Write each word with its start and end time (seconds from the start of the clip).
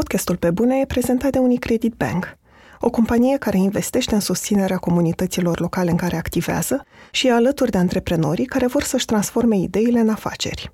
Podcastul 0.00 0.36
Pe 0.36 0.50
Bune 0.50 0.80
e 0.80 0.86
prezentat 0.86 1.30
de 1.30 1.38
Unicredit 1.38 1.94
Bank, 1.94 2.36
o 2.80 2.90
companie 2.90 3.38
care 3.38 3.56
investește 3.56 4.14
în 4.14 4.20
susținerea 4.20 4.76
comunităților 4.76 5.60
locale 5.60 5.90
în 5.90 5.96
care 5.96 6.16
activează 6.16 6.84
și 7.10 7.26
e 7.26 7.32
alături 7.32 7.70
de 7.70 7.78
antreprenorii 7.78 8.44
care 8.44 8.66
vor 8.66 8.82
să-și 8.82 9.04
transforme 9.04 9.56
ideile 9.56 9.98
în 9.98 10.08
afaceri. 10.08 10.72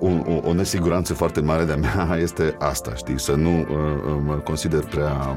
O, 0.00 0.06
o, 0.06 0.40
o 0.44 0.52
nesiguranță 0.52 1.14
foarte 1.14 1.40
mare 1.40 1.64
de-a 1.64 1.76
mea 1.76 2.16
este 2.26 2.56
asta, 2.58 2.94
știi, 2.94 3.20
să 3.20 3.34
nu 3.34 3.58
uh, 3.58 3.66
uh 3.66 4.22
mă 4.24 4.34
consider 4.34 4.84
prea 4.84 5.36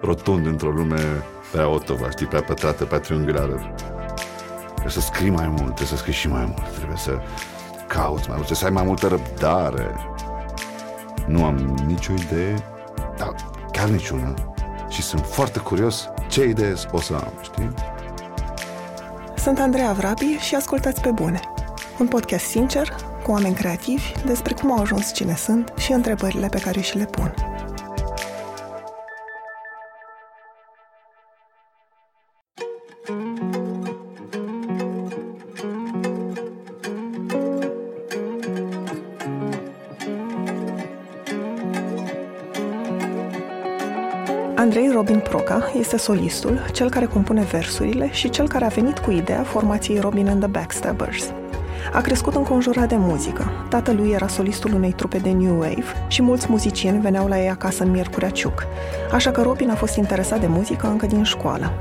rotund 0.00 0.46
într-o 0.46 0.70
lume 0.70 1.00
prea 1.52 1.68
otova, 1.68 2.10
știi, 2.10 2.26
prea 2.26 2.42
pătrată, 2.42 2.84
prea 2.84 3.00
triunghiulară. 3.00 3.74
Trebuie 4.64 4.92
să 4.92 5.00
scrii 5.00 5.30
mai 5.30 5.48
mult, 5.48 5.64
trebuie 5.74 5.86
să 5.86 5.96
scrii 5.96 6.14
și 6.14 6.28
mai 6.28 6.44
mult, 6.44 6.74
trebuie 6.76 6.96
să 6.96 7.20
cauți 7.94 8.28
mai 8.28 8.36
mult, 8.36 8.46
trebuie 8.46 8.56
să 8.56 8.64
ai 8.64 8.70
mai 8.70 8.84
multă 8.84 9.06
răbdare. 9.06 9.94
Nu 11.26 11.44
am 11.44 11.56
nicio 11.86 12.12
idee, 12.12 12.54
dar 13.16 13.34
chiar 13.70 13.88
niciuna. 13.88 14.34
Și 14.88 15.02
sunt 15.02 15.26
foarte 15.26 15.58
curios 15.58 16.08
ce 16.28 16.44
idee 16.44 16.74
o 16.90 17.00
să 17.00 17.14
am, 17.14 17.32
știi? 17.42 17.70
Sunt 19.36 19.58
Andreea 19.58 19.92
Vrabi 19.92 20.36
și 20.38 20.54
ascultați 20.54 21.00
pe 21.00 21.10
bune. 21.10 21.40
Un 21.98 22.06
podcast 22.06 22.44
sincer, 22.44 22.88
cu 23.24 23.30
oameni 23.30 23.54
creativi, 23.54 24.12
despre 24.26 24.54
cum 24.54 24.72
au 24.72 24.80
ajuns 24.80 25.12
cine 25.12 25.34
sunt 25.36 25.72
și 25.76 25.92
întrebările 25.92 26.48
pe 26.48 26.58
care 26.58 26.80
și 26.80 26.96
le 26.96 27.04
pun. 27.04 27.34
Robin 45.06 45.20
Proca 45.20 45.70
este 45.78 45.96
solistul, 45.96 46.66
cel 46.72 46.90
care 46.90 47.04
compune 47.04 47.42
versurile 47.42 48.12
și 48.12 48.30
cel 48.30 48.48
care 48.48 48.64
a 48.64 48.68
venit 48.68 48.98
cu 48.98 49.10
ideea 49.10 49.42
formației 49.42 49.98
Robin 49.98 50.28
and 50.28 50.40
the 50.40 50.48
Backstabbers. 50.48 51.32
A 51.92 52.00
crescut 52.00 52.34
înconjurat 52.34 52.88
de 52.88 52.96
muzică. 52.98 53.66
Tatălui 53.68 54.10
era 54.10 54.26
solistul 54.26 54.74
unei 54.74 54.92
trupe 54.92 55.18
de 55.18 55.30
New 55.30 55.58
Wave 55.58 55.84
și 56.08 56.22
mulți 56.22 56.46
muzicieni 56.48 57.00
veneau 57.00 57.26
la 57.26 57.40
ei 57.40 57.50
acasă 57.50 57.82
în 57.82 57.90
Miercurea 57.90 58.30
Ciuc. 58.30 58.66
Așa 59.12 59.30
că 59.30 59.42
Robin 59.42 59.70
a 59.70 59.74
fost 59.74 59.96
interesat 59.96 60.40
de 60.40 60.46
muzică 60.46 60.86
încă 60.86 61.06
din 61.06 61.22
școală. 61.22 61.72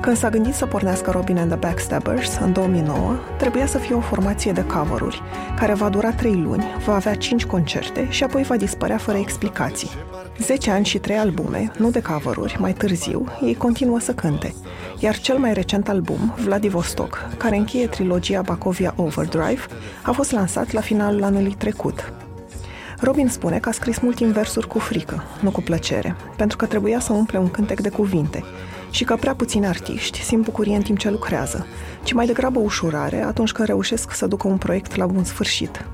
Când 0.00 0.16
s-a 0.16 0.28
gândit 0.28 0.54
să 0.54 0.66
pornească 0.66 1.10
Robin 1.10 1.38
and 1.38 1.48
the 1.48 1.58
Backstabbers 1.58 2.38
în 2.40 2.52
2009, 2.52 3.16
trebuia 3.36 3.66
să 3.66 3.78
fie 3.78 3.94
o 3.94 4.00
formație 4.00 4.52
de 4.52 4.64
cover 4.64 5.22
care 5.56 5.74
va 5.74 5.88
dura 5.88 6.10
3 6.10 6.34
luni, 6.34 6.64
va 6.86 6.94
avea 6.94 7.14
5 7.14 7.44
concerte 7.44 8.06
și 8.08 8.24
apoi 8.24 8.42
va 8.42 8.56
dispărea 8.56 8.96
fără 8.96 9.18
explicații. 9.18 9.90
10 10.38 10.70
ani 10.70 10.84
și 10.84 10.98
3 10.98 11.16
albume, 11.16 11.72
nu 11.78 11.90
de 11.90 12.02
cover 12.02 12.56
mai 12.58 12.72
târziu, 12.72 13.26
ei 13.44 13.54
continuă 13.54 14.00
să 14.00 14.12
cânte. 14.12 14.54
Iar 14.98 15.18
cel 15.18 15.38
mai 15.38 15.52
recent 15.52 15.88
album, 15.88 16.34
Vladivostok, 16.44 17.28
care 17.36 17.56
încheie 17.56 17.86
trilogia 17.86 18.42
Bacovia 18.42 18.94
Overdrive, 18.96 19.60
a 20.02 20.12
fost 20.12 20.30
lansat 20.30 20.72
la 20.72 20.80
finalul 20.80 21.22
anului 21.22 21.54
trecut. 21.58 22.12
Robin 23.00 23.28
spune 23.28 23.58
că 23.58 23.68
a 23.68 23.72
scris 23.72 23.98
mult 23.98 24.20
în 24.20 24.32
versuri 24.32 24.66
cu 24.66 24.78
frică, 24.78 25.24
nu 25.40 25.50
cu 25.50 25.60
plăcere, 25.60 26.16
pentru 26.36 26.56
că 26.56 26.66
trebuia 26.66 27.00
să 27.00 27.12
umple 27.12 27.38
un 27.38 27.50
cântec 27.50 27.80
de 27.80 27.88
cuvinte 27.88 28.44
și 28.90 29.04
că 29.04 29.16
prea 29.16 29.34
puțini 29.34 29.66
artiști 29.66 30.22
simt 30.22 30.44
bucurie 30.44 30.76
în 30.76 30.82
timp 30.82 30.98
ce 30.98 31.10
lucrează, 31.10 31.66
ci 32.02 32.12
mai 32.12 32.26
degrabă 32.26 32.58
ușurare 32.58 33.22
atunci 33.22 33.52
când 33.52 33.68
reușesc 33.68 34.12
să 34.12 34.26
ducă 34.26 34.48
un 34.48 34.58
proiect 34.58 34.96
la 34.96 35.06
bun 35.06 35.24
sfârșit. 35.24 35.84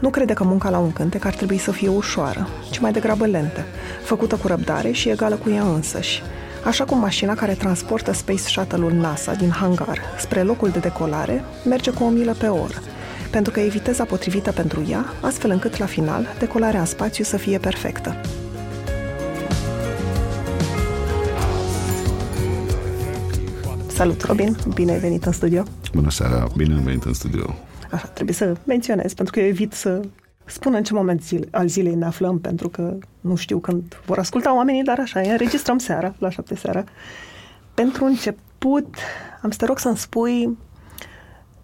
Nu 0.00 0.10
crede 0.10 0.32
că 0.32 0.44
munca 0.44 0.70
la 0.70 0.78
un 0.78 0.92
cântec 0.92 1.24
ar 1.24 1.34
trebui 1.34 1.58
să 1.58 1.70
fie 1.70 1.88
ușoară, 1.88 2.48
ci 2.70 2.78
mai 2.78 2.92
degrabă 2.92 3.26
lentă, 3.26 3.60
făcută 4.04 4.36
cu 4.36 4.46
răbdare 4.46 4.90
și 4.90 5.08
egală 5.08 5.34
cu 5.34 5.50
ea 5.50 5.62
însăși. 5.62 6.22
Așa 6.64 6.84
cum 6.84 6.98
mașina 6.98 7.34
care 7.34 7.52
transportă 7.52 8.12
Space 8.12 8.38
Shuttle-ul 8.38 8.92
NASA 8.92 9.34
din 9.34 9.50
hangar 9.50 9.98
spre 10.18 10.42
locul 10.42 10.68
de 10.68 10.78
decolare 10.78 11.44
merge 11.68 11.90
cu 11.90 12.04
o 12.04 12.08
milă 12.08 12.32
pe 12.38 12.46
oră, 12.46 12.82
pentru 13.30 13.52
că 13.52 13.60
e 13.60 13.68
viteza 13.68 14.04
potrivită 14.04 14.52
pentru 14.52 14.86
ea, 14.88 15.04
astfel 15.20 15.50
încât 15.50 15.76
la 15.76 15.86
final 15.86 16.26
decolarea 16.38 16.80
în 16.80 16.86
spațiu 16.86 17.24
să 17.24 17.36
fie 17.36 17.58
perfectă. 17.58 18.16
Salut, 23.86 24.22
Robin! 24.22 24.56
Bine 24.74 24.92
ai 24.92 24.98
venit 24.98 25.24
în 25.24 25.32
studio! 25.32 25.62
Bună 25.94 26.10
seara! 26.10 26.46
Bine 26.56 26.74
am 26.74 26.82
venit 26.82 27.04
în 27.04 27.12
studio! 27.12 27.67
Așa, 27.90 28.06
trebuie 28.06 28.34
să 28.34 28.56
menționez, 28.64 29.14
pentru 29.14 29.34
că 29.34 29.40
eu 29.40 29.46
evit 29.46 29.72
să 29.72 30.00
spun 30.44 30.74
în 30.74 30.82
ce 30.82 30.92
moment 30.92 31.22
zile, 31.22 31.48
al 31.50 31.68
zilei 31.68 31.94
ne 31.94 32.04
aflăm, 32.04 32.38
pentru 32.40 32.68
că 32.68 32.98
nu 33.20 33.34
știu 33.34 33.58
când 33.58 34.00
vor 34.06 34.18
asculta 34.18 34.56
oamenii, 34.56 34.82
dar 34.82 34.98
așa, 34.98 35.20
înregistrăm 35.20 35.78
seara, 35.78 36.14
la 36.18 36.30
șapte 36.30 36.54
seara. 36.54 36.84
Pentru 37.74 38.04
început, 38.04 38.94
am 39.42 39.50
să 39.50 39.58
te 39.58 39.64
rog 39.64 39.78
să-mi 39.78 39.96
spui 39.96 40.58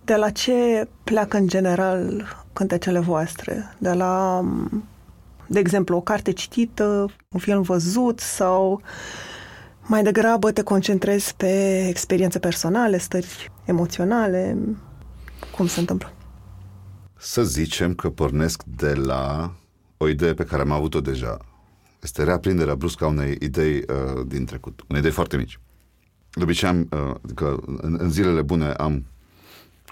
de 0.04 0.14
la 0.14 0.30
ce 0.30 0.88
pleacă 1.04 1.36
în 1.36 1.46
general 1.46 2.24
cântecele 2.52 2.98
voastre? 2.98 3.74
De 3.78 3.92
la, 3.92 4.44
de 5.46 5.58
exemplu, 5.58 5.96
o 5.96 6.00
carte 6.00 6.30
citită, 6.30 7.06
un 7.28 7.40
film 7.40 7.62
văzut 7.62 8.20
sau 8.20 8.80
mai 9.86 10.02
degrabă 10.02 10.52
te 10.52 10.62
concentrezi 10.62 11.34
pe 11.36 11.84
experiențe 11.88 12.38
personale, 12.38 12.98
stări 12.98 13.50
emoționale? 13.64 14.58
Cum 15.56 15.66
se 15.66 15.80
întâmplă? 15.80 16.12
Să 17.16 17.44
zicem 17.44 17.94
că 17.94 18.10
pornesc 18.10 18.62
de 18.62 18.94
la 18.94 19.54
o 19.96 20.08
idee 20.08 20.34
pe 20.34 20.44
care 20.44 20.62
am 20.62 20.70
avut-o 20.70 21.00
deja. 21.00 21.36
Este 22.02 22.24
reaprinderea 22.24 22.74
bruscă 22.74 23.04
a 23.04 23.08
unei 23.08 23.36
idei 23.40 23.76
uh, 23.76 24.26
din 24.26 24.44
trecut. 24.44 24.84
Unei 24.88 25.00
idei 25.00 25.12
foarte 25.12 25.36
mici. 25.36 25.58
De 26.30 26.42
obicei 26.42 26.68
am, 26.68 26.88
uh, 26.90 27.14
adică 27.24 27.62
în, 27.66 27.96
în 27.98 28.10
zilele 28.10 28.42
bune 28.42 28.70
am 28.70 29.06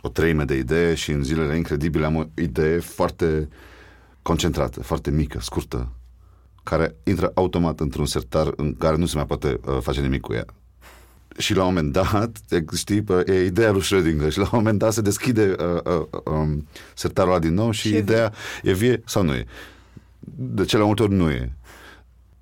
o 0.01 0.09
treime 0.09 0.45
de 0.45 0.57
idee 0.57 0.95
și 0.95 1.11
în 1.11 1.23
zilele 1.23 1.57
incredibile 1.57 2.05
am 2.05 2.17
o 2.17 2.25
idee 2.35 2.79
foarte 2.79 3.49
concentrată, 4.23 4.83
foarte 4.83 5.11
mică, 5.11 5.41
scurtă, 5.41 5.93
care 6.63 6.97
intră 7.05 7.31
automat 7.35 7.81
într-un 7.81 8.07
sertar 8.07 8.53
în 8.57 8.75
care 8.75 8.97
nu 8.97 9.07
se 9.07 9.17
mai 9.17 9.27
poate 9.27 9.61
uh, 9.67 9.79
face 9.81 10.01
nimic 10.01 10.21
cu 10.21 10.33
ea 10.33 10.47
și 11.39 11.55
la 11.55 11.65
un 11.65 11.75
moment 11.75 11.93
dat, 11.93 12.31
știi, 12.75 13.05
e 13.27 13.45
ideea 13.45 13.71
lui 13.71 13.83
Schrödinger 13.83 14.31
și 14.31 14.39
la 14.39 14.45
un 14.45 14.59
moment 14.59 14.79
dat 14.79 14.93
se 14.93 15.01
deschide 15.01 15.55
uh, 15.59 15.93
uh, 16.13 16.21
um, 16.25 16.67
sertarul 16.95 17.31
ăla 17.31 17.41
din 17.41 17.55
nou 17.55 17.71
și, 17.71 17.89
și 17.89 17.97
ideea 17.97 18.33
e 18.63 18.73
vie 18.73 19.03
sau 19.07 19.23
nu 19.23 19.33
e. 19.33 19.45
De 20.35 20.65
cele 20.65 20.85
multe 20.85 21.03
ori 21.03 21.13
nu 21.13 21.31
e. 21.31 21.53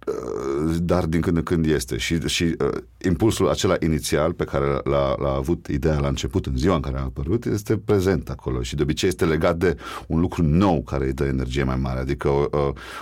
Uh, 0.07 0.77
dar 0.83 1.07
din 1.07 1.21
când 1.21 1.37
în 1.37 1.43
când 1.43 1.67
este. 1.67 1.97
Și, 1.97 2.29
și 2.29 2.43
uh, 2.45 2.83
impulsul 3.05 3.49
acela 3.49 3.77
inițial 3.81 4.33
pe 4.33 4.45
care 4.45 4.67
l-a, 4.85 5.15
l-a 5.19 5.35
avut 5.35 5.67
ideea 5.67 5.99
la 5.99 6.09
început, 6.09 6.47
în 6.47 6.57
ziua 6.57 6.75
în 6.75 6.81
care 6.81 6.99
a 6.99 7.03
apărut, 7.03 7.45
este 7.45 7.77
prezent 7.77 8.31
acolo 8.31 8.63
și 8.63 8.75
de 8.75 8.83
obicei 8.83 9.09
este 9.09 9.25
legat 9.25 9.57
de 9.57 9.77
un 10.07 10.21
lucru 10.21 10.43
nou 10.43 10.83
care 10.83 11.05
îi 11.05 11.13
dă 11.13 11.25
energie 11.25 11.63
mai 11.63 11.77
mare, 11.77 11.99
adică 11.99 12.29
uh, 12.29 12.49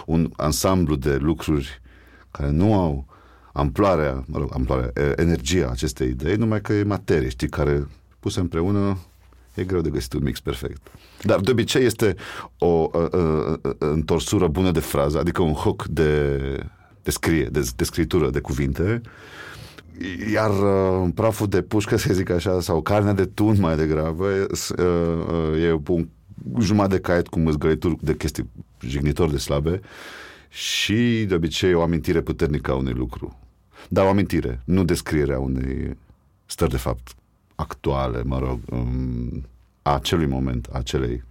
un 0.07 0.31
ansamblu 0.37 0.95
de 0.95 1.17
lucruri 1.17 1.81
care 2.31 2.51
nu 2.51 2.75
au 2.75 3.07
amploarea, 3.59 4.25
mă 4.27 4.39
rog, 4.39 4.51
amploarea, 4.53 4.93
energia 5.17 5.69
acestei 5.71 6.09
idei, 6.09 6.35
numai 6.35 6.61
că 6.61 6.73
e 6.73 6.83
materie, 6.83 7.29
știi, 7.29 7.49
care 7.49 7.87
puse 8.21 8.41
împreună 8.41 8.99
e 9.55 9.65
greu 9.65 9.81
de 9.81 9.91
găsit 9.91 10.13
un 10.13 10.23
mix 10.23 10.41
perfect. 10.41 10.81
Dar 11.23 11.41
de 11.41 11.51
obicei 11.51 11.85
este 11.85 12.15
o 12.59 12.91
uh, 12.93 13.07
uh, 13.13 13.73
întorsură 13.79 14.47
bună 14.47 14.71
de 14.71 14.81
frază, 14.81 15.19
adică 15.19 15.43
un 15.43 15.53
hook 15.53 15.87
de, 15.87 16.39
de 17.03 17.11
scrie, 17.11 17.45
de, 17.45 17.69
de 17.77 17.85
scritură, 17.85 18.31
de 18.31 18.41
cuvinte, 18.41 19.01
iar 20.33 20.51
uh, 20.51 21.09
praful 21.15 21.47
de 21.47 21.63
pușcă, 21.63 21.97
să 21.97 22.15
zic 22.15 22.31
așa, 22.31 22.61
sau 22.61 22.83
carnea 22.83 23.13
de 23.13 23.25
tun 23.25 23.57
mai 23.61 23.77
degrabă, 23.77 24.27
uh, 24.27 24.85
uh, 25.53 25.63
e 25.63 25.81
un 25.87 26.09
jumătate 26.61 26.95
de 26.95 27.01
caiet 27.01 27.29
cu 27.29 27.39
măzgărituri 27.39 27.97
de 28.01 28.17
chestii 28.17 28.51
jignitor 28.81 29.31
de 29.31 29.39
slabe 29.39 29.81
și 30.49 31.25
de 31.29 31.35
obicei 31.35 31.75
o 31.75 31.83
amintire 31.83 32.21
puternică 32.21 32.71
a 32.71 32.75
unui 32.75 32.93
lucru. 32.93 33.39
Dar 33.89 34.05
o 34.05 34.09
amintire, 34.09 34.61
nu 34.65 34.85
descrierea 34.85 35.39
unei 35.39 35.99
stări 36.47 36.71
de 36.71 36.77
fapt 36.77 37.15
actuale, 37.55 38.23
mă 38.23 38.39
rog, 38.39 38.61
um, 38.71 39.47
a 39.83 39.95
acelui 39.95 40.27
moment, 40.27 40.69
a 40.73 40.79
acelei. 40.79 41.25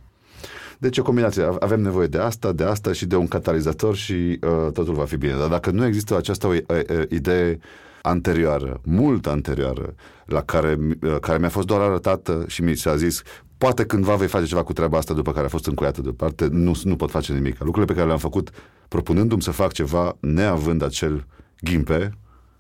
Deci 0.77 0.97
o 0.97 1.01
combinație. 1.01 1.43
Avem 1.59 1.81
nevoie 1.81 2.07
de 2.07 2.17
asta, 2.17 2.51
de 2.51 2.63
asta 2.63 2.93
și 2.93 3.05
de 3.05 3.15
un 3.15 3.27
catalizator 3.27 3.95
și 3.95 4.13
uh, 4.13 4.71
totul 4.73 4.93
va 4.93 5.05
fi 5.05 5.17
bine. 5.17 5.33
Dar 5.33 5.47
dacă 5.47 5.71
nu 5.71 5.85
există 5.85 6.17
această 6.17 6.47
uh, 6.47 6.57
uh, 6.67 7.03
idee 7.09 7.59
anterioară, 8.01 8.81
mult 8.83 9.27
anterioară, 9.27 9.95
la 10.25 10.41
care, 10.41 10.77
uh, 11.01 11.15
care 11.21 11.37
mi-a 11.37 11.49
fost 11.49 11.67
doar 11.67 11.81
arătată 11.81 12.43
și 12.47 12.63
mi 12.63 12.75
s-a 12.75 12.95
zis 12.95 13.21
poate 13.57 13.85
cândva 13.85 14.15
vei 14.15 14.27
face 14.27 14.45
ceva 14.45 14.63
cu 14.63 14.73
treaba 14.73 14.97
asta 14.97 15.13
după 15.13 15.31
care 15.31 15.45
a 15.45 15.49
fost 15.49 15.65
încuiată 15.65 16.01
deoparte, 16.01 16.47
nu, 16.51 16.71
nu 16.83 16.95
pot 16.95 17.09
face 17.09 17.33
nimic. 17.33 17.59
Lucrurile 17.59 17.85
pe 17.85 17.93
care 17.93 18.05
le-am 18.05 18.19
făcut 18.19 18.49
propunându-mi 18.87 19.41
să 19.41 19.51
fac 19.51 19.71
ceva, 19.71 20.17
neavând 20.19 20.83
acel 20.83 21.25
ghimpe, 21.61 22.17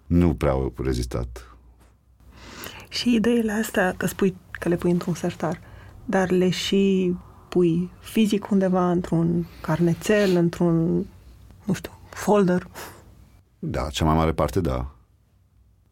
nu 0.07 0.33
prea 0.35 0.51
au 0.51 0.73
rezistat. 0.83 1.55
Și 2.89 3.13
ideile 3.13 3.51
astea, 3.51 3.93
că 3.97 4.05
spui 4.05 4.35
că 4.51 4.69
le 4.69 4.75
pui 4.75 4.91
într-un 4.91 5.13
sertar, 5.13 5.59
dar 6.05 6.31
le 6.31 6.49
și 6.49 7.13
pui 7.49 7.89
fizic 7.99 8.51
undeva, 8.51 8.91
într-un 8.91 9.47
carnețel, 9.61 10.35
într-un, 10.35 11.05
nu 11.63 11.73
știu, 11.73 11.91
folder? 12.09 12.67
Da, 13.59 13.89
cea 13.89 14.05
mai 14.05 14.15
mare 14.15 14.33
parte 14.33 14.61
da. 14.61 14.91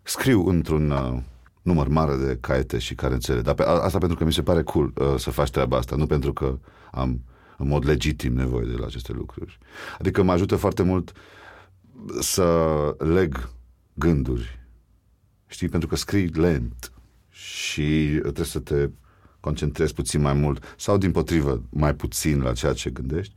Scriu 0.04 0.48
într-un 0.48 0.90
uh, 0.90 1.18
număr 1.62 1.88
mare 1.88 2.16
de 2.16 2.38
caiete 2.42 2.78
și 2.78 2.96
carențele, 2.96 3.42
dar 3.42 3.54
pe, 3.54 3.64
asta 3.64 3.98
pentru 3.98 4.18
că 4.18 4.24
mi 4.24 4.34
se 4.34 4.44
pare 4.44 4.64
cool 4.64 4.94
uh, 4.96 5.16
să 5.18 5.30
faci 5.30 5.50
treaba 5.50 5.78
asta, 5.78 5.96
nu 5.96 6.06
pentru 6.06 6.34
că 6.34 6.58
am 6.92 7.22
în 7.58 7.68
mod 7.68 7.86
legitim 7.86 8.34
nevoie 8.34 8.66
de 8.66 8.76
la 8.78 8.86
aceste 8.86 9.12
lucruri. 9.12 9.58
Adică 10.00 10.24
mă 10.24 10.32
ajută 10.32 10.56
foarte 10.56 10.84
mult 10.84 11.12
să 12.20 12.46
leg 12.98 13.50
gânduri, 13.96 14.60
știi, 15.48 15.70
pentru 15.70 15.88
că 15.88 15.96
scrii 15.96 16.28
lent 16.28 16.92
și 17.30 18.18
trebuie 18.22 18.46
să 18.46 18.60
te 18.60 18.90
concentrezi 19.40 19.94
puțin 19.94 20.22
mai 20.22 20.34
mult 20.34 20.76
sau 20.78 20.98
din 20.98 21.12
potrivă 21.12 21.64
mai 21.70 21.96
puțin 21.96 22.42
la 22.42 22.54
ceea 22.54 22.74
ce 22.74 22.90
gândești 22.90 23.34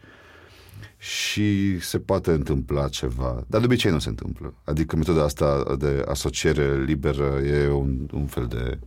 și 0.98 1.78
se 1.80 1.98
poate 1.98 2.30
întâmpla 2.30 2.88
ceva, 2.88 3.44
dar 3.46 3.60
de 3.60 3.66
obicei 3.66 3.90
nu 3.90 3.98
se 3.98 4.08
întâmplă. 4.08 4.54
Adică 4.64 4.96
metoda 4.96 5.22
asta 5.22 5.76
de 5.78 6.04
asociere 6.08 6.84
liberă 6.84 7.40
e 7.44 7.68
un, 7.68 8.08
un 8.12 8.26
fel 8.26 8.46
de 8.46 8.78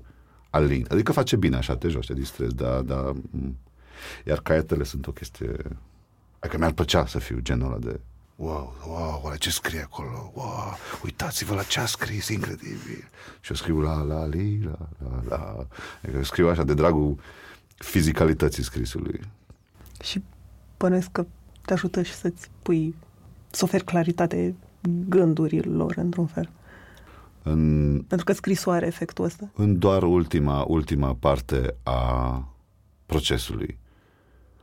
alin. 0.50 0.86
Adică 0.90 1.12
face 1.12 1.36
bine 1.36 1.56
așa, 1.56 1.76
te 1.76 1.88
joci, 1.88 2.08
te 2.08 2.14
distrezi, 2.14 2.56
da, 2.56 2.82
da. 2.82 3.14
Iar 4.26 4.40
caietele 4.42 4.84
sunt 4.84 5.08
o 5.08 5.12
chestie... 5.12 5.56
Adică 6.40 6.58
mi-ar 6.58 6.72
plăcea 6.72 7.06
să 7.06 7.20
fiu 7.20 7.40
genul 7.40 7.68
ăla 7.68 7.80
de 7.80 8.00
wow, 8.42 8.74
wow, 8.88 9.22
oare 9.24 9.38
ce 9.38 9.50
scrie 9.50 9.82
acolo? 9.82 10.32
Wow, 10.34 10.78
uitați-vă 11.04 11.56
la 11.56 11.64
ce 11.64 11.80
a 11.80 11.86
scris, 11.86 12.28
incredibil. 12.28 13.10
Și 13.40 13.50
eu 13.50 13.56
scriu 13.56 13.80
la, 13.80 14.02
la, 14.02 14.26
li, 14.26 14.64
la, 14.64 14.90
la, 14.98 15.24
la. 15.30 15.68
Adică 16.04 16.24
scriu 16.24 16.50
așa 16.50 16.64
de 16.64 16.74
dragul 16.74 17.18
fizicalității 17.78 18.64
scrisului. 18.64 19.20
Și 20.04 20.24
bănuiesc 20.78 21.12
că 21.12 21.26
te 21.66 21.74
ajută 21.74 22.02
și 22.02 22.14
să-ți 22.14 22.50
pui, 22.62 22.96
să 23.50 23.64
oferi 23.64 23.84
claritate 23.84 24.56
gândurilor, 25.10 25.94
într-un 25.98 26.26
fel. 26.26 26.50
În, 27.44 28.04
Pentru 28.08 28.26
că 28.26 28.34
scrisul 28.34 28.72
are 28.72 28.86
efectul 28.86 29.26
ăsta. 29.26 29.50
În 29.54 29.80
doar 29.80 30.04
ultima, 30.04 30.64
ultima 30.68 31.14
parte 31.14 31.76
a 31.84 32.46
procesului. 33.06 33.78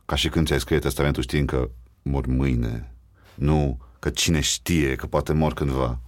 Ca 0.05 0.15
și 0.15 0.29
când 0.29 0.47
ți-ai 0.47 0.59
scrie 0.59 0.79
testamentul 0.79 1.23
știind 1.23 1.47
că 1.47 1.69
mor 2.01 2.25
mâine, 2.25 2.91
nu 3.39 3.77
că 3.99 4.09
cine 4.09 4.39
știe 4.39 4.95
că 4.95 5.05
poate 5.05 5.33
mor 5.33 5.53
cândva. 5.53 5.99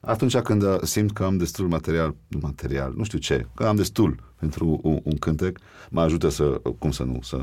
Atunci 0.00 0.36
când 0.36 0.82
simt 0.82 1.12
că 1.12 1.24
am 1.24 1.36
destul 1.36 1.68
material, 1.68 2.14
nu 2.26 2.38
material, 2.42 2.92
nu 2.96 3.04
știu 3.04 3.18
ce, 3.18 3.46
că 3.54 3.66
am 3.66 3.76
destul 3.76 4.32
pentru 4.38 4.80
un, 4.82 5.00
un 5.02 5.16
cântec, 5.18 5.58
mă 5.90 6.00
ajută 6.00 6.28
să, 6.28 6.60
cum 6.78 6.90
să 6.90 7.02
nu, 7.02 7.18
să 7.22 7.36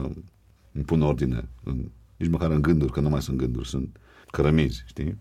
îmi 0.71 0.83
pun 0.85 1.01
ordine 1.01 1.49
în 1.63 1.85
nici 2.17 2.31
măcar 2.31 2.51
în 2.51 2.61
gânduri, 2.61 2.91
că 2.91 2.99
nu 2.99 3.09
mai 3.09 3.21
sunt 3.21 3.37
gânduri, 3.37 3.67
sunt 3.67 3.97
cărămizi, 4.31 4.83
știi? 4.85 5.17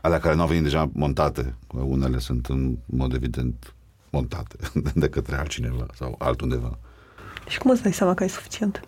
Alea 0.00 0.18
care 0.18 0.34
nu 0.34 0.40
au 0.40 0.46
venit 0.46 0.62
deja 0.62 0.90
montate, 0.92 1.54
unele 1.72 2.18
sunt 2.18 2.46
în 2.46 2.78
mod 2.86 3.14
evident 3.14 3.74
montate 4.10 4.56
de 4.94 5.08
către 5.08 5.36
altcineva 5.36 5.86
sau 5.94 6.14
altundeva. 6.18 6.78
Și 7.48 7.58
cum 7.58 7.70
îți 7.70 7.82
dai 7.82 7.92
seama 7.92 8.14
că 8.14 8.22
ai 8.22 8.28
suficient 8.28 8.80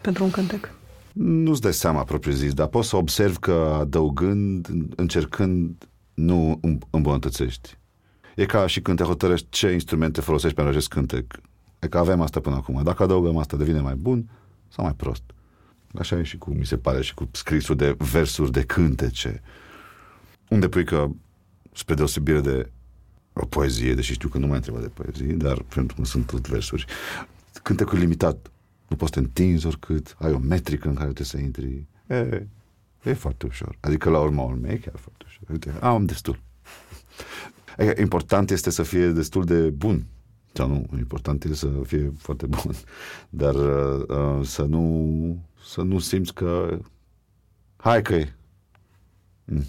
pentru 0.00 0.24
un 0.24 0.30
cântec? 0.30 0.70
Nu-ți 1.12 1.60
dai 1.60 1.72
seama 1.72 2.04
propriu 2.04 2.32
zis, 2.32 2.54
dar 2.54 2.66
poți 2.66 2.88
să 2.88 2.96
observi 2.96 3.38
că 3.38 3.76
adăugând, 3.80 4.68
încercând, 4.96 5.88
nu 6.14 6.60
îmbunătățești. 6.90 7.78
E 8.36 8.46
ca 8.46 8.66
și 8.66 8.80
când 8.80 8.98
te 8.98 9.04
hotărăști 9.04 9.46
ce 9.50 9.70
instrumente 9.70 10.20
folosești 10.20 10.54
pentru 10.56 10.72
acest 10.72 10.88
cântec. 10.88 11.40
E 11.78 11.88
că 11.88 11.98
avem 11.98 12.20
asta 12.20 12.40
până 12.40 12.54
acum. 12.54 12.82
Dacă 12.82 13.02
adăugăm 13.02 13.36
asta, 13.36 13.56
devine 13.56 13.80
mai 13.80 13.94
bun 13.94 14.30
sau 14.68 14.84
mai 14.84 14.94
prost. 14.94 15.22
Așa 15.98 16.18
e 16.18 16.22
și 16.22 16.38
cu, 16.38 16.50
mi 16.50 16.66
se 16.66 16.76
pare, 16.76 17.02
și 17.02 17.14
cu 17.14 17.28
scrisul 17.32 17.76
de 17.76 17.94
versuri 17.98 18.52
de 18.52 18.62
cântece. 18.62 19.42
Unde 20.48 20.68
pui 20.68 20.84
că, 20.84 21.08
spre 21.72 21.94
deosebire 21.94 22.40
de 22.40 22.70
o 23.32 23.46
poezie, 23.46 23.94
deși 23.94 24.12
știu 24.12 24.28
că 24.28 24.38
nu 24.38 24.46
mai 24.46 24.56
întreba 24.56 24.78
de 24.78 24.88
poezie, 24.88 25.34
dar 25.34 25.62
pentru 25.62 25.96
că 25.96 26.04
sunt 26.04 26.26
tot 26.26 26.48
versuri, 26.48 26.84
cântecul 27.62 27.98
limitat. 27.98 28.51
Nu 28.92 28.98
poți 28.98 29.12
să 29.12 29.20
te 29.20 29.26
întinzi 29.26 29.66
oricât, 29.66 30.16
ai 30.18 30.32
o 30.32 30.38
metrică 30.38 30.88
în 30.88 30.94
care 30.94 31.12
trebuie 31.12 31.26
să 31.26 31.38
intri. 31.38 31.86
E, 32.06 32.46
e 33.02 33.12
foarte 33.12 33.46
ușor. 33.46 33.76
Adică 33.80 34.10
la 34.10 34.20
urma 34.20 34.42
urmei 34.42 34.72
e 34.72 34.76
chiar 34.76 34.96
foarte 34.96 35.24
ușor. 35.26 35.50
Uite, 35.50 35.74
am 35.80 36.04
destul. 36.04 36.40
E, 37.78 38.00
important 38.00 38.50
este 38.50 38.70
să 38.70 38.82
fie 38.82 39.06
destul 39.06 39.44
de 39.44 39.70
bun. 39.70 40.06
Sau 40.52 40.68
nu, 40.68 40.86
important 40.98 41.44
este 41.44 41.56
să 41.56 41.68
fie 41.86 42.12
foarte 42.18 42.46
bun. 42.46 42.74
Dar 43.28 43.54
uh, 43.54 44.46
să 44.46 44.62
nu 44.62 45.46
să 45.64 45.82
nu 45.82 45.98
simți 45.98 46.34
că 46.34 46.78
hai 47.76 48.02
că 48.02 48.14
e. 48.14 48.34
Mm. 49.44 49.64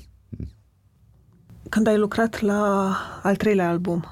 Când 1.70 1.88
ai 1.88 1.98
lucrat 1.98 2.40
la 2.40 2.96
al 3.24 3.36
treilea 3.36 3.70
album, 3.70 4.06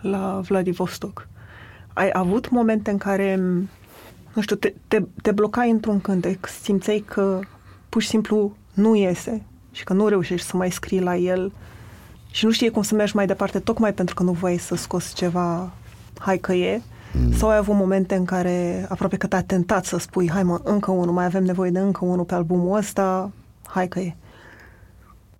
la 0.00 0.40
Vladivostok, 0.40 1.28
ai 1.92 2.10
avut 2.12 2.50
momente 2.50 2.90
în 2.90 2.98
care, 2.98 3.40
nu 4.34 4.42
știu, 4.42 4.56
te, 4.56 4.74
te, 4.88 5.02
te 5.22 5.32
blocai 5.32 5.70
într-un 5.70 6.00
cântec, 6.00 6.46
simțeai 6.46 7.04
că 7.06 7.40
pur 7.88 8.02
și 8.02 8.08
simplu 8.08 8.56
nu 8.74 8.94
iese 8.94 9.42
și 9.70 9.84
că 9.84 9.92
nu 9.92 10.08
reușești 10.08 10.46
să 10.46 10.56
mai 10.56 10.70
scrii 10.70 11.00
la 11.00 11.16
el 11.16 11.52
și 12.30 12.44
nu 12.44 12.50
știi 12.50 12.70
cum 12.70 12.82
să 12.82 12.94
mergi 12.94 13.16
mai 13.16 13.26
departe, 13.26 13.58
tocmai 13.58 13.94
pentru 13.94 14.14
că 14.14 14.22
nu 14.22 14.32
voiai 14.32 14.58
să 14.58 14.74
scoți 14.74 15.14
ceva 15.14 15.72
hai 16.18 16.38
că 16.38 16.52
e, 16.52 16.82
Mm. 17.12 17.32
Sau 17.32 17.48
ai 17.48 17.56
avut 17.56 17.74
momente 17.74 18.14
în 18.14 18.24
care 18.24 18.86
aproape 18.88 19.16
că 19.16 19.26
te-a 19.26 19.42
tentat 19.42 19.84
să 19.84 19.98
spui, 19.98 20.30
hai 20.30 20.42
mă, 20.42 20.60
încă 20.64 20.90
unul, 20.90 21.14
mai 21.14 21.24
avem 21.24 21.44
nevoie 21.44 21.70
de 21.70 21.78
încă 21.78 22.04
unul 22.04 22.24
pe 22.24 22.34
albumul 22.34 22.76
ăsta, 22.76 23.30
hai 23.64 23.88
că 23.88 23.98
e. 23.98 24.16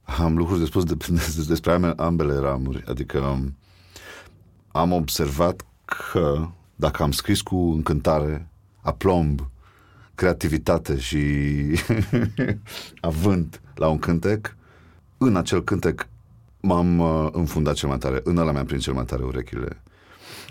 Am 0.03 0.37
lucruri 0.37 0.61
de 0.61 0.67
spus 0.67 0.85
de, 0.85 0.95
de, 1.09 1.45
despre 1.49 1.95
ambele 1.97 2.39
ramuri, 2.39 2.85
adică 2.89 3.19
um, 3.19 3.57
am 4.73 4.93
observat 4.93 5.65
că 5.85 6.49
dacă 6.75 7.03
am 7.03 7.13
scris 7.13 7.41
cu 7.41 7.57
încântare, 7.57 8.49
aplomb, 8.83 9.51
creativitate 10.15 10.99
și 10.99 11.21
avânt 13.01 13.61
la 13.75 13.89
un 13.89 13.99
cântec, 13.99 14.57
în 15.19 15.37
acel 15.37 15.65
cântec 15.65 16.09
m-am 16.61 16.99
uh, 16.99 17.29
înfundat 17.33 17.75
cel 17.75 17.89
mai 17.89 17.99
tare, 17.99 18.21
în 18.25 18.37
ăla 18.37 18.53
mi-am 18.53 18.67
prins 18.67 18.83
cel 18.83 18.95
mai 18.95 19.05
tare 19.05 19.23
urechile 19.23 19.83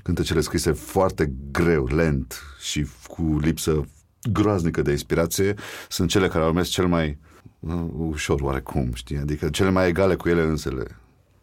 cântecele 0.04 0.42
scrise 0.42 0.72
foarte 0.72 1.34
greu, 1.52 1.86
lent 1.86 2.42
și 2.60 2.88
cu 3.08 3.40
lipsă 3.42 3.86
groaznică 4.32 4.82
de 4.82 4.92
inspirație 4.92 5.54
sunt 5.90 6.10
cele 6.10 6.28
care 6.28 6.44
au 6.44 6.52
mers 6.52 6.70
cel 6.70 6.88
mai 6.88 7.18
uh, 7.60 7.84
ușor 7.98 8.42
oarecum, 8.42 8.94
știi? 8.94 9.18
Adică 9.18 9.50
cele 9.50 9.70
mai 9.70 9.88
egale 9.88 10.16
cu 10.16 10.30
ele 10.30 10.42
însele. 10.42 11.00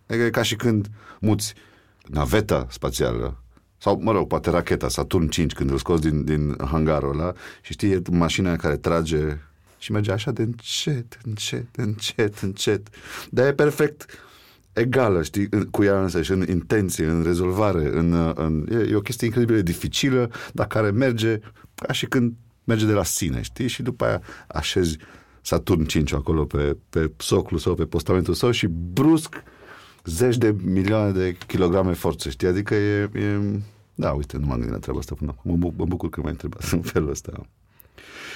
Adică 0.06 0.24
e 0.24 0.30
ca 0.30 0.42
și 0.42 0.56
când 0.56 0.86
muți 1.20 1.54
naveta 2.06 2.66
spațială 2.70 3.42
sau, 3.78 4.00
mă 4.02 4.12
rog, 4.12 4.26
poate 4.26 4.50
racheta 4.50 4.88
Saturn 4.88 5.26
5 5.26 5.52
când 5.52 5.70
îl 5.70 5.78
scoți 5.78 6.02
din, 6.02 6.24
din 6.24 6.56
hangarul 6.64 7.20
ăla 7.20 7.32
și 7.62 7.72
știi, 7.72 7.90
e 7.90 8.02
mașina 8.10 8.56
care 8.56 8.76
trage 8.76 9.38
și 9.78 9.92
merge 9.92 10.12
așa 10.12 10.30
de 10.30 10.42
încet, 10.42 11.18
încet, 11.22 11.76
încet, 11.76 12.38
încet. 12.38 12.88
Dar 13.30 13.46
e 13.46 13.52
perfect 13.52 14.06
egală, 14.72 15.22
știi, 15.22 15.48
cu 15.70 15.82
ea 15.82 16.02
însă 16.02 16.22
și 16.22 16.30
în 16.30 16.44
intenție, 16.48 17.06
în 17.06 17.22
rezolvare, 17.22 17.96
în, 17.98 18.32
în, 18.34 18.66
e, 18.70 18.90
e 18.90 18.94
o 18.94 19.00
chestie 19.00 19.26
incredibil 19.26 19.56
de 19.56 19.62
dificilă, 19.62 20.30
dar 20.52 20.66
care 20.66 20.90
merge 20.90 21.38
ca 21.74 21.92
și 21.92 22.06
când 22.06 22.34
merge 22.64 22.86
de 22.86 22.92
la 22.92 23.04
sine, 23.04 23.42
știi? 23.42 23.68
Și 23.68 23.82
după 23.82 24.04
aia 24.04 24.22
așezi 24.46 24.96
Saturn 25.40 25.84
5 25.84 26.12
acolo 26.12 26.44
pe, 26.44 26.76
pe 26.90 27.12
soclul 27.16 27.60
sau 27.60 27.74
pe 27.74 27.84
postamentul 27.84 28.34
său 28.34 28.50
și 28.50 28.66
brusc 28.66 29.42
zeci 30.08 30.36
de 30.36 30.54
milioane 30.62 31.10
de 31.10 31.36
kilograme 31.46 31.92
forță, 31.92 32.30
știi? 32.30 32.48
Adică 32.48 32.74
e, 32.74 33.10
e... 33.14 33.60
Da, 33.94 34.12
uite, 34.12 34.36
nu 34.36 34.46
m-am 34.46 34.56
gândit 34.56 34.72
la 34.74 34.78
treaba 34.78 34.98
asta 34.98 35.14
până 35.14 35.34
acum. 35.36 35.58
Mă, 35.58 35.72
mă 35.76 35.84
bucur 35.84 36.08
că 36.08 36.20
m-ai 36.20 36.30
întrebat 36.30 36.62
în 36.70 36.80
felul 36.80 37.10
ăsta. 37.10 37.46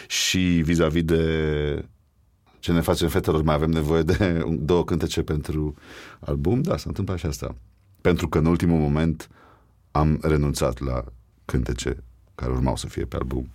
Și 0.09 0.39
vis-a-vis 0.39 1.05
de 1.05 1.85
ce 2.59 2.73
ne 2.73 2.81
facem 2.81 3.09
fetelor, 3.09 3.43
mai 3.43 3.55
avem 3.55 3.71
nevoie 3.71 4.03
de 4.03 4.45
două 4.59 4.85
cântece 4.85 5.23
pentru 5.23 5.75
album, 6.21 6.63
da, 6.63 6.77
s-a 6.77 6.85
întâmplat 6.87 7.19
și 7.19 7.27
asta. 7.27 7.55
Pentru 8.01 8.29
că 8.29 8.39
în 8.39 8.47
ultimul 8.47 8.79
moment 8.79 9.29
am 9.91 10.19
renunțat 10.23 10.81
la 10.81 11.05
cântece 11.45 12.03
care 12.35 12.51
urmau 12.51 12.77
să 12.77 12.87
fie 12.87 13.05
pe 13.05 13.17
album. 13.17 13.49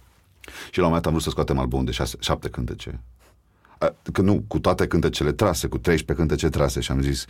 Și 0.71 0.77
la 0.77 0.83
un 0.83 0.87
moment 0.87 1.05
am 1.05 1.11
vrut 1.11 1.23
să 1.23 1.29
scoatem 1.29 1.59
album 1.59 1.85
de 1.85 1.91
șase, 1.91 2.17
șapte 2.19 2.49
cântece. 2.49 2.99
Că 4.11 4.21
nu, 4.21 4.43
cu 4.47 4.59
toate 4.59 4.87
cântecele 4.87 5.31
trase, 5.31 5.67
cu 5.67 5.77
13 5.77 6.25
cântece 6.25 6.49
trase 6.49 6.79
și 6.79 6.91
am 6.91 7.01
zis, 7.01 7.25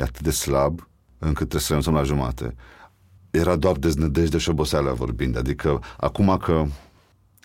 e 0.00 0.02
atât 0.02 0.20
de 0.20 0.30
slab 0.30 0.88
încât 1.18 1.36
trebuie 1.36 1.60
să 1.60 1.66
renunțăm 1.68 1.94
la 1.94 2.02
jumate. 2.02 2.54
Era 3.30 3.56
doar 3.56 3.76
deznădejde 3.76 4.38
și 4.38 4.48
oboseală 4.48 4.92
vorbind, 4.92 5.36
adică 5.36 5.82
acum 5.96 6.36
că 6.36 6.64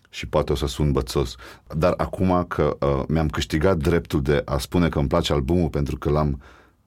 și 0.10 0.28
poate 0.28 0.52
o 0.52 0.56
să 0.56 0.66
sun 0.66 0.92
bățos, 0.92 1.36
dar 1.76 1.94
acum 1.98 2.46
că 2.48 2.78
uh, 2.80 3.04
mi-am 3.08 3.28
câștigat 3.28 3.78
dreptul 3.78 4.22
de 4.22 4.42
a 4.46 4.58
spune 4.58 4.90
că 4.90 5.00
îmi 5.00 5.08
place 5.08 5.34
albumul 5.34 5.70
pentru 5.70 5.98
că 5.98 6.10
l-am 6.10 6.42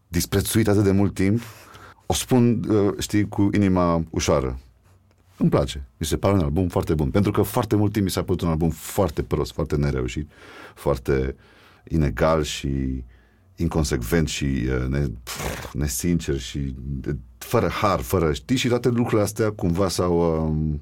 disprețuit 0.08 0.68
atât 0.68 0.84
de 0.84 0.90
mult 0.90 1.14
timp, 1.14 1.40
o 2.06 2.14
spun, 2.14 2.64
uh, 2.68 2.94
știi, 2.98 3.28
cu 3.28 3.48
inima 3.54 4.04
ușoară. 4.10 4.58
îmi 5.36 5.50
place. 5.50 5.88
Mi 5.96 6.06
se 6.06 6.16
pare 6.16 6.34
un 6.34 6.40
album 6.40 6.68
foarte 6.68 6.94
bun. 6.94 7.10
Pentru 7.10 7.30
că 7.30 7.42
foarte 7.42 7.76
mult 7.76 7.92
timp 7.92 8.04
mi 8.04 8.10
s-a 8.10 8.22
părut 8.22 8.40
un 8.40 8.48
album 8.48 8.70
foarte 8.70 9.22
prost, 9.22 9.52
foarte 9.52 9.76
nereușit, 9.76 10.30
foarte 10.74 11.36
inegal 11.88 12.42
și 12.42 13.04
inconsecvent 13.58 14.28
și 14.28 14.44
uh, 14.44 14.88
ne, 14.88 15.06
pf, 15.22 15.72
nesincer 15.72 16.38
și 16.38 16.74
de, 16.76 17.16
fără 17.38 17.68
har, 17.68 18.00
fără 18.00 18.32
știi 18.32 18.56
și 18.56 18.68
toate 18.68 18.88
lucrurile 18.88 19.22
astea 19.22 19.50
cumva 19.50 19.88
s-au 19.88 20.46
um, 20.46 20.80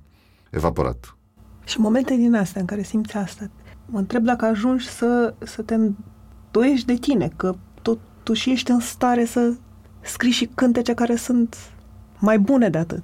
evaporat. 0.51 1.17
Și 1.65 1.81
momente 1.81 2.15
din 2.15 2.35
astea 2.35 2.61
în 2.61 2.67
care 2.67 2.83
simți 2.83 3.17
asta, 3.17 3.51
mă 3.87 3.99
întreb 3.99 4.25
dacă 4.25 4.45
ajungi 4.45 4.89
să, 4.89 5.35
să 5.39 5.63
te 5.63 5.75
îndoiești 5.75 6.87
de 6.87 6.95
tine, 6.95 7.33
că 7.37 7.55
totuși 7.83 8.51
ești 8.51 8.71
în 8.71 8.81
stare 8.81 9.25
să 9.25 9.53
scrii 10.01 10.31
și 10.31 10.51
cântece 10.55 10.95
care 10.95 11.17
sunt 11.17 11.57
mai 12.19 12.39
bune 12.39 12.69
de 12.69 12.79
atât. 12.79 13.03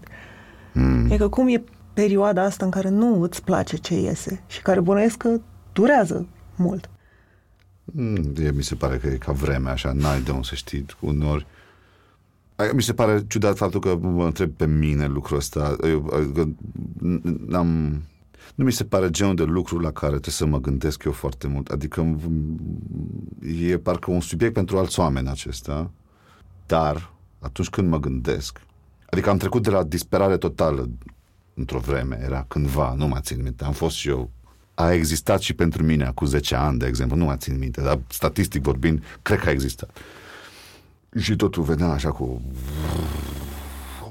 Mm. 0.75 1.11
E 1.11 1.17
că 1.17 1.29
cum 1.29 1.49
e 1.49 1.65
perioada 1.93 2.43
asta 2.43 2.65
în 2.65 2.71
care 2.71 2.89
nu 2.89 3.23
îți 3.23 3.43
place 3.45 3.77
ce 3.77 3.95
iese 3.95 4.43
și 4.47 4.63
care 4.63 4.81
bănuiesc 4.81 5.17
că 5.17 5.41
durează 5.73 6.27
mult. 6.57 6.91
Mm, 7.95 8.33
mi 8.55 8.63
se 8.63 8.75
pare 8.75 8.97
că 8.97 9.07
e 9.07 9.17
ca 9.17 9.33
vremea 9.33 9.73
așa, 9.73 9.93
n-ai 9.93 10.21
de 10.21 10.31
unde 10.31 10.47
să 10.47 10.55
știi 10.55 10.87
unori. 11.01 11.47
Mi 12.75 12.83
se 12.83 12.95
pare 12.95 13.25
ciudat 13.27 13.57
faptul 13.57 13.81
că 13.81 13.97
mă 14.01 14.25
întreb 14.25 14.51
pe 14.51 14.67
mine 14.67 15.07
lucrul 15.07 15.37
ăsta. 15.37 15.77
Eu, 15.85 16.01
că 16.35 16.45
n-am, 17.47 18.03
nu 18.55 18.65
mi 18.65 18.73
se 18.73 18.85
pare 18.85 19.11
genul 19.11 19.35
de 19.35 19.43
lucru 19.43 19.79
la 19.79 19.91
care 19.91 20.11
trebuie 20.11 20.35
să 20.35 20.47
mă 20.47 20.61
gândesc 20.61 21.05
eu 21.05 21.13
foarte 21.13 21.47
mult. 21.47 21.69
Adică 21.69 22.17
e 23.61 23.79
parcă 23.79 24.11
un 24.11 24.21
subiect 24.21 24.55
pentru 24.55 24.79
alți 24.79 25.01
oameni 25.01 25.29
acesta. 25.29 25.91
Dar 26.67 27.13
atunci 27.39 27.69
când 27.69 27.89
mă 27.89 28.01
gândesc, 28.01 28.61
adică 29.11 29.31
am 29.31 29.37
trecut 29.37 29.63
de 29.63 29.71
la 29.71 29.83
disperare 29.83 30.37
totală 30.37 30.89
într-o 31.55 31.79
vreme, 31.79 32.21
era 32.23 32.45
cândva, 32.49 32.95
nu 32.95 33.07
mă 33.07 33.19
țin 33.21 33.43
minte, 33.43 33.65
am 33.65 33.73
fost 33.73 33.97
și 33.97 34.09
eu 34.09 34.31
a 34.75 34.93
existat 34.93 35.41
și 35.41 35.53
pentru 35.53 35.83
mine 35.83 36.05
acum 36.05 36.27
10 36.27 36.55
ani, 36.55 36.79
de 36.79 36.87
exemplu, 36.87 37.17
nu 37.17 37.25
mă 37.25 37.37
țin 37.37 37.59
minte, 37.59 37.81
dar 37.81 38.01
statistic 38.09 38.63
vorbind, 38.63 39.03
cred 39.23 39.39
că 39.39 39.49
a 39.49 39.53
existat. 39.53 39.97
Și 41.21 41.37
totul 41.37 41.63
venea 41.63 41.89
așa 41.89 42.11
cu 42.11 42.43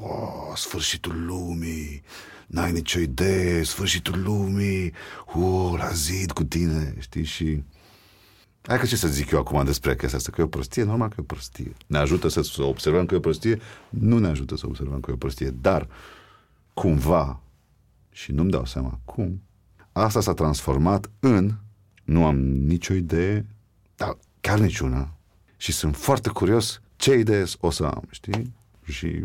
oh, 0.01 0.55
sfârșitul 0.55 1.25
lumii, 1.25 2.03
n-ai 2.47 2.71
nicio 2.71 2.99
idee, 2.99 3.63
sfârșitul 3.63 4.21
lumii, 4.23 4.93
oh, 5.25 5.73
la 5.77 5.89
zid 5.91 6.31
cu 6.31 6.43
tine, 6.43 6.95
știi, 6.99 7.23
și 7.23 7.63
Hai 8.61 8.79
că 8.79 8.85
ce 8.85 8.95
să 8.95 9.07
zic 9.07 9.31
eu 9.31 9.39
acum 9.39 9.65
despre 9.65 9.95
chestia 9.95 10.17
asta, 10.17 10.31
că 10.31 10.41
e 10.41 10.43
o 10.43 10.47
prostie, 10.47 10.83
normal 10.83 11.07
că 11.07 11.15
e 11.17 11.21
o 11.21 11.23
prostie. 11.23 11.73
Ne 11.87 11.97
ajută 11.97 12.27
să, 12.27 12.41
să 12.41 12.63
observăm 12.63 13.05
că 13.05 13.13
e 13.13 13.17
o 13.17 13.19
prostie? 13.19 13.59
Nu 13.89 14.17
ne 14.17 14.27
ajută 14.27 14.55
să 14.55 14.67
observăm 14.67 14.99
că 14.99 15.11
e 15.11 15.13
o 15.13 15.17
prostie, 15.17 15.49
dar 15.49 15.87
cumva, 16.73 17.41
și 18.11 18.31
nu-mi 18.31 18.51
dau 18.51 18.65
seama 18.65 18.99
cum, 19.05 19.41
asta 20.03 20.21
s-a 20.21 20.33
transformat 20.33 21.09
în, 21.19 21.51
nu 22.03 22.25
am 22.25 22.37
nicio 22.39 22.93
idee, 22.93 23.45
dar 23.95 24.17
chiar 24.41 24.59
niciuna. 24.59 25.17
Și 25.57 25.71
sunt 25.71 25.95
foarte 25.95 26.29
curios 26.29 26.81
ce 26.95 27.17
idee 27.17 27.43
o 27.59 27.69
să 27.69 27.83
am, 27.83 28.03
știi? 28.09 28.53
Și 28.83 29.23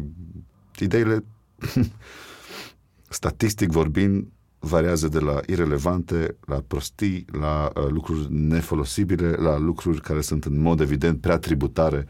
ideile, 0.78 1.24
statistic 3.08 3.70
vorbind, 3.70 4.26
variază 4.58 5.08
de 5.08 5.18
la 5.18 5.40
irelevante, 5.46 6.36
la 6.46 6.62
prostii, 6.66 7.24
la 7.32 7.70
uh, 7.74 7.86
lucruri 7.88 8.32
nefolosibile, 8.32 9.30
la 9.30 9.58
lucruri 9.58 10.00
care 10.00 10.20
sunt 10.20 10.44
în 10.44 10.60
mod 10.60 10.80
evident 10.80 11.20
prea 11.20 11.38
tributare 11.38 12.06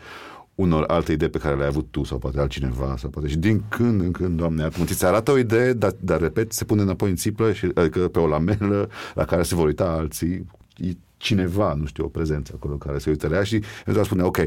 unor 0.57 0.85
alte 0.87 1.13
idei 1.13 1.29
pe 1.29 1.39
care 1.39 1.57
le-ai 1.57 1.69
avut 1.69 1.87
tu 1.91 2.05
sau 2.05 2.19
poate 2.19 2.41
altcineva 2.41 2.95
sau 2.99 3.11
poate 3.11 3.29
și 3.29 3.37
din 3.37 3.63
când 3.69 4.01
în 4.01 4.11
când, 4.11 4.37
Doamne, 4.37 4.63
atunci 4.63 4.91
ți 4.91 5.05
arată 5.05 5.31
o 5.31 5.39
idee, 5.39 5.73
dar, 5.73 5.93
dar 6.01 6.21
repet, 6.21 6.53
se 6.53 6.65
pune 6.65 6.83
înapoi 6.83 7.11
în 7.11 7.17
țiplă 7.17 7.53
și, 7.53 7.71
adică 7.75 8.09
pe 8.09 8.19
o 8.19 8.27
lamelă 8.27 8.89
la 9.15 9.25
care 9.25 9.43
se 9.43 9.55
vor 9.55 9.67
uita 9.67 9.85
alții, 9.85 10.47
e 10.77 10.91
cineva, 11.17 11.75
nu 11.75 11.87
știu, 11.87 12.05
o 12.05 12.09
prezență 12.09 12.53
acolo 12.55 12.77
care 12.77 12.99
se 12.99 13.11
uită 13.11 13.29
la 13.29 13.37
ea 13.37 13.43
și 13.43 13.63
eu 13.87 14.05
spune, 14.05 14.23
ok, 14.23 14.39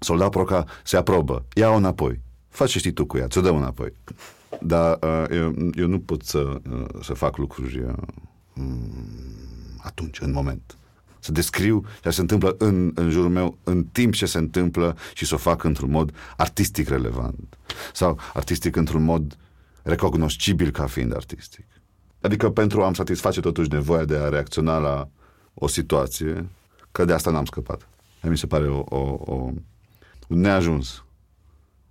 soldat 0.00 0.30
Proca 0.30 0.64
se 0.84 0.96
aprobă, 0.96 1.44
ia-o 1.54 1.76
înapoi, 1.76 2.20
faci 2.48 2.70
ce 2.70 2.78
știi 2.78 2.92
tu 2.92 3.06
cu 3.06 3.16
ea, 3.16 3.26
ți-o 3.26 3.40
dăm 3.40 3.56
înapoi. 3.56 3.92
Dar 4.60 4.98
uh, 5.02 5.24
eu, 5.30 5.54
eu 5.74 5.86
nu 5.86 5.98
pot 5.98 6.22
să, 6.22 6.60
uh, 6.70 6.86
să 7.02 7.12
fac 7.12 7.36
lucruri 7.36 7.78
uh, 7.78 7.92
atunci, 9.78 10.20
în 10.20 10.32
moment. 10.32 10.77
Să 11.28 11.34
descriu 11.34 11.84
ce 12.02 12.10
se 12.10 12.20
întâmplă 12.20 12.54
în, 12.58 12.92
în 12.94 13.10
jurul 13.10 13.30
meu, 13.30 13.58
în 13.64 13.84
timp 13.84 14.14
ce 14.14 14.26
se 14.26 14.38
întâmplă 14.38 14.96
și 15.14 15.24
să 15.24 15.34
o 15.34 15.38
fac 15.38 15.64
într-un 15.64 15.90
mod 15.90 16.14
artistic 16.36 16.88
relevant. 16.88 17.58
Sau 17.92 18.18
artistic 18.34 18.76
într-un 18.76 19.02
mod 19.02 19.36
recognoscibil 19.82 20.70
ca 20.70 20.86
fiind 20.86 21.14
artistic. 21.14 21.66
Adică 22.20 22.50
pentru 22.50 22.82
a-mi 22.82 22.94
satisface 22.94 23.40
totuși 23.40 23.68
nevoia 23.68 24.04
de 24.04 24.16
a 24.16 24.28
reacționa 24.28 24.78
la 24.78 25.08
o 25.54 25.66
situație, 25.66 26.48
că 26.92 27.04
de 27.04 27.12
asta 27.12 27.30
n-am 27.30 27.44
scăpat. 27.44 27.88
Mi 28.22 28.38
se 28.38 28.46
pare 28.46 28.68
o, 28.68 28.84
o, 28.88 29.16
o, 29.18 29.34
un 30.28 30.40
neajuns 30.40 31.04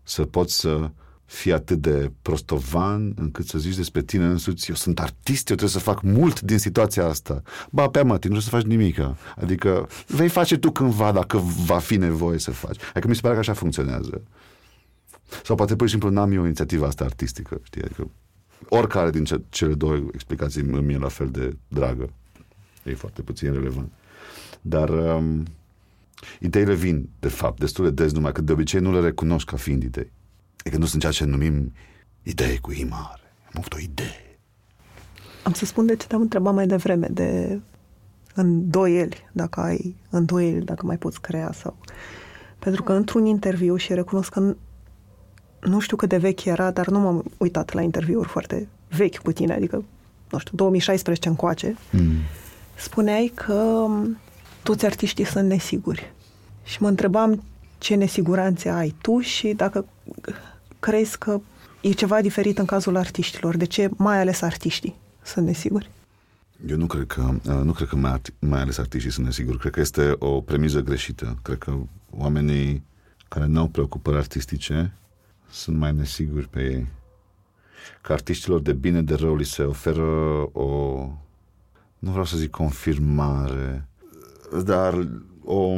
să 0.03 0.25
poți 0.25 0.59
să 0.59 0.91
fii 1.27 1.53
atât 1.53 1.81
de 1.81 2.11
prostovan 2.21 3.13
încât 3.15 3.47
să 3.47 3.57
zici 3.57 3.75
despre 3.75 4.01
tine 4.01 4.25
însuți, 4.25 4.69
eu 4.69 4.75
sunt 4.75 4.99
artist, 4.99 5.49
eu 5.49 5.55
trebuie 5.55 5.69
să 5.69 5.79
fac 5.79 6.01
mult 6.01 6.41
din 6.41 6.57
situația 6.57 7.05
asta. 7.05 7.41
Ba, 7.69 7.89
pe 7.89 8.03
mă, 8.03 8.11
nu 8.11 8.17
trebuie 8.17 8.41
să 8.41 8.49
faci 8.49 8.63
nimic. 8.63 8.99
Adică 9.35 9.87
vei 10.07 10.29
face 10.29 10.57
tu 10.57 10.71
cândva 10.71 11.11
dacă 11.11 11.37
va 11.65 11.77
fi 11.77 11.97
nevoie 11.97 12.39
să 12.39 12.51
faci. 12.51 12.77
Adică 12.89 13.07
mi 13.07 13.15
se 13.15 13.21
pare 13.21 13.33
că 13.33 13.39
așa 13.39 13.53
funcționează. 13.53 14.21
Sau 15.43 15.55
poate 15.55 15.75
pur 15.75 15.85
și 15.85 15.91
simplu 15.91 16.09
n-am 16.09 16.31
eu 16.31 16.43
inițiativa 16.43 16.87
asta 16.87 17.03
artistică, 17.03 17.59
știi? 17.63 17.81
Adică 17.81 18.09
oricare 18.69 19.09
din 19.09 19.23
ce, 19.23 19.41
cele 19.49 19.73
două 19.73 19.95
explicații 20.13 20.61
îmi 20.61 20.93
e 20.93 20.97
la 20.97 21.07
fel 21.07 21.29
de 21.29 21.57
dragă. 21.67 22.09
E 22.83 22.93
foarte 22.93 23.21
puțin 23.21 23.53
relevant. 23.53 23.91
Dar 24.61 24.89
um, 24.89 25.45
ideile 26.39 26.73
vin, 26.73 27.09
de 27.19 27.27
fapt, 27.27 27.59
destul 27.59 27.83
de 27.83 28.03
des, 28.03 28.11
numai 28.11 28.31
că 28.31 28.41
de 28.41 28.51
obicei 28.51 28.79
nu 28.79 28.91
le 28.91 28.99
recunosc 28.99 29.45
ca 29.45 29.57
fiind 29.57 29.83
idei. 29.83 30.11
Adică 30.67 30.81
nu 30.81 30.87
sunt 30.87 31.01
ceea 31.01 31.13
ce 31.13 31.25
numim 31.25 31.73
idee 32.23 32.57
cu 32.61 32.71
I 32.71 32.83
mare. 32.89 33.21
Am 33.45 33.53
avut 33.57 33.73
o 33.73 33.77
idee. 33.79 34.37
Am 35.43 35.53
să 35.53 35.65
spun 35.65 35.85
de 35.85 35.95
ce 35.95 36.07
te-am 36.07 36.21
întrebat 36.21 36.53
mai 36.53 36.67
devreme, 36.67 37.07
de 37.11 37.59
îndoieli, 38.33 39.29
dacă 39.31 39.59
ai 39.59 39.95
îndoieli, 40.09 40.65
dacă 40.65 40.85
mai 40.85 40.97
poți 40.97 41.21
crea 41.21 41.51
sau... 41.53 41.77
Pentru 42.59 42.83
că 42.83 42.93
într-un 42.93 43.25
interviu, 43.25 43.75
și 43.75 43.93
recunosc 43.93 44.31
că 44.31 44.55
nu 45.61 45.79
știu 45.79 45.97
cât 45.97 46.09
de 46.09 46.17
vechi 46.17 46.45
era, 46.45 46.71
dar 46.71 46.87
nu 46.87 46.99
m-am 46.99 47.23
uitat 47.37 47.73
la 47.73 47.81
interviuri 47.81 48.27
foarte 48.27 48.67
vechi 48.89 49.17
cu 49.17 49.31
tine, 49.31 49.53
adică, 49.53 49.83
nu 50.31 50.37
știu, 50.37 50.51
2016 50.55 51.29
încoace, 51.29 51.75
mm. 51.91 52.13
spuneai 52.75 53.31
că 53.35 53.87
toți 54.63 54.85
artiștii 54.85 55.25
sunt 55.25 55.47
nesiguri. 55.47 56.13
Și 56.63 56.81
mă 56.81 56.87
întrebam 56.87 57.43
ce 57.77 57.95
nesiguranțe 57.95 58.69
ai 58.69 58.95
tu 59.01 59.19
și 59.19 59.53
dacă 59.53 59.85
crezi 60.79 61.17
că 61.17 61.41
e 61.81 61.91
ceva 61.91 62.21
diferit 62.21 62.57
în 62.57 62.65
cazul 62.65 62.95
artiștilor? 62.95 63.57
De 63.57 63.65
ce 63.65 63.89
mai 63.97 64.19
ales 64.19 64.41
artiștii 64.41 64.95
sunt 65.23 65.45
nesiguri? 65.45 65.89
Eu 66.65 66.77
nu 66.77 66.85
cred 66.85 67.07
că, 67.07 67.33
nu 67.63 67.71
cred 67.71 67.87
că 67.87 67.95
mai, 67.95 68.21
mai 68.39 68.61
ales 68.61 68.77
artiștii 68.77 69.11
sunt 69.11 69.25
nesiguri. 69.25 69.57
Cred 69.57 69.71
că 69.71 69.79
este 69.79 70.15
o 70.19 70.41
premiză 70.41 70.81
greșită. 70.81 71.37
Cred 71.41 71.57
că 71.57 71.77
oamenii 72.09 72.83
care 73.27 73.45
nu 73.45 73.59
au 73.59 73.67
preocupări 73.67 74.17
artistice 74.17 74.93
sunt 75.49 75.77
mai 75.77 75.93
nesiguri 75.93 76.47
pe 76.47 76.63
ei. 76.63 76.87
Că 78.01 78.13
artiștilor 78.13 78.61
de 78.61 78.73
bine, 78.73 79.01
de 79.01 79.13
rău, 79.13 79.35
li 79.35 79.45
se 79.45 79.63
oferă 79.63 80.01
o, 80.51 80.95
nu 81.99 82.09
vreau 82.09 82.25
să 82.25 82.37
zic 82.37 82.49
confirmare, 82.49 83.87
dar 84.63 85.07
o, 85.43 85.77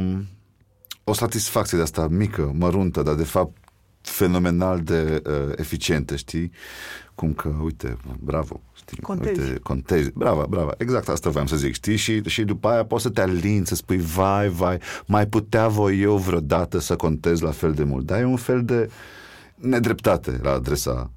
o 1.04 1.12
satisfacție 1.12 1.76
de 1.76 1.82
asta 1.82 2.08
mică, 2.08 2.52
măruntă, 2.54 3.02
dar 3.02 3.14
de 3.14 3.24
fapt 3.24 3.59
fenomenal 4.10 4.80
de 4.80 5.22
uh, 5.26 5.52
eficientă, 5.56 6.16
știi? 6.16 6.50
Cum 7.14 7.32
că, 7.32 7.48
uite, 7.62 7.96
bravo, 8.18 8.60
știi? 8.74 9.02
Contezi. 9.02 9.40
Uite, 9.40 9.58
contezi. 9.58 10.10
Bravo, 10.14 10.46
bravo. 10.48 10.70
Exact 10.78 11.08
asta 11.08 11.30
voiam 11.30 11.46
să 11.46 11.56
zic, 11.56 11.72
știi? 11.72 11.96
Și, 11.96 12.22
și 12.22 12.44
după 12.44 12.68
aia 12.68 12.84
poți 12.84 13.02
să 13.02 13.10
te 13.10 13.20
alinți, 13.20 13.68
să 13.68 13.74
spui, 13.74 13.98
vai, 13.98 14.48
vai, 14.48 14.80
mai 15.06 15.26
putea 15.26 15.68
voi 15.68 16.00
eu 16.00 16.16
vreodată 16.16 16.78
să 16.78 16.96
contez 16.96 17.40
la 17.40 17.50
fel 17.50 17.72
de 17.72 17.84
mult. 17.84 18.06
Dar 18.06 18.20
e 18.20 18.24
un 18.24 18.36
fel 18.36 18.64
de 18.64 18.90
nedreptate 19.54 20.38
la 20.42 20.50
adresa 20.50 21.10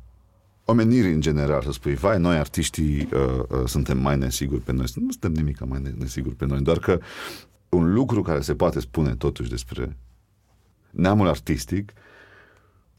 omenirii 0.65 1.13
în 1.13 1.21
general, 1.21 1.61
să 1.61 1.71
spui, 1.71 1.93
vai, 1.93 2.19
noi 2.19 2.35
artiștii 2.35 3.09
uh, 3.13 3.19
uh, 3.49 3.65
suntem 3.65 3.97
mai 3.97 4.17
nesiguri 4.17 4.61
pe 4.61 4.71
noi. 4.71 4.85
Nu 4.95 5.11
suntem 5.11 5.31
nimic 5.31 5.65
mai 5.65 5.81
nesiguri 5.97 6.35
pe 6.35 6.45
noi, 6.45 6.61
doar 6.61 6.79
că 6.79 6.99
un 7.69 7.93
lucru 7.93 8.21
care 8.21 8.41
se 8.41 8.55
poate 8.55 8.79
spune 8.79 9.15
totuși 9.15 9.49
despre 9.49 9.97
neamul 10.91 11.27
artistic 11.27 11.93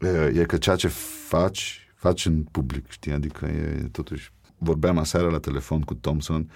e 0.08 0.44
că 0.44 0.56
ceea 0.56 0.76
ce 0.76 0.88
faci, 1.28 1.88
faci 1.94 2.26
în 2.26 2.42
public, 2.42 2.90
știi? 2.90 3.12
Adică 3.12 3.46
e 3.46 3.88
totuși... 3.92 4.32
Vorbeam 4.58 4.98
aseară 4.98 5.30
la 5.30 5.38
telefon 5.38 5.80
cu 5.80 5.94
Thompson, 5.94 6.50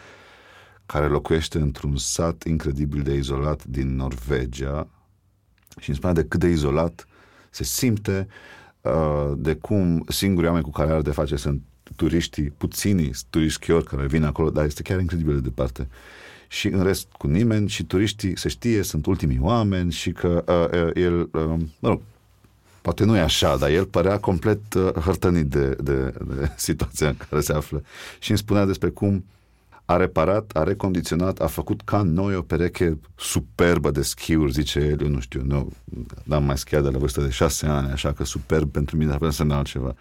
care 0.87 1.07
locuiește 1.07 1.59
într-un 1.59 1.97
sat 1.97 2.43
incredibil 2.43 3.03
de 3.03 3.15
izolat 3.15 3.65
din 3.65 3.97
Norvegia 3.97 4.89
și 5.81 5.89
îmi 5.89 5.97
spunea 5.97 6.15
de 6.15 6.25
cât 6.25 6.41
de 6.41 6.49
izolat 6.49 7.07
se 7.51 7.65
simte 7.65 8.27
uh, 8.81 9.33
de 9.37 9.55
cum 9.55 10.05
singurii 10.09 10.49
oameni 10.49 10.65
cu 10.65 10.71
care 10.71 10.91
are 10.91 11.03
de 11.03 11.11
face 11.11 11.37
sunt 11.37 11.63
turiștii, 11.97 12.51
puținii 12.51 13.13
turiști 13.31 13.67
chiar 13.67 13.83
care 13.83 14.07
vin 14.07 14.25
acolo, 14.25 14.51
dar 14.51 14.65
este 14.65 14.83
chiar 14.83 15.01
incredibil 15.01 15.35
de 15.35 15.41
departe. 15.41 15.89
Și 16.49 16.69
în 16.69 16.83
rest 16.83 17.07
cu 17.13 17.27
nimeni 17.27 17.69
și 17.69 17.85
turiștii 17.85 18.39
se 18.39 18.49
știe, 18.49 18.83
sunt 18.83 19.07
ultimii 19.07 19.39
oameni 19.41 19.93
și 19.93 20.13
că 20.13 20.45
uh, 20.47 20.81
uh, 20.81 20.91
el, 20.95 21.21
uh, 21.21 21.55
mă 21.79 21.89
rog, 21.89 22.01
poate 22.83 23.05
nu 23.05 23.17
e 23.17 23.21
așa, 23.21 23.57
dar 23.57 23.71
el 23.71 23.85
părea 23.85 24.19
complet 24.19 24.75
uh, 24.75 24.93
hărtănit 24.93 25.47
de, 25.47 25.77
de, 25.83 26.13
de 26.27 26.51
situația 26.57 27.09
în 27.09 27.17
care 27.29 27.41
se 27.41 27.53
află 27.53 27.83
și 28.19 28.31
îmi 28.31 28.39
spunea 28.39 28.65
despre 28.65 28.89
cum 28.89 29.25
a 29.85 29.97
reparat, 29.97 30.51
a 30.55 30.63
recondiționat, 30.63 31.41
a 31.41 31.47
făcut 31.47 31.81
ca 31.83 32.03
noi 32.03 32.37
o 32.37 32.43
pereche 32.43 32.99
superbă 33.17 33.91
de 33.91 34.03
schiuri, 34.03 34.53
zice 34.53 34.79
el, 34.79 35.03
eu 35.03 35.09
nu 35.09 35.21
știu, 35.21 35.43
nu, 35.45 35.73
n-am 36.25 36.45
mai 36.45 36.59
schiat 36.59 36.83
de 36.83 36.89
la 36.89 36.99
vârstă 36.99 37.21
de 37.21 37.31
șase 37.31 37.67
ani, 37.67 37.91
așa 37.91 38.13
că 38.13 38.25
superb 38.25 38.71
pentru 38.71 38.97
mine 38.97 39.13
ar 39.13 39.31
să 39.31 39.45
altceva. 39.49 39.95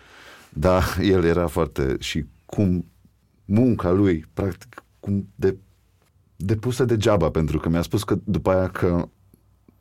Dar 0.49 0.97
el 1.01 1.23
era 1.23 1.47
foarte, 1.47 1.95
și 1.99 2.25
cum 2.45 2.85
munca 3.45 3.91
lui, 3.91 4.25
practic, 4.33 4.83
cum 4.99 5.29
de 5.35 5.57
depusă 6.35 6.85
degeaba, 6.85 7.29
pentru 7.29 7.59
că 7.59 7.69
mi-a 7.69 7.81
spus 7.81 8.03
că 8.03 8.17
după 8.23 8.51
aia 8.51 8.69
că 8.69 9.07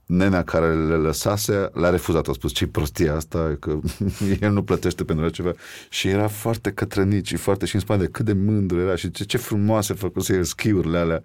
nenea 0.06 0.42
care 0.42 0.74
le 0.74 0.94
lăsase 0.94 1.70
l-a 1.72 1.90
refuzat. 1.90 2.28
A 2.28 2.32
spus, 2.32 2.52
ce 2.52 2.66
prostia 2.66 3.14
asta, 3.14 3.56
că 3.60 3.78
el 4.40 4.52
nu 4.52 4.62
plătește 4.62 5.04
pentru 5.04 5.28
ceva. 5.28 5.52
Și 5.88 6.08
era 6.08 6.28
foarte 6.28 6.70
cătrănit 6.70 7.26
și 7.26 7.36
foarte 7.36 7.66
și 7.66 7.74
în 7.74 7.80
spate 7.80 8.06
cât 8.06 8.24
de 8.24 8.32
mândru 8.32 8.80
era 8.80 8.96
și 8.96 9.10
ce, 9.10 9.24
ce 9.24 9.36
frumoase 9.36 9.94
făcuse 9.94 10.34
el 10.34 10.44
schiurile 10.44 10.98
alea. 10.98 11.22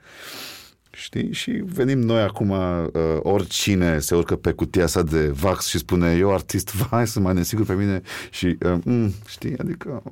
Știi? 0.94 1.34
Și 1.34 1.52
venim 1.52 2.00
noi 2.00 2.22
acum, 2.22 2.50
uh, 2.50 2.90
oricine 3.20 4.00
se 4.00 4.16
urcă 4.16 4.36
pe 4.36 4.52
cutia 4.52 4.88
sa 4.88 5.02
de 5.02 5.28
vax 5.28 5.68
și 5.68 5.78
spune, 5.78 6.16
eu 6.16 6.34
artist, 6.34 6.76
vai 6.82 7.08
să 7.08 7.20
mai 7.20 7.34
nesigur 7.34 7.66
pe 7.66 7.74
mine 7.74 8.02
și, 8.30 8.46
uh, 8.46 8.78
mm, 8.84 9.14
știi, 9.28 9.58
adică... 9.58 10.04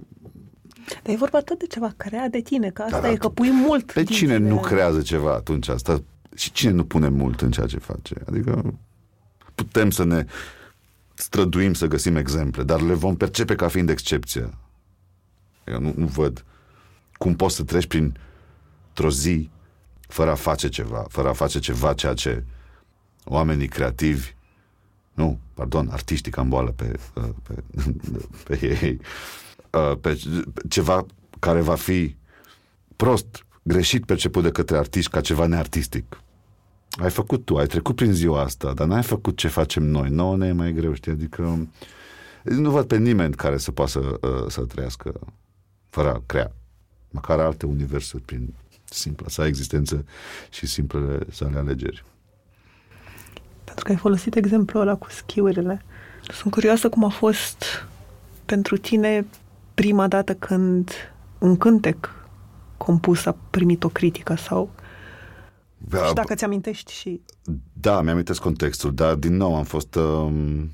Dar 1.03 1.13
e 1.13 1.17
vorba 1.17 1.39
tot 1.39 1.59
de 1.59 1.65
ceva, 1.65 1.93
crea 1.97 2.29
de 2.29 2.41
tine, 2.41 2.69
că 2.69 2.81
asta 2.81 3.01
da, 3.01 3.11
e, 3.11 3.15
că 3.15 3.29
pui 3.29 3.51
mult. 3.51 3.91
Pe 3.91 4.03
cine 4.03 4.35
tine. 4.35 4.49
nu 4.49 4.59
creează 4.59 5.01
ceva 5.01 5.33
atunci? 5.33 5.69
Asta 5.69 6.03
și 6.39 6.51
cine 6.51 6.71
nu 6.71 6.85
pune 6.85 7.09
mult 7.09 7.41
în 7.41 7.51
ceea 7.51 7.65
ce 7.65 7.77
face? 7.77 8.15
Adică 8.27 8.73
putem 9.55 9.91
să 9.91 10.03
ne 10.03 10.25
străduim 11.13 11.73
să 11.73 11.87
găsim 11.87 12.15
exemple, 12.15 12.63
dar 12.63 12.81
le 12.81 12.93
vom 12.93 13.15
percepe 13.15 13.55
ca 13.55 13.67
fiind 13.67 13.89
excepția. 13.89 14.53
Eu 15.63 15.79
nu, 15.79 15.93
nu 15.95 16.05
văd 16.05 16.45
cum 17.17 17.35
poți 17.35 17.55
să 17.55 17.63
treci 17.63 17.87
prin 17.87 18.17
o 18.97 19.09
zi 19.09 19.49
fără 20.07 20.31
a 20.31 20.35
face 20.35 20.69
ceva, 20.69 21.05
fără 21.09 21.29
a 21.29 21.33
face 21.33 21.59
ceva 21.59 21.93
ceea 21.93 22.13
ce 22.13 22.43
oamenii 23.23 23.67
creativi, 23.67 24.33
nu, 25.13 25.39
pardon, 25.53 25.89
artiștii 25.91 26.31
cam 26.31 26.49
boală 26.49 26.71
pe, 26.71 26.99
pe, 27.43 27.63
pe 28.43 28.59
ei, 28.81 28.99
pe 30.01 30.21
ceva 30.69 31.05
care 31.39 31.61
va 31.61 31.75
fi 31.75 32.15
prost, 32.95 33.45
greșit 33.63 34.05
perceput 34.05 34.43
de 34.43 34.51
către 34.51 34.77
artiști 34.77 35.11
ca 35.11 35.21
ceva 35.21 35.45
neartistic 35.45 36.21
ai 37.01 37.09
făcut 37.09 37.45
tu, 37.45 37.57
ai 37.57 37.67
trecut 37.67 37.95
prin 37.95 38.13
ziua 38.13 38.41
asta, 38.41 38.73
dar 38.73 38.87
n-ai 38.87 39.03
făcut 39.03 39.37
ce 39.37 39.47
facem 39.47 39.83
noi. 39.83 40.09
Nouă 40.09 40.37
ne 40.37 40.47
e 40.47 40.51
mai 40.51 40.73
greu, 40.73 40.93
știi? 40.93 41.11
Adică 41.11 41.67
nu 42.43 42.71
văd 42.71 42.87
pe 42.87 42.97
nimeni 42.97 43.33
care 43.33 43.57
să 43.57 43.71
poată 43.71 43.91
să, 43.91 43.99
uh, 44.27 44.45
să 44.47 44.61
trăiască 44.61 45.19
fără 45.89 46.13
a 46.13 46.21
crea 46.25 46.51
măcar 47.09 47.39
alte 47.39 47.65
universuri 47.65 48.23
prin 48.23 48.53
simpla 48.83 49.27
sa 49.27 49.45
existență 49.45 50.05
și 50.49 50.65
simplele 50.65 51.19
sale 51.31 51.57
alegeri. 51.57 52.03
Pentru 53.63 53.83
că 53.83 53.91
ai 53.91 53.97
folosit 53.97 54.35
exemplul 54.35 54.81
ăla 54.81 54.95
cu 54.95 55.09
schiurile. 55.09 55.81
Sunt 56.33 56.53
curioasă 56.53 56.89
cum 56.89 57.03
a 57.03 57.09
fost 57.09 57.63
pentru 58.45 58.77
tine 58.77 59.25
prima 59.73 60.07
dată 60.07 60.33
când 60.33 60.91
un 61.37 61.57
cântec 61.57 62.27
compus 62.77 63.25
a 63.25 63.35
primit 63.49 63.83
o 63.83 63.89
critică 63.89 64.35
sau 64.35 64.69
da, 65.87 66.05
și 66.05 66.13
dacă 66.13 66.35
ți-amintești 66.35 66.93
și... 66.93 67.21
Da, 67.73 68.01
mi-amintesc 68.01 68.41
contextul, 68.41 68.93
dar 68.93 69.15
din 69.15 69.35
nou 69.35 69.55
am 69.55 69.63
fost 69.63 69.95
um, 69.95 70.71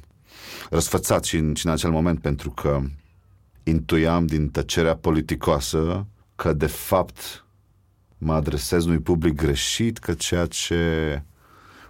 răsfățat 0.70 1.24
și 1.24 1.38
în, 1.38 1.54
și 1.54 1.66
în 1.66 1.72
acel 1.72 1.92
moment 1.92 2.22
pentru 2.22 2.52
că 2.52 2.82
intuiam 3.64 4.26
din 4.26 4.50
tăcerea 4.50 4.96
politicoasă 4.96 6.06
că 6.36 6.54
de 6.54 6.68
fapt 6.68 7.46
mă 8.18 8.34
adresez 8.34 8.86
unui 8.86 9.00
public 9.00 9.36
greșit, 9.36 9.98
că 9.98 10.14
ceea 10.14 10.46
ce 10.46 11.24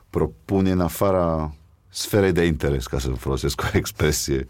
propune 0.09 0.71
în 0.71 0.81
afara 0.81 1.55
sferei 1.89 2.31
de 2.31 2.45
interes, 2.45 2.87
ca 2.87 2.99
să 2.99 3.09
folosesc 3.09 3.61
o 3.61 3.77
expresie, 3.77 4.47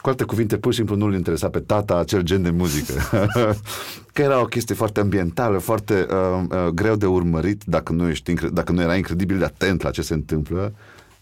cu 0.00 0.08
alte 0.08 0.24
cuvinte, 0.24 0.58
pur 0.58 0.72
și 0.72 0.76
simplu 0.76 0.96
nu-l 0.96 1.14
interesa 1.14 1.50
pe 1.50 1.60
tata 1.60 1.96
acel 1.96 2.22
gen 2.22 2.42
de 2.42 2.50
muzică. 2.50 2.92
că 4.12 4.22
era 4.22 4.40
o 4.40 4.44
chestie 4.44 4.74
foarte 4.74 5.00
ambientală, 5.00 5.58
foarte 5.58 6.06
uh, 6.10 6.44
uh, 6.50 6.66
greu 6.66 6.96
de 6.96 7.06
urmărit 7.06 7.64
dacă 7.64 7.92
nu, 7.92 8.08
ești, 8.08 8.34
dacă 8.52 8.72
nu 8.72 8.80
era 8.80 8.96
incredibil 8.96 9.38
de 9.38 9.44
atent 9.44 9.82
la 9.82 9.90
ce 9.90 10.02
se 10.02 10.14
întâmplă 10.14 10.74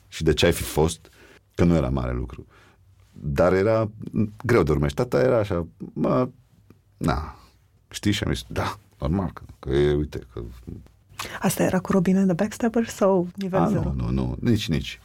și 0.09 0.23
de 0.23 0.33
ce 0.33 0.47
ai 0.47 0.53
fi 0.53 0.63
fost, 0.63 1.11
că 1.55 1.65
nu 1.65 1.75
era 1.75 1.89
mare 1.89 2.13
lucru. 2.13 2.47
Dar 3.13 3.53
era 3.53 3.91
greu 4.45 4.63
de 4.63 4.71
urmărit. 4.71 4.95
Tata 4.95 5.21
era 5.21 5.39
așa, 5.39 5.67
mă, 5.93 6.29
na, 6.97 7.39
știi? 7.91 8.13
Și 8.13 8.25
am 8.25 8.33
zis, 8.33 8.45
da, 8.49 8.79
normal, 8.99 9.31
că, 9.33 9.43
că 9.59 9.71
e, 9.71 9.95
uite, 9.95 10.19
că... 10.33 10.43
Asta 11.41 11.63
era 11.63 11.79
cu 11.79 11.93
Robin 11.93 12.17
and 12.17 12.27
the 12.27 12.35
Backstabbers 12.35 12.95
sau 12.95 13.29
nivel 13.35 13.61
A, 13.61 13.69
zero? 13.69 13.93
Nu, 13.97 14.05
nu, 14.05 14.11
nu, 14.11 14.37
nici, 14.41 14.69
nici. 14.69 15.01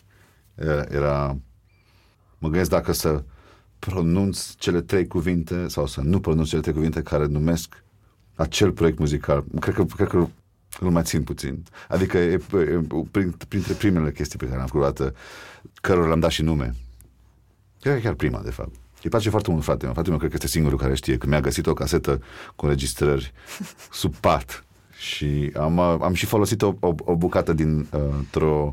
Era, 0.55 0.83
era 0.89 1.38
mă 2.43 2.49
gândesc 2.49 2.69
dacă 2.69 2.91
să 2.91 3.23
pronunț 3.86 4.54
cele 4.56 4.82
trei 4.82 5.08
cuvinte 5.08 5.67
sau 5.67 5.88
să 5.88 6.02
nu 6.02 6.19
pronunț 6.19 6.48
cele 6.48 6.62
trei 6.62 6.74
cuvinte 6.74 7.02
care 7.02 7.26
numesc 7.26 7.84
acel 8.36 8.72
proiect 8.72 8.98
muzical. 9.00 9.43
Cred 9.60 9.76
că, 9.76 9.84
cred 9.84 10.08
că 10.08 10.28
îl 10.80 10.89
mai 10.89 11.04
țin 11.04 11.24
puțin. 11.24 11.63
Adică 11.88 12.17
e, 12.17 12.41
e, 12.54 12.82
printre 13.48 13.74
primele 13.74 14.12
chestii 14.12 14.39
pe 14.39 14.46
care 14.48 14.60
am 14.60 14.65
făcut 14.65 14.82
dată, 14.82 15.15
cărora 15.82 16.08
le-am 16.08 16.19
dat 16.19 16.32
și 16.32 16.41
nume. 16.41 16.76
Cred 17.82 17.96
că 17.96 18.00
chiar 18.00 18.13
prima, 18.13 18.41
de 18.43 18.52
fapt. 18.52 18.76
Îi 19.04 19.10
place 19.10 19.30
foarte 19.30 19.52
mult 19.52 19.63
frate 19.63 19.84
meu. 19.84 19.93
Fratele 19.93 20.10
meu 20.10 20.19
cred 20.19 20.32
că 20.32 20.38
este 20.41 20.58
singurul 20.58 20.78
care 20.78 20.96
știe 20.96 21.17
că 21.17 21.28
mi-a 21.28 21.41
găsit 21.41 21.67
o 21.67 21.74
casetă 21.74 22.22
cu 22.56 22.65
înregistrări 22.65 23.34
sub 24.02 24.15
pat 24.15 24.65
și 24.98 25.52
am, 25.56 25.80
am 25.80 26.13
și 26.13 26.26
folosit 26.26 26.62
o, 26.62 26.76
o, 26.80 26.93
o 26.98 27.15
bucată 27.15 27.54
din, 27.54 27.88
uh, 28.41 28.72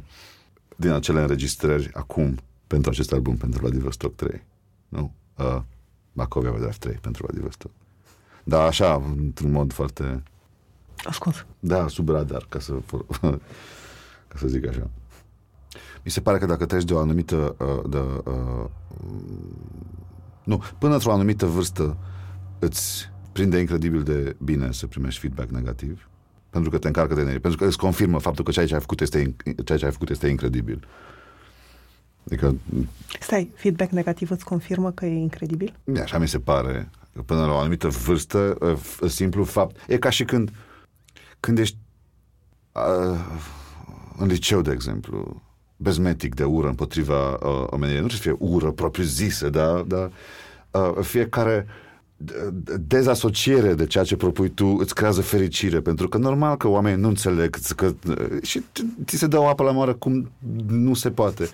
din 0.77 0.91
acele 0.91 1.21
înregistrări 1.21 1.91
acum 1.93 2.39
pentru 2.67 2.91
acest 2.91 3.13
album, 3.13 3.37
pentru 3.37 3.61
Vladivostok 3.61 4.15
3 4.15 4.49
nu? 4.91 5.13
Uh, 5.39 5.63
Bacovia 6.13 6.51
Draft 6.51 6.79
3 6.79 6.95
pentru 6.95 7.27
Vladivostok. 7.27 7.71
Da, 8.45 8.63
așa, 8.63 8.95
într-un 9.17 9.51
mod 9.51 9.73
foarte... 9.73 10.23
Ascuns. 11.05 11.47
Da, 11.61 11.89
sub 11.89 12.09
radar, 12.09 12.47
ca 12.49 12.59
să, 12.59 12.73
ca 14.29 14.37
să 14.37 14.47
zic 14.47 14.69
așa. 14.69 14.91
Mi 16.05 16.11
se 16.11 16.21
pare 16.21 16.39
că 16.39 16.47
dacă 16.47 16.67
treci 16.67 16.85
de 16.85 16.95
o 16.95 16.99
anumită... 16.99 17.57
Uh, 17.59 17.91
de, 17.91 17.99
uh, 17.99 18.69
nu, 20.45 20.63
până 20.79 20.95
într-o 20.95 21.13
anumită 21.13 21.47
vârstă 21.47 21.97
îți 22.59 23.11
prinde 23.33 23.59
incredibil 23.59 24.03
de 24.03 24.37
bine 24.39 24.73
să 24.73 24.87
primești 24.87 25.21
feedback 25.21 25.51
negativ, 25.51 26.09
pentru 26.51 26.71
că 26.71 26.79
te 26.79 26.87
încarcă 26.87 27.15
de 27.15 27.21
energie, 27.21 27.41
pentru 27.41 27.61
că 27.61 27.67
îți 27.67 27.79
confirmă 27.79 28.19
faptul 28.19 28.45
că 28.45 28.51
ceea 28.51 28.67
ce 28.67 28.75
ai 28.75 28.81
făcut 28.81 29.01
este, 29.01 29.37
ceea 29.65 29.79
ce 29.79 29.85
ai 29.85 29.93
făcut 29.93 30.11
este 30.11 30.29
incredibil. 30.29 30.87
Adică... 32.31 32.57
Stai, 33.21 33.51
feedback 33.55 33.91
negativ 33.91 34.31
îți 34.31 34.45
confirmă 34.45 34.91
că 34.91 35.07
e 35.07 35.15
incredibil? 35.15 35.75
Așa 36.03 36.19
mi 36.19 36.29
se 36.29 36.39
pare. 36.39 36.91
Până 37.27 37.41
la 37.41 37.53
o 37.53 37.57
anumită 37.57 37.89
vârstă, 37.89 38.59
simplu 39.09 39.45
fapt. 39.45 39.77
E 39.89 39.99
ca 39.99 40.11
și 40.11 40.25
când, 40.25 40.51
când 41.41 41.59
ești 41.59 41.77
uh, 42.73 43.19
în 44.17 44.27
liceu, 44.27 44.63
de 44.63 44.71
exemplu, 44.71 45.43
bezmetic 45.77 46.35
de 46.35 46.45
ură 46.45 46.69
împotriva 46.69 47.31
uh, 47.33 47.65
omenirii. 47.67 48.01
Nu 48.01 48.07
trebuie 48.07 48.11
să 48.11 48.23
fie 48.23 48.37
ură 48.39 48.71
propriu-zisă, 48.71 49.51
dar, 49.51 49.81
dar 49.81 50.11
uh, 50.71 51.05
fiecare 51.05 51.67
dezasociere 52.81 53.75
de 53.75 53.87
ceea 53.87 54.05
ce 54.05 54.17
propui 54.17 54.49
tu 54.49 54.67
îți 54.67 54.95
creează 54.95 55.21
fericire, 55.21 55.81
pentru 55.81 56.09
că 56.09 56.19
normal 56.19 56.57
că 56.57 56.69
oamenii 56.69 57.01
nu 57.01 57.09
înțeleg 57.09 57.57
că, 57.77 57.95
și 58.43 58.63
ți 59.05 59.17
se 59.17 59.27
dă 59.27 59.39
o 59.39 59.47
apă 59.47 59.63
la 59.63 59.71
moară 59.71 59.95
cum 59.95 60.31
nu 60.67 60.95
se 60.95 61.11
poate 61.11 61.49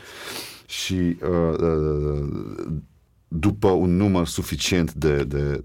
și 0.67 0.95
uh, 0.95 1.59
uh, 1.61 2.27
după 3.29 3.69
un 3.69 3.97
număr 3.97 4.27
suficient 4.27 4.93
de, 4.93 5.25
de 5.25 5.65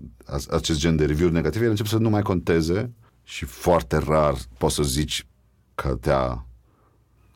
acest 0.49 0.79
gen 0.79 0.95
de 0.95 1.05
review 1.05 1.29
negative, 1.29 1.63
el 1.63 1.69
începe 1.69 1.89
să 1.89 1.97
nu 1.97 2.09
mai 2.09 2.21
conteze 2.21 2.91
și 3.23 3.45
foarte 3.45 3.97
rar 3.97 4.35
poți 4.57 4.75
să 4.75 4.83
zici 4.83 5.27
că 5.75 5.97
te-a 6.01 6.45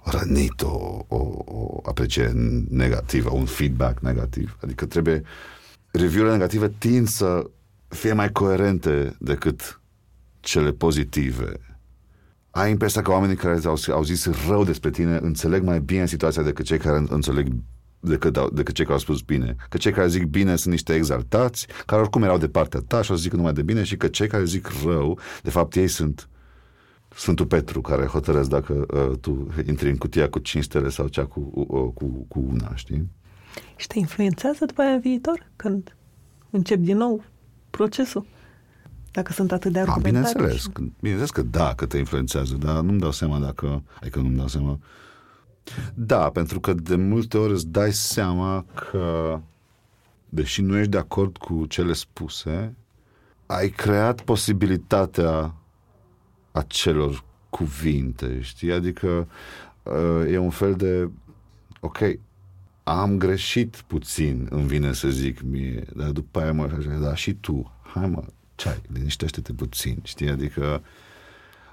rănit 0.04 0.62
o, 0.62 1.06
o, 1.08 1.17
o 1.45 1.82
apreciere 1.84 2.32
negativă, 2.69 3.30
un 3.30 3.45
feedback 3.45 3.99
negativ. 3.99 4.58
Adică 4.62 4.86
trebuie 4.86 5.21
review-urile 5.91 6.32
negative 6.32 6.69
tind 6.78 7.08
să 7.08 7.49
fie 7.88 8.13
mai 8.13 8.32
coerente 8.32 9.15
decât 9.19 9.82
cele 10.39 10.71
pozitive 10.71 11.60
ai 12.56 12.70
impresia 12.70 13.02
că 13.02 13.12
oamenii 13.12 13.36
care 13.36 13.60
au, 13.65 13.78
au 13.91 14.04
zis 14.04 14.48
rău 14.48 14.63
despre 14.63 14.89
tine 14.89 15.20
înțeleg 15.22 15.63
mai 15.63 15.80
bine 15.80 16.06
situația 16.06 16.44
decât 16.44 16.65
cei 16.65 16.78
care 16.78 17.04
înțeleg 17.10 17.48
decât, 18.00 18.54
decât 18.54 18.76
cei 18.76 18.86
care 18.86 18.96
au 18.96 19.04
spus 19.04 19.22
bine. 19.22 19.56
Că 19.70 19.78
cei 19.78 19.91
care 19.91 20.08
zic 20.08 20.26
bine 20.26 20.56
sunt 20.56 20.74
niște 20.74 20.94
exaltați, 20.94 21.68
care 21.86 22.02
oricum 22.02 22.24
erau 22.24 22.38
de 22.38 22.48
partea 22.48 22.80
ta 22.88 23.02
și 23.02 23.12
o 23.12 23.15
să 23.15 23.22
zic 23.22 23.34
numai 23.34 23.54
de 23.54 23.62
bine 23.62 23.84
și 23.84 23.98
că 23.98 24.08
cei 24.08 24.28
care 24.28 24.44
zic 24.44 24.68
rău, 24.86 25.20
de 25.41 25.50
fapt 25.50 25.76
ei 25.76 25.88
sunt 25.88 26.30
Sfântul 27.15 27.46
Petru 27.46 27.82
care 27.82 28.06
hotărăsc 28.06 28.50
dacă 28.50 28.86
uh, 28.94 29.18
tu 29.22 29.48
intri 29.68 29.89
în 29.89 29.98
cutia 29.98 30.30
cu 30.30 30.39
cinci 30.39 30.63
stele 30.63 30.89
sau 30.89 31.08
cea 31.08 31.26
cu, 31.26 31.52
uh, 31.54 31.91
cu, 31.94 32.26
cu 32.28 32.46
una, 32.50 32.76
știi? 32.76 33.10
Și 33.76 33.88
te 33.88 34.00
influențează 34.00 34.65
după 34.65 34.82
aia 34.82 34.91
în 34.91 35.00
viitor, 35.00 35.52
când 35.56 35.96
încep 36.50 36.80
din 36.80 36.98
nou 36.98 37.24
procesul? 37.70 38.26
Dacă 39.15 39.32
sunt 39.34 39.51
atât 39.51 39.71
de 39.71 39.80
argumentari. 39.80 40.13
bineînțeles, 40.13 40.62
și... 40.62 40.69
bineînțeles 40.99 41.30
că 41.30 41.41
da, 41.41 41.73
că 41.75 41.86
te 41.86 41.97
influențează, 41.97 42.56
dar 42.56 42.82
nu-mi 42.82 42.99
dau 42.99 43.12
seama 43.12 43.39
dacă, 43.39 43.84
adică 43.99 44.19
nu-mi 44.19 44.38
dau 44.38 44.47
seama. 44.47 44.80
Da, 45.93 46.30
pentru 46.30 46.60
că 46.60 46.73
de 46.73 46.95
multe 46.95 47.38
ori 47.38 47.54
îți 47.54 47.67
dai 47.67 47.93
seama 47.93 48.65
că, 48.73 49.39
deși 50.30 50.62
nu 50.62 50.78
ești 50.78 50.91
de 50.91 50.97
acord 50.97 51.38
cu 51.38 51.65
cele 51.65 51.93
spuse, 51.93 52.75
ai 53.45 53.69
creat 53.69 54.21
posibilitatea 54.21 55.56
acelor 56.51 57.23
cuvinte, 57.49 58.41
știi? 58.41 58.71
Adică 58.71 59.28
uh, 59.84 60.32
e 60.32 60.38
un 60.38 60.49
fel 60.49 60.73
de, 60.73 61.10
ok, 61.80 61.97
am 62.84 63.17
greșit 63.17 63.84
puțin, 63.88 64.47
îmi 64.49 64.67
vine 64.67 64.93
să 64.93 65.10
zic 65.10 65.41
mie, 65.41 65.86
dar 65.95 66.10
după 66.10 66.39
aia 66.39 66.54
mă 66.54 66.67
da, 67.01 67.15
și 67.15 67.34
tu, 67.34 67.71
hai 67.93 68.10
mă, 68.10 68.23
ce 68.56 68.82
liniștește-te 68.94 69.54
puțin, 69.54 70.00
știi? 70.04 70.30
Adică 70.30 70.84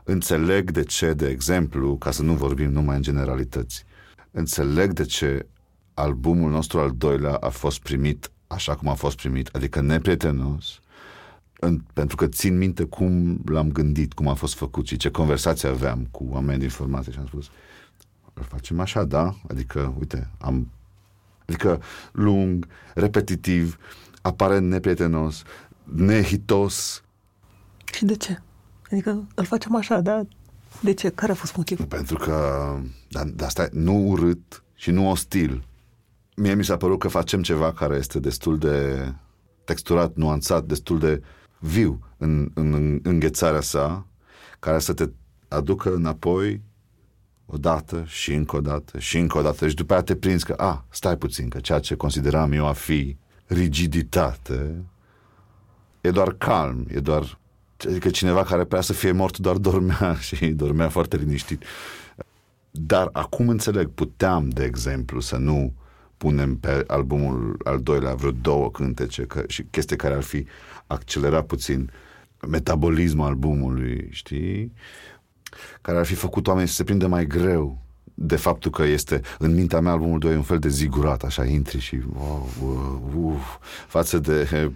înțeleg 0.05 0.71
de 0.71 0.83
ce, 0.83 1.13
de 1.13 1.29
exemplu, 1.29 1.97
ca 1.97 2.11
să 2.11 2.23
nu 2.23 2.35
vorbim 2.35 2.71
numai 2.71 2.97
în 2.97 3.03
generalități, 3.03 3.85
înțeleg 4.31 4.93
de 4.93 5.05
ce 5.05 5.47
albumul 5.95 6.51
nostru 6.51 6.81
al 6.81 6.93
doilea 6.97 7.35
a 7.35 7.49
fost 7.49 7.81
primit 7.81 8.31
așa 8.47 8.75
cum 8.75 8.89
a 8.89 8.95
fost 8.95 9.17
primit, 9.17 9.49
adică 9.53 9.81
neprietenos, 9.81 10.81
în, 11.61 11.81
pentru 11.93 12.17
că 12.17 12.27
țin 12.27 12.59
minte 12.59 12.85
cum 12.85 13.41
l-am 13.45 13.73
gândit, 13.73 14.13
cum 14.13 14.29
a 14.29 14.35
fost 14.35 14.55
făcut 14.55 14.87
și 14.87 14.97
ce 14.97 15.11
conversație 15.11 15.69
aveam 15.69 16.09
cu 16.11 16.27
oameni 16.31 16.59
din 16.59 16.69
formație 16.69 17.13
și 17.13 17.19
am 17.19 17.27
spus, 17.27 17.51
îl 18.35 18.43
facem 18.43 18.81
așa, 18.81 19.05
da? 19.05 19.35
Adică, 19.49 19.95
uite, 19.99 20.31
am 20.39 20.71
adică 21.47 21.83
lung, 22.13 22.67
repetitiv, 22.95 23.79
aparent 24.23 24.69
neprietenos, 24.69 25.43
nehitos. 25.85 27.03
Și 27.93 28.05
de 28.05 28.17
ce? 28.17 28.43
Adică 28.91 29.27
îl 29.35 29.45
facem 29.45 29.75
așa, 29.75 30.01
da? 30.01 30.27
De 30.81 30.95
ce? 30.95 31.09
Care 31.11 31.33
a 31.33 31.35
fost 31.35 31.57
motivul? 31.57 31.85
Pentru 31.85 32.17
că, 32.17 32.35
dar, 33.09 33.25
dar 33.25 33.47
asta 33.47 33.69
nu 33.73 34.07
urât 34.09 34.63
și 34.75 34.91
nu 34.91 35.11
ostil. 35.11 35.67
Mie 36.37 36.55
mi 36.55 36.65
s-a 36.65 36.77
părut 36.77 36.99
că 36.99 37.09
facem 37.09 37.43
ceva 37.43 37.73
care 37.73 37.97
este 37.97 38.19
destul 38.19 38.59
de 38.59 39.07
texturat, 39.65 40.15
nuanțat, 40.15 40.65
destul 40.65 40.99
de 40.99 41.23
viu 41.59 42.01
în, 42.17 42.51
în, 42.55 42.73
în 42.73 43.01
înghețarea 43.03 43.61
sa, 43.61 44.07
care 44.59 44.79
să 44.79 44.93
te 44.93 45.09
aducă 45.49 45.95
înapoi 45.95 46.61
o 47.47 47.57
dată 47.57 48.05
și 48.07 48.33
încă 48.33 48.57
o 48.57 48.61
dată 48.61 48.99
și 48.99 49.19
încă 49.19 49.39
o 49.39 49.43
dată 49.43 49.69
și 49.69 49.75
după 49.75 49.93
aceea 49.93 50.05
te 50.05 50.27
prinzi 50.27 50.45
că, 50.45 50.53
a, 50.53 50.85
stai 50.91 51.17
puțin, 51.17 51.49
că 51.49 51.61
ceea 51.61 51.79
ce 51.79 51.95
consideram 51.95 52.53
eu 52.53 52.67
a 52.67 52.73
fi 52.73 53.17
rigiditate 53.47 54.85
e 56.03 56.11
doar 56.11 56.33
calm, 56.33 56.87
e 56.89 57.01
doar 57.01 57.39
adică 57.89 58.11
cineva 58.11 58.43
care 58.43 58.65
prea 58.65 58.81
să 58.81 58.93
fie 58.93 59.13
mort 59.13 59.39
doar 59.39 59.57
dormea 59.57 60.15
și 60.35 60.47
dormea 60.47 60.89
foarte 60.89 61.17
liniștit. 61.17 61.65
Dar 62.71 63.09
acum 63.13 63.49
înțeleg, 63.49 63.89
puteam, 63.89 64.49
de 64.49 64.65
exemplu, 64.65 65.21
să 65.21 65.37
nu 65.37 65.73
punem 66.17 66.57
pe 66.57 66.85
albumul 66.87 67.61
al 67.65 67.81
doilea 67.81 68.15
vreo 68.15 68.31
două 68.31 68.71
cântece 68.71 69.23
că, 69.23 69.45
și 69.47 69.63
chestii 69.71 69.97
care 69.97 70.15
ar 70.15 70.23
fi 70.23 70.47
accelerat 70.87 71.47
puțin 71.47 71.91
metabolismul 72.49 73.27
albumului, 73.27 74.09
știi? 74.11 74.73
Care 75.81 75.99
ar 75.99 76.05
fi 76.05 76.15
făcut 76.15 76.47
oamenii 76.47 76.69
să 76.69 76.75
se 76.75 76.85
prindă 76.85 77.07
mai 77.07 77.27
greu 77.27 77.83
de 78.15 78.37
faptul 78.37 78.71
că 78.71 78.83
este 78.83 79.21
în 79.39 79.55
mintea 79.55 79.81
mea 79.81 79.93
albumul 79.93 80.19
2 80.19 80.35
un 80.35 80.43
fel 80.43 80.59
de 80.59 80.69
zigurat, 80.69 81.23
așa 81.23 81.45
intri 81.45 81.79
și 81.79 82.01
wow, 82.17 82.49
wow, 82.63 83.11
wow, 83.15 83.41
față 83.87 84.19
de 84.19 84.71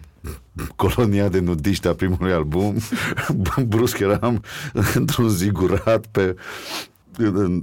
colonia 0.77 1.29
de 1.29 1.41
nudiști 1.41 1.87
a 1.87 1.95
primului 1.95 2.33
album, 2.33 2.77
brusc 3.67 3.99
eram 3.99 4.43
într-un 4.95 5.29
zigurat 5.29 6.07
pe 6.07 6.37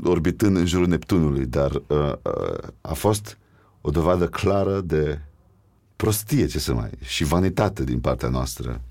orbitând 0.03 0.57
în 0.57 0.65
jurul 0.65 0.87
Neptunului, 0.87 1.45
dar 1.45 1.71
uh, 1.71 1.81
uh, 1.87 2.67
a 2.81 2.93
fost 2.93 3.37
o 3.81 3.89
dovadă 3.89 4.27
clară 4.27 4.81
de 4.81 5.19
prostie, 5.95 6.45
ce 6.45 6.59
să 6.59 6.73
mai, 6.73 6.89
și 7.01 7.23
vanitate 7.23 7.83
din 7.83 7.99
partea 7.99 8.29
noastră. 8.29 8.81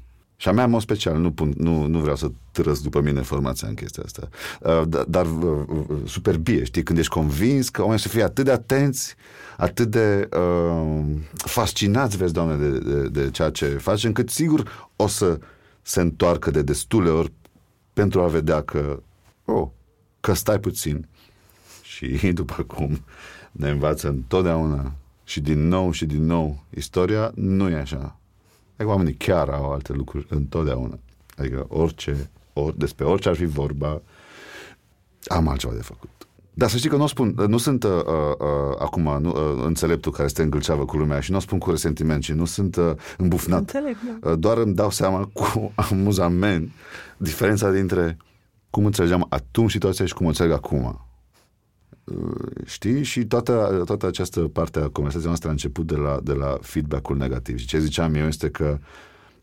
Și 0.42 0.48
a 0.48 0.52
mea, 0.52 0.64
în 0.64 0.70
mod 0.70 0.80
special, 0.80 1.18
nu, 1.18 1.32
pun, 1.32 1.52
nu, 1.56 1.86
nu 1.86 1.98
vreau 1.98 2.16
să 2.16 2.30
trăs 2.50 2.80
după 2.80 3.00
mine 3.00 3.20
formația 3.20 3.68
în 3.68 3.74
chestia 3.74 4.02
asta, 4.04 4.28
uh, 4.60 4.88
dar, 4.88 5.04
dar 5.04 5.26
uh, 5.26 5.64
uh, 5.68 5.96
superbie, 6.04 6.64
știi, 6.64 6.82
când 6.82 6.98
ești 6.98 7.12
convins 7.12 7.68
că 7.68 7.80
oamenii 7.80 8.02
să 8.02 8.08
fie 8.08 8.22
atât 8.22 8.44
de 8.44 8.50
atenți, 8.50 9.14
atât 9.56 9.90
de 9.90 10.28
uh, 10.36 11.04
fascinați, 11.34 12.16
vezi, 12.16 12.32
Doamne, 12.32 12.68
de, 12.68 12.78
de, 12.78 13.08
de 13.08 13.30
ceea 13.30 13.50
ce 13.50 13.66
faci, 13.66 14.04
încât 14.04 14.30
sigur 14.30 14.88
o 14.96 15.06
să 15.06 15.38
se 15.82 16.00
întoarcă 16.00 16.50
de 16.50 16.62
destule 16.62 17.10
ori 17.10 17.32
pentru 17.92 18.20
a 18.22 18.26
vedea 18.26 18.62
că, 18.62 19.02
oh, 19.44 19.68
că 20.20 20.32
stai 20.32 20.60
puțin. 20.60 21.08
Și 21.82 22.06
după 22.32 22.62
cum 22.62 23.04
ne 23.52 23.70
învață 23.70 24.08
întotdeauna 24.08 24.92
și 25.24 25.40
din 25.40 25.68
nou 25.68 25.90
și 25.90 26.06
din 26.06 26.26
nou 26.26 26.64
istoria 26.70 27.32
nu 27.34 27.68
e 27.68 27.74
așa. 27.74 28.16
Adică 28.82 28.96
oamenii 28.96 29.18
chiar 29.18 29.48
au 29.48 29.72
alte 29.72 29.92
lucruri 29.92 30.26
întotdeauna. 30.28 30.98
Adică 31.36 31.66
orice, 31.68 32.30
or, 32.52 32.72
despre 32.72 33.04
orice 33.04 33.28
ar 33.28 33.34
fi 33.34 33.44
vorba, 33.44 34.02
am 35.26 35.48
altceva 35.48 35.72
de 35.74 35.82
făcut. 35.82 36.08
Dar 36.54 36.68
să 36.68 36.76
știi 36.76 36.88
că 36.90 36.96
nu 36.96 37.06
spun, 37.06 37.34
nu 37.46 37.58
sunt 37.58 37.84
uh, 37.84 37.90
uh, 37.90 38.76
acum 38.78 39.18
nu, 39.20 39.28
uh, 39.30 39.64
înțeleptul 39.64 40.12
care 40.12 40.24
este 40.24 40.42
îngâlceavă 40.42 40.84
cu 40.84 40.96
lumea 40.96 41.20
și 41.20 41.30
nu 41.30 41.36
o 41.36 41.40
spun 41.40 41.58
cu 41.58 41.70
resentiment 41.70 42.22
și 42.22 42.32
nu 42.32 42.44
sunt 42.44 42.76
uh, 42.76 42.92
îmbufnat. 43.16 43.58
Înțeleg, 43.58 43.96
da. 44.20 44.30
uh, 44.30 44.38
doar 44.38 44.56
îmi 44.58 44.74
dau 44.74 44.90
seama 44.90 45.24
cu 45.32 45.72
amuzament 45.74 46.70
diferența 47.16 47.70
dintre 47.70 48.16
cum 48.70 48.84
înțelegeam 48.84 49.26
atunci 49.28 49.70
situația 49.70 50.06
și 50.06 50.14
cum 50.14 50.26
o 50.26 50.28
înțeleg 50.28 50.52
acum. 50.52 51.06
Uh, 52.04 52.64
știi? 52.64 53.02
Și 53.02 53.24
toată, 53.24 53.82
toată 53.84 54.06
această 54.06 54.40
parte 54.40 54.78
a 54.78 54.88
conversației 54.88 55.26
noastre 55.26 55.48
a 55.48 55.52
început 55.52 55.86
de 55.86 55.96
la, 55.96 56.20
de 56.22 56.32
la 56.32 56.58
feedback-ul 56.60 57.16
negativ. 57.16 57.58
Și 57.58 57.66
ce 57.66 57.78
ziceam 57.78 58.14
eu 58.14 58.26
este 58.26 58.48
că, 58.48 58.78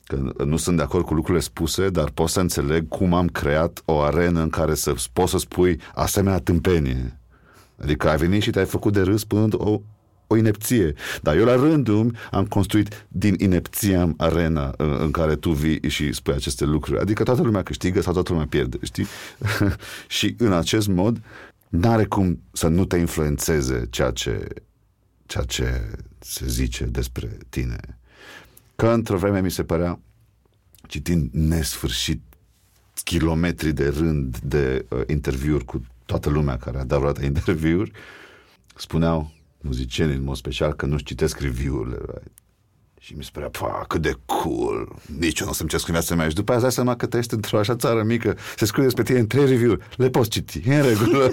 că 0.03 0.33
nu 0.45 0.57
sunt 0.57 0.77
de 0.77 0.83
acord 0.83 1.05
cu 1.05 1.13
lucrurile 1.13 1.43
spuse, 1.43 1.89
dar 1.89 2.09
pot 2.09 2.29
să 2.29 2.39
înțeleg 2.39 2.87
cum 2.87 3.13
am 3.13 3.27
creat 3.27 3.81
o 3.85 4.01
arenă 4.01 4.41
în 4.41 4.49
care 4.49 4.73
să 4.75 4.95
poți 5.13 5.31
să 5.31 5.37
spui 5.37 5.79
asemenea 5.93 6.39
tâmpenie. 6.39 7.19
Adică 7.81 8.09
ai 8.09 8.17
venit 8.17 8.41
și 8.41 8.49
te-ai 8.49 8.65
făcut 8.65 8.93
de 8.93 9.01
râs 9.01 9.23
până 9.23 9.47
o, 9.57 9.81
o 10.27 10.35
inepție. 10.35 10.93
Dar 11.21 11.37
eu 11.37 11.45
la 11.45 11.55
rândul 11.55 12.15
am 12.31 12.45
construit 12.45 13.05
din 13.07 13.35
inepție 13.37 14.13
arena 14.17 14.73
în, 14.77 14.97
în 14.99 15.11
care 15.11 15.35
tu 15.35 15.51
vii 15.51 15.89
și 15.89 16.13
spui 16.13 16.33
aceste 16.33 16.65
lucruri. 16.65 16.99
Adică 16.99 17.23
toată 17.23 17.41
lumea 17.41 17.63
câștigă 17.63 18.01
sau 18.01 18.13
toată 18.13 18.31
lumea 18.31 18.47
pierde, 18.47 18.77
știi? 18.81 19.05
și 20.17 20.35
în 20.37 20.53
acest 20.53 20.87
mod 20.87 21.21
n-are 21.69 22.05
cum 22.05 22.41
să 22.51 22.67
nu 22.67 22.85
te 22.85 22.97
influențeze 22.97 23.87
ceea 23.89 24.11
ce, 24.11 24.47
ceea 25.25 25.43
ce 25.43 25.95
se 26.19 26.47
zice 26.47 26.85
despre 26.85 27.37
tine. 27.49 27.99
Că 28.75 28.89
într-o 28.89 29.17
vreme 29.17 29.41
mi 29.41 29.51
se 29.51 29.63
părea, 29.63 29.99
citind 30.87 31.29
nesfârșit 31.31 32.21
kilometri 33.03 33.73
de 33.73 33.89
rând 33.89 34.37
de 34.37 34.85
uh, 34.89 35.01
interviuri 35.07 35.65
cu 35.65 35.85
toată 36.05 36.29
lumea 36.29 36.57
care 36.57 36.77
a 36.77 36.83
dat 36.83 36.97
vreodată 36.97 37.25
interviuri, 37.31 37.91
spuneau 38.75 39.31
muzicienii 39.61 40.15
în 40.15 40.23
mod 40.23 40.35
special 40.35 40.73
că 40.73 40.85
nu-și 40.85 41.03
citesc 41.03 41.39
review-urile. 41.39 41.97
Right? 41.97 42.38
Și 42.99 43.13
mi 43.17 43.23
se 43.23 43.29
părea, 43.33 43.49
pa, 43.49 43.85
cât 43.87 44.01
de 44.01 44.13
cool, 44.25 44.95
nici 45.19 45.39
eu 45.39 45.45
nu 45.45 45.51
o 45.51 45.55
să-mi 45.55 45.69
cesc 45.69 45.85
viața 45.85 46.15
mea. 46.15 46.29
Și 46.29 46.35
după 46.35 46.51
aia 46.51 46.65
îți 46.65 46.75
seama 46.75 46.95
că 46.95 47.05
trăiești 47.05 47.33
într-o 47.33 47.57
așa 47.57 47.75
țară 47.75 48.03
mică, 48.03 48.37
se 48.57 48.65
scrie 48.65 48.83
despre 48.83 49.03
tine 49.03 49.19
în 49.19 49.27
trei 49.27 49.45
review 49.45 49.77
le 49.95 50.09
poți 50.09 50.29
citi, 50.29 50.61
e 50.65 50.75
în 50.75 50.87
regulă. 50.87 51.27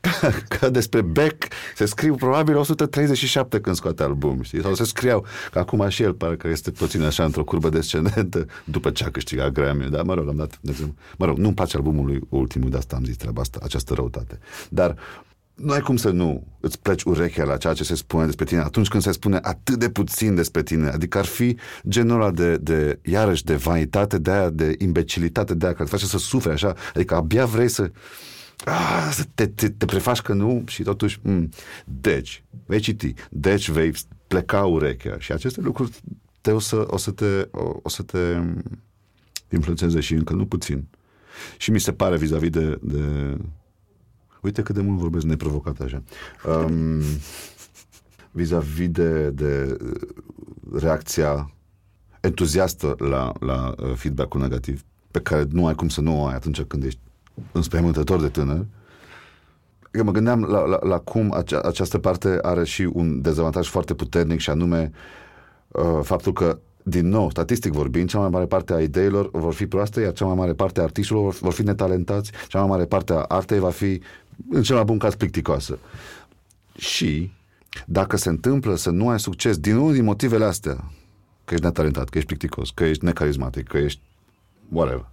că, 0.00 0.30
că 0.58 0.70
despre 0.70 1.00
Beck 1.00 1.46
se 1.74 1.84
scriu 1.84 2.14
probabil 2.14 2.56
137 2.56 3.60
când 3.60 3.76
scoate 3.76 4.02
album, 4.02 4.42
știi? 4.42 4.62
Sau 4.62 4.74
se 4.74 4.84
scriau, 4.84 5.26
că 5.50 5.58
acum 5.58 5.88
și 5.88 6.02
el 6.02 6.14
pare 6.14 6.36
că 6.36 6.48
este 6.48 6.70
puțin 6.70 7.02
așa 7.02 7.24
într-o 7.24 7.44
curbă 7.44 7.68
descendentă 7.68 8.46
după 8.64 8.90
ce 8.90 9.04
a 9.04 9.10
câștigat 9.10 9.52
Grammy, 9.52 9.90
dar 9.90 10.02
mă 10.02 10.14
rog, 10.14 10.28
am 10.28 10.36
dat, 10.36 10.58
de 10.60 10.70
exemplu, 10.70 10.94
mă 11.16 11.26
rog, 11.26 11.38
nu-mi 11.38 11.54
place 11.54 11.76
albumul 11.76 12.06
lui 12.06 12.20
ultimul, 12.28 12.70
de 12.70 12.76
asta 12.76 12.96
am 12.96 13.04
zis 13.04 13.16
treaba 13.16 13.40
asta, 13.40 13.58
această 13.62 13.94
răutate. 13.94 14.38
Dar 14.68 14.94
nu 15.58 15.72
ai 15.72 15.80
cum 15.80 15.96
să 15.96 16.10
nu 16.10 16.46
îți 16.60 16.80
pleci 16.80 17.02
urechea 17.02 17.44
la 17.44 17.56
ceea 17.56 17.72
ce 17.72 17.84
se 17.84 17.94
spune 17.94 18.24
despre 18.24 18.44
tine 18.44 18.60
atunci 18.60 18.88
când 18.88 19.02
se 19.02 19.12
spune 19.12 19.38
atât 19.42 19.78
de 19.78 19.90
puțin 19.90 20.34
despre 20.34 20.62
tine. 20.62 20.88
Adică 20.88 21.18
ar 21.18 21.24
fi 21.24 21.56
genul 21.88 22.20
ăla 22.20 22.30
de, 22.30 22.56
de 22.56 22.98
iarăși, 23.02 23.44
de 23.44 23.54
vanitate, 23.54 24.18
de 24.18 24.30
aia, 24.30 24.50
de 24.50 24.74
imbecilitate, 24.78 25.54
de 25.54 25.64
aia, 25.64 25.74
care 25.74 25.84
te 25.84 25.90
face 25.90 26.06
să 26.06 26.18
sufri 26.18 26.52
așa. 26.52 26.74
Adică 26.94 27.14
abia 27.14 27.46
vrei 27.46 27.68
să 27.68 27.90
ah, 28.64 29.18
te, 29.34 29.46
te, 29.46 29.68
te 29.68 29.84
prefaci 29.84 30.20
că 30.20 30.32
nu 30.32 30.64
și 30.66 30.82
totuși, 30.82 31.18
mm. 31.22 31.48
deci, 31.84 32.42
vei 32.66 32.80
citi, 32.80 33.14
deci 33.30 33.68
vei 33.68 33.92
pleca 34.26 34.64
urechea 34.64 35.16
și 35.18 35.32
aceste 35.32 35.60
lucruri 35.60 35.90
te 36.40 36.50
o 36.50 36.58
să, 36.58 36.84
o 36.86 36.96
să 36.96 37.10
te, 37.10 37.48
o, 37.50 37.72
o 37.82 37.88
să 37.88 38.02
te 38.02 38.18
influențeze 39.50 40.00
și 40.00 40.14
încă 40.14 40.34
nu 40.34 40.46
puțin. 40.46 40.88
Și 41.56 41.70
mi 41.70 41.80
se 41.80 41.92
pare 41.92 42.16
vis-a-vis 42.16 42.50
de, 42.50 42.78
de 42.82 43.36
Uite 44.40 44.62
cât 44.62 44.74
de 44.74 44.80
mult 44.80 44.98
vorbesc 44.98 45.24
neprovocat 45.24 45.80
așa. 45.80 46.02
Um, 46.46 47.00
vis-a-vis 48.30 48.88
de, 48.88 49.30
de 49.30 49.76
reacția 50.72 51.50
entuziastă 52.20 52.94
la, 52.98 53.32
la 53.40 53.74
uh, 53.78 53.92
feedback-ul 53.94 54.40
negativ, 54.40 54.84
pe 55.10 55.20
care 55.20 55.46
nu 55.50 55.66
ai 55.66 55.74
cum 55.74 55.88
să 55.88 56.00
nu 56.00 56.22
o 56.22 56.26
ai 56.26 56.34
atunci 56.34 56.62
când 56.62 56.84
ești 56.84 57.00
înspăimântător 57.52 58.20
de 58.20 58.28
tânăr, 58.28 58.66
eu 59.92 60.04
mă 60.04 60.10
gândeam 60.10 60.42
la, 60.42 60.64
la, 60.64 60.78
la 60.82 60.98
cum 60.98 61.32
acea, 61.32 61.60
această 61.60 61.98
parte 61.98 62.38
are 62.42 62.64
și 62.64 62.82
un 62.92 63.20
dezavantaj 63.20 63.68
foarte 63.68 63.94
puternic 63.94 64.38
și 64.38 64.50
anume 64.50 64.92
uh, 65.68 66.00
faptul 66.02 66.32
că 66.32 66.58
din 66.82 67.08
nou, 67.08 67.30
statistic 67.30 67.72
vorbind, 67.72 68.08
cea 68.08 68.18
mai 68.18 68.28
mare 68.28 68.46
parte 68.46 68.72
a 68.72 68.80
ideilor 68.80 69.30
vor 69.32 69.54
fi 69.54 69.66
proaste, 69.66 70.00
iar 70.00 70.12
cea 70.12 70.24
mai 70.24 70.34
mare 70.34 70.52
parte 70.52 70.80
a 70.80 70.82
artiștilor 70.82 71.22
vor, 71.22 71.34
vor 71.40 71.52
fi 71.52 71.62
netalentați, 71.62 72.32
cea 72.48 72.58
mai 72.58 72.68
mare 72.68 72.84
parte 72.84 73.12
a 73.12 73.22
artei 73.22 73.58
va 73.58 73.70
fi, 73.70 74.00
în 74.50 74.62
cel 74.62 74.74
mai 74.74 74.84
bun 74.84 74.98
caz, 74.98 75.14
plicticoasă. 75.14 75.78
Și 76.76 77.32
dacă 77.86 78.16
se 78.16 78.28
întâmplă 78.28 78.76
să 78.76 78.90
nu 78.90 79.08
ai 79.08 79.20
succes 79.20 79.58
din 79.58 79.76
unul 79.76 79.92
din 79.92 80.04
motivele 80.04 80.44
astea, 80.44 80.92
că 81.44 81.54
ești 81.54 81.64
netalentat, 81.64 82.08
că 82.08 82.18
ești 82.18 82.28
plicticos, 82.28 82.70
că 82.70 82.84
ești 82.84 83.04
necarismatic, 83.04 83.68
că 83.68 83.78
ești 83.78 84.00
whatever, 84.68 85.06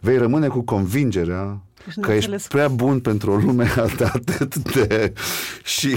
vei 0.00 0.18
rămâne 0.18 0.48
cu 0.48 0.60
convingerea 0.60 1.62
că 2.00 2.12
ești 2.12 2.48
prea 2.48 2.68
bun 2.68 3.00
pentru 3.00 3.30
o 3.30 3.36
lume 3.36 3.72
atât 4.14 4.72
de... 4.72 5.12
și 5.64 5.96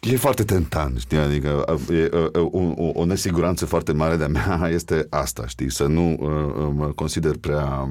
E 0.00 0.16
foarte 0.16 0.44
tentant, 0.44 0.98
știi, 0.98 1.18
adică 1.18 1.64
e, 1.90 2.08
o, 2.32 2.58
o, 2.58 2.90
o 2.94 3.04
nesiguranță 3.04 3.66
foarte 3.66 3.92
mare 3.92 4.16
de-a 4.16 4.28
mea 4.28 4.68
este 4.78 5.06
asta, 5.10 5.46
știi, 5.46 5.70
să 5.70 5.86
nu 5.86 6.10
uh, 6.10 6.72
mă 6.74 6.86
consider 6.86 7.36
prea 7.36 7.88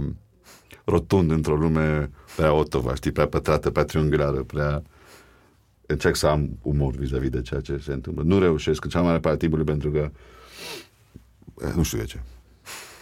rotund 0.85 1.31
într-o 1.31 1.55
lume 1.55 2.09
prea 2.35 2.53
otova, 2.53 2.95
știi, 2.95 3.11
prea 3.11 3.27
pătrată, 3.27 3.69
prea 3.69 3.83
triunghiulară, 3.83 4.43
prea... 4.43 4.81
Încerc 5.87 6.15
să 6.15 6.27
am 6.27 6.57
umor 6.61 6.95
vis-a-vis 6.95 7.29
de 7.29 7.41
ceea 7.41 7.61
ce 7.61 7.77
se 7.77 7.91
întâmplă. 7.93 8.23
Nu 8.23 8.39
reușesc 8.39 8.83
în 8.83 8.89
cea 8.89 8.99
mai 8.99 9.07
mare 9.07 9.19
parte 9.19 9.37
timpului 9.37 9.65
pentru 9.65 9.91
că 9.91 10.11
nu 11.75 11.83
știu 11.83 11.97
de 11.97 12.03
ce. 12.03 12.19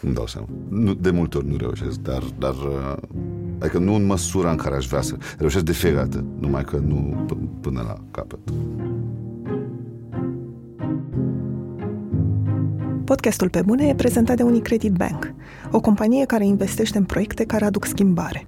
Nu 0.02 0.12
dau 0.12 0.28
seama. 0.28 0.48
Nu, 0.70 0.94
de 0.94 1.10
multe 1.10 1.38
ori 1.38 1.48
nu 1.48 1.58
reușesc, 1.58 2.00
dar, 2.00 2.24
dar 2.38 2.56
adică 3.60 3.78
nu 3.78 3.94
în 3.94 4.04
măsura 4.04 4.52
în 4.52 4.58
care 4.58 4.76
aș 4.76 4.88
vrea 4.88 5.02
să 5.02 5.18
reușesc 5.38 5.64
de 5.64 5.72
fiecare 5.72 6.08
dată, 6.08 6.26
numai 6.40 6.64
că 6.64 6.78
nu 6.78 7.26
p- 7.26 7.62
până 7.62 7.82
la 7.82 7.98
capăt. 8.12 8.40
Podcastul 13.06 13.50
Pe 13.50 13.62
Bune 13.62 13.88
e 13.88 13.96
prezentat 13.96 14.36
de 14.36 14.44
Unicredit 14.44 14.94
Bank, 14.94 15.34
o 15.72 15.80
companie 15.80 16.26
care 16.26 16.46
investește 16.46 16.98
în 16.98 17.04
proiecte 17.04 17.46
care 17.46 17.66
aduc 17.66 17.86
schimbare. 17.86 18.48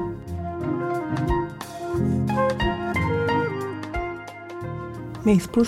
Mi-ai 5.23 5.39
spus 5.39 5.67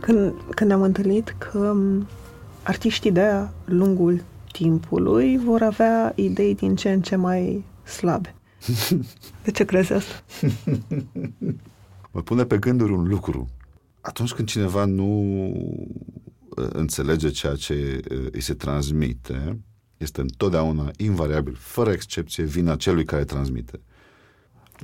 când, 0.00 0.34
când 0.54 0.70
ne-am 0.70 0.82
întâlnit 0.82 1.34
că 1.38 1.76
artiștii 2.62 3.12
de 3.12 3.48
lungul 3.64 4.22
timpului 4.52 5.38
vor 5.38 5.62
avea 5.62 6.12
idei 6.16 6.54
din 6.54 6.76
ce 6.76 6.90
în 6.92 7.02
ce 7.02 7.16
mai 7.16 7.64
slabe. 7.84 8.34
De 9.44 9.50
ce 9.50 9.64
crezi 9.64 9.92
asta? 9.92 10.22
mă 12.12 12.22
pune 12.22 12.44
pe 12.44 12.58
gânduri 12.58 12.92
un 12.92 13.08
lucru. 13.08 13.48
Atunci 14.00 14.32
când 14.32 14.48
cineva 14.48 14.84
nu 14.84 15.08
uh, 16.56 16.66
înțelege 16.72 17.28
ceea 17.28 17.54
ce 17.54 18.00
uh, 18.10 18.26
îi 18.30 18.40
se 18.40 18.54
transmite, 18.54 19.60
este 19.96 20.20
întotdeauna, 20.20 20.90
invariabil, 20.96 21.56
fără 21.58 21.90
excepție, 21.90 22.44
vina 22.44 22.76
celui 22.76 23.04
care 23.04 23.24
transmite. 23.24 23.80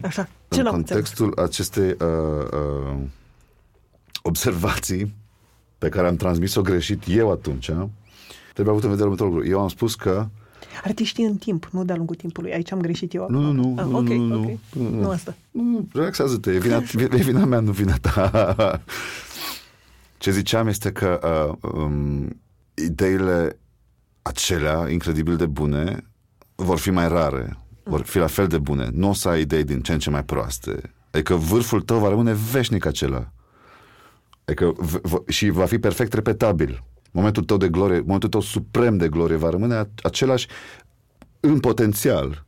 Așa, 0.02 0.28
ce 0.48 0.60
În 0.60 0.66
contextul 0.66 1.26
înțeles? 1.26 1.48
acestei 1.48 1.90
uh, 1.90 2.46
uh, 2.52 2.96
observații 4.22 5.14
pe 5.78 5.88
care 5.88 6.06
am 6.06 6.16
transmis-o 6.16 6.62
greșit 6.62 7.02
eu 7.06 7.30
atunci, 7.30 7.70
trebuie 8.52 8.74
avut 8.74 8.82
în 8.82 8.90
vedere 8.90 9.04
următorul 9.04 9.32
lucru. 9.32 9.48
Eu 9.48 9.60
am 9.60 9.68
spus 9.68 9.94
că 9.94 10.28
Artiștii 10.84 11.24
în 11.24 11.36
timp, 11.36 11.68
nu 11.70 11.84
de-a 11.84 11.96
lungul 11.96 12.14
timpului. 12.16 12.52
Aici 12.52 12.72
am 12.72 12.80
greșit 12.80 13.14
eu. 13.14 13.26
Nu, 13.30 13.40
nu, 13.40 13.52
nu. 13.52 13.74
Ah, 13.78 13.84
nu, 13.84 13.96
okay, 13.96 14.18
nu, 14.18 14.38
okay. 14.38 14.58
nu, 14.72 14.88
nu. 14.88 15.00
Nu 15.00 15.08
asta. 15.08 15.34
Nu, 15.50 15.88
relaxează-te. 15.92 16.52
E 16.52 16.58
vina, 16.58 16.82
e 16.96 17.22
vina 17.22 17.44
mea, 17.44 17.60
nu 17.60 17.70
vina 17.70 17.96
ta. 17.96 18.82
Ce 20.18 20.30
ziceam 20.30 20.68
este 20.68 20.92
că 20.92 21.20
uh, 21.62 21.70
um, 21.72 22.40
ideile 22.74 23.58
acelea, 24.22 24.88
incredibil 24.88 25.36
de 25.36 25.46
bune, 25.46 26.04
vor 26.54 26.78
fi 26.78 26.90
mai 26.90 27.08
rare. 27.08 27.58
Vor 27.82 28.02
fi 28.02 28.18
la 28.18 28.26
fel 28.26 28.46
de 28.46 28.58
bune. 28.58 28.88
Nu 28.92 29.08
o 29.08 29.12
să 29.12 29.28
ai 29.28 29.40
idei 29.40 29.64
din 29.64 29.80
ce 29.80 29.92
în 29.92 29.98
ce 29.98 30.10
mai 30.10 30.24
proaste. 30.24 30.94
Adică 31.10 31.34
vârful 31.34 31.80
tău 31.82 31.98
va 31.98 32.08
rămâne 32.08 32.32
veșnic 32.50 32.84
acela. 32.86 33.32
Adică 34.44 34.72
v- 34.76 35.00
v- 35.02 35.28
și 35.28 35.48
va 35.48 35.64
fi 35.66 35.78
perfect 35.78 36.12
repetabil. 36.12 36.82
Momentul 37.10 37.44
tău 37.44 37.56
de 37.56 37.68
glorie, 37.68 38.00
momentul 38.00 38.28
tău 38.28 38.40
suprem 38.40 38.96
de 38.96 39.08
glorie 39.08 39.36
va 39.36 39.50
rămâne 39.50 39.88
același 40.02 40.46
în 41.40 41.60
potențial. 41.60 42.44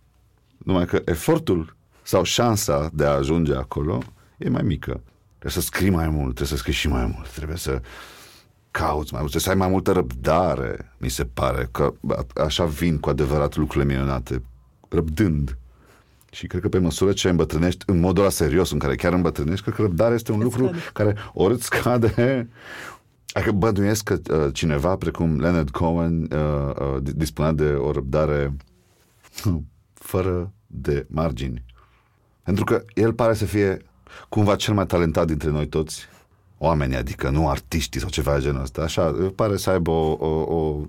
Numai 0.58 0.86
că 0.86 1.02
efortul 1.04 1.76
sau 2.02 2.22
șansa 2.22 2.90
de 2.92 3.04
a 3.04 3.10
ajunge 3.10 3.54
acolo 3.54 4.02
e 4.38 4.48
mai 4.48 4.62
mică. 4.62 5.00
Trebuie 5.38 5.62
să 5.62 5.68
scrii 5.70 5.90
mai 5.90 6.08
mult, 6.08 6.34
trebuie 6.34 6.48
să 6.48 6.56
scrii 6.56 6.74
și 6.74 6.88
mai 6.88 7.06
mult, 7.16 7.28
trebuie 7.30 7.56
să 7.56 7.80
cauți 8.70 9.12
mai 9.12 9.20
mult, 9.20 9.32
trebuie 9.32 9.40
să 9.42 9.48
ai 9.50 9.54
mai 9.54 9.68
multă 9.68 9.92
răbdare, 9.92 10.92
mi 10.98 11.08
se 11.08 11.24
pare, 11.24 11.68
că 11.72 11.92
așa 12.36 12.64
vin 12.64 12.98
cu 12.98 13.08
adevărat 13.08 13.56
lucrurile 13.56 13.94
minunate, 13.94 14.42
răbdând. 14.92 15.56
Și 16.30 16.46
cred 16.46 16.60
că 16.60 16.68
pe 16.68 16.78
măsură 16.78 17.12
ce 17.12 17.28
îmbătrânești 17.28 17.84
în 17.86 18.00
modul 18.00 18.22
ăla 18.22 18.32
serios, 18.32 18.70
în 18.70 18.78
care 18.78 18.94
chiar 18.94 19.12
îmbătrânești, 19.12 19.62
cred 19.62 19.74
că 19.74 19.82
răbdarea 19.82 20.14
este 20.14 20.32
un 20.32 20.40
îți 20.40 20.46
lucru 20.46 20.66
scade. 20.66 20.90
care 20.92 21.16
ori 21.32 21.52
îți 21.52 21.64
scade, 21.64 22.48
Adică 23.32 23.52
bănuiesc 23.52 24.04
că 24.04 24.20
uh, 24.30 24.54
cineva 24.54 24.96
precum 24.96 25.40
Leonard 25.40 25.70
Cohen 25.70 26.22
uh, 26.22 26.74
uh, 26.78 26.96
dispunea 27.02 27.52
de 27.52 27.64
o 27.64 27.92
răbdare 27.92 28.56
uh, 29.46 29.54
fără 29.94 30.52
de 30.66 31.06
margini. 31.08 31.64
Pentru 32.42 32.64
că 32.64 32.84
el 32.94 33.12
pare 33.12 33.34
să 33.34 33.44
fie 33.44 33.82
cumva 34.28 34.56
cel 34.56 34.74
mai 34.74 34.86
talentat 34.86 35.26
dintre 35.26 35.50
noi 35.50 35.66
toți 35.66 36.08
oameni, 36.58 36.96
adică 36.96 37.30
nu 37.30 37.48
artiștii 37.48 38.00
sau 38.00 38.08
ceva 38.08 38.34
de 38.34 38.40
genul 38.40 38.62
ăsta. 38.62 38.82
Așa, 38.82 39.14
pare 39.34 39.56
să 39.56 39.70
aibă 39.70 39.90
o, 39.90 40.16
o, 40.18 40.54
o 40.56 40.80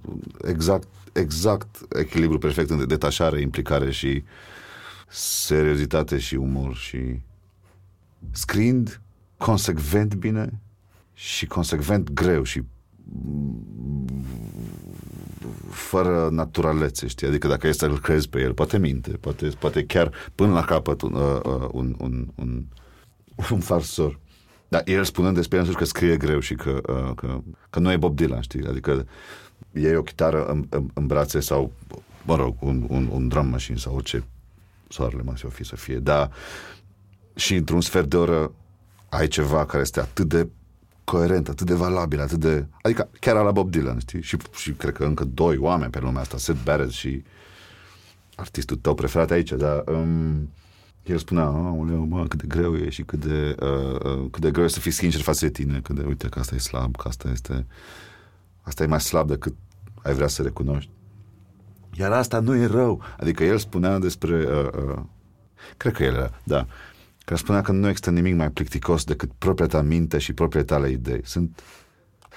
exact, 0.47 0.87
exact 1.13 1.95
echilibru 1.99 2.37
perfect 2.37 2.69
între 2.69 2.85
detașare, 2.85 3.41
implicare 3.41 3.91
și 3.91 4.23
seriozitate 5.09 6.17
și 6.17 6.35
umor 6.35 6.75
și 6.75 7.19
scriind 8.31 9.01
consecvent 9.37 10.15
bine 10.15 10.61
și 11.13 11.45
consecvent 11.45 12.11
greu 12.11 12.43
și 12.43 12.63
fără 15.69 16.29
naturalețe, 16.31 17.07
știi? 17.07 17.27
Adică 17.27 17.47
dacă 17.47 17.67
este 17.67 17.85
să-l 17.85 17.99
crezi 17.99 18.29
pe 18.29 18.41
el, 18.41 18.53
poate 18.53 18.77
minte, 18.77 19.11
poate, 19.11 19.47
poate 19.59 19.85
chiar 19.85 20.11
până 20.35 20.53
la 20.53 20.63
capăt 20.63 21.01
un, 21.01 21.13
uh, 21.13 21.39
uh 21.43 21.67
un, 21.71 21.95
un, 21.97 22.27
un, 22.35 22.65
un 23.51 23.59
farsor. 23.59 24.19
Dar 24.67 24.81
el 24.85 25.03
spunând 25.03 25.35
despre 25.35 25.57
el 25.57 25.75
că 25.75 25.85
scrie 25.85 26.17
greu 26.17 26.39
și 26.39 26.55
că, 26.55 26.81
uh, 26.89 27.15
că, 27.15 27.41
că 27.69 27.79
nu 27.79 27.91
e 27.91 27.97
Bob 27.97 28.15
Dylan, 28.15 28.41
știi? 28.41 28.67
Adică 28.67 29.07
e 29.71 29.95
o 29.95 30.01
chitară 30.01 30.45
în, 30.45 30.65
în, 30.69 30.89
în 30.93 31.07
brațe 31.07 31.39
sau, 31.39 31.71
mă 32.25 32.35
rog, 32.35 32.55
un, 32.59 32.85
un, 32.89 33.09
un 33.11 33.27
drum 33.27 33.47
machine 33.47 33.77
sau 33.77 33.95
orice 33.95 34.23
soarele 34.87 35.21
mai 35.21 35.37
să 35.37 35.47
fi 35.47 35.63
să 35.63 35.75
fie. 35.75 35.97
Dar 35.97 36.31
și 37.35 37.55
într-un 37.55 37.81
sfert 37.81 38.09
de 38.09 38.17
oră 38.17 38.51
ai 39.09 39.27
ceva 39.27 39.65
care 39.65 39.81
este 39.81 39.99
atât 39.99 40.27
de 40.27 40.47
coerent, 41.03 41.49
atât 41.49 41.67
de 41.67 41.73
valabil, 41.73 42.19
atât 42.19 42.39
de... 42.39 42.65
Adică 42.81 43.09
chiar 43.19 43.43
la 43.43 43.51
Bob 43.51 43.71
Dylan, 43.71 43.99
știi? 43.99 44.21
Și, 44.21 44.37
și 44.55 44.71
cred 44.71 44.93
că 44.93 45.03
încă 45.03 45.23
doi 45.23 45.57
oameni 45.57 45.91
pe 45.91 45.99
lumea 45.99 46.21
asta, 46.21 46.37
Sid 46.37 46.57
Barrett 46.63 46.91
și 46.91 47.23
artistul 48.35 48.77
tău 48.77 48.95
preferat 48.95 49.31
aici, 49.31 49.51
dar 49.51 49.83
um, 49.87 50.49
el 51.03 51.17
spunea, 51.17 51.43
aoleu, 51.43 52.05
mă, 52.05 52.27
cât 52.27 52.41
de 52.41 52.47
greu 52.47 52.75
e 52.75 52.89
și 52.89 53.03
cât 53.03 53.25
de, 53.25 53.55
uh, 53.59 53.99
uh, 54.03 54.27
cât 54.31 54.41
de 54.41 54.51
greu 54.51 54.65
e 54.65 54.67
să 54.67 54.79
fii 54.79 54.91
sincer 54.91 55.21
față 55.21 55.45
de 55.45 55.51
tine, 55.51 55.79
cât 55.79 55.95
de, 55.95 56.03
uite, 56.07 56.27
că 56.27 56.39
asta 56.39 56.55
e 56.55 56.57
slab, 56.57 56.95
că 56.95 57.07
asta 57.07 57.29
este, 57.29 57.65
asta 58.63 58.83
e 58.83 58.87
mai 58.87 59.01
slab 59.01 59.27
decât 59.27 59.55
ai 60.03 60.13
vrea 60.13 60.27
să 60.27 60.41
recunoști. 60.41 60.89
Iar 61.97 62.11
asta 62.11 62.39
nu 62.39 62.55
e 62.55 62.65
rău. 62.65 63.01
Adică 63.19 63.43
el 63.43 63.57
spunea 63.57 63.99
despre, 63.99 64.35
uh, 64.35 64.67
uh, 64.87 65.01
cred 65.77 65.93
că 65.93 66.03
el 66.03 66.13
era, 66.13 66.29
da, 66.43 66.67
că 67.25 67.35
spunea 67.35 67.61
că 67.61 67.71
nu 67.71 67.87
există 67.87 68.09
nimic 68.09 68.35
mai 68.35 68.49
plicticos 68.49 69.03
decât 69.03 69.31
propria 69.37 69.67
ta 69.67 69.81
minte 69.81 70.17
și 70.17 70.33
propria 70.33 70.63
tale 70.63 70.89
idei. 70.89 71.21
Sunt, 71.23 71.61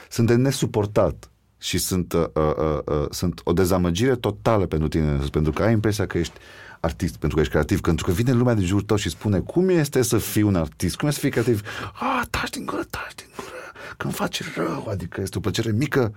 sunt 0.09 0.27
de 0.27 0.35
nesuportat 0.35 1.31
și 1.59 1.79
sunt, 1.79 2.13
uh, 2.13 2.25
uh, 2.35 2.55
uh, 2.57 2.79
uh, 2.85 3.07
sunt 3.11 3.41
o 3.45 3.53
dezamăgire 3.53 4.17
totală 4.17 4.67
pentru 4.67 4.89
tine, 4.89 5.19
pentru 5.31 5.53
că 5.53 5.63
ai 5.63 5.73
impresia 5.73 6.07
că 6.07 6.19
ești 6.19 6.39
artist, 6.81 7.17
pentru 7.17 7.37
că 7.37 7.41
ești 7.41 7.53
creativ, 7.53 7.81
pentru 7.81 8.07
că 8.07 8.13
vine 8.13 8.33
lumea 8.33 8.55
de 8.55 8.63
jur 8.63 8.83
tău 8.83 8.97
și 8.97 9.09
spune 9.09 9.41
cum 9.41 9.69
este 9.69 10.03
să 10.03 10.19
fii 10.19 10.43
un 10.43 10.55
artist, 10.55 10.97
cum 10.97 11.09
este 11.09 11.21
să 11.21 11.27
fii 11.27 11.43
creativ. 11.43 11.63
Ah, 11.95 12.23
taci 12.31 12.51
din 12.51 12.67
gură, 12.67 12.83
taci 12.91 13.15
din 13.15 13.27
gură, 13.37 13.56
că 13.97 14.05
îmi 14.05 14.15
face 14.15 14.45
rău, 14.57 14.87
adică 14.91 15.21
este 15.21 15.39
o 15.39 15.41
plăcere 15.41 15.73
mică 15.73 16.15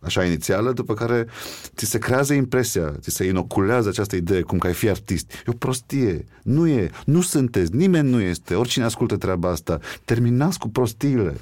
așa 0.00 0.24
inițială, 0.24 0.72
după 0.72 0.94
care 0.94 1.26
ți 1.76 1.84
se 1.84 1.98
creează 1.98 2.34
impresia, 2.34 2.94
ți 3.00 3.10
se 3.10 3.24
inoculează 3.24 3.88
această 3.88 4.16
idee, 4.16 4.40
cum 4.40 4.58
că 4.58 4.66
ai 4.66 4.72
fi 4.72 4.88
artist. 4.88 5.32
E 5.32 5.42
o 5.46 5.52
prostie. 5.52 6.24
Nu 6.42 6.66
e. 6.66 6.90
Nu 7.04 7.20
sunteți. 7.20 7.74
Nimeni 7.74 8.08
nu 8.08 8.20
este. 8.20 8.54
Oricine 8.54 8.84
ascultă 8.84 9.16
treaba 9.16 9.50
asta, 9.50 9.78
terminați 10.04 10.58
cu 10.58 10.68
prostiile. 10.68 11.36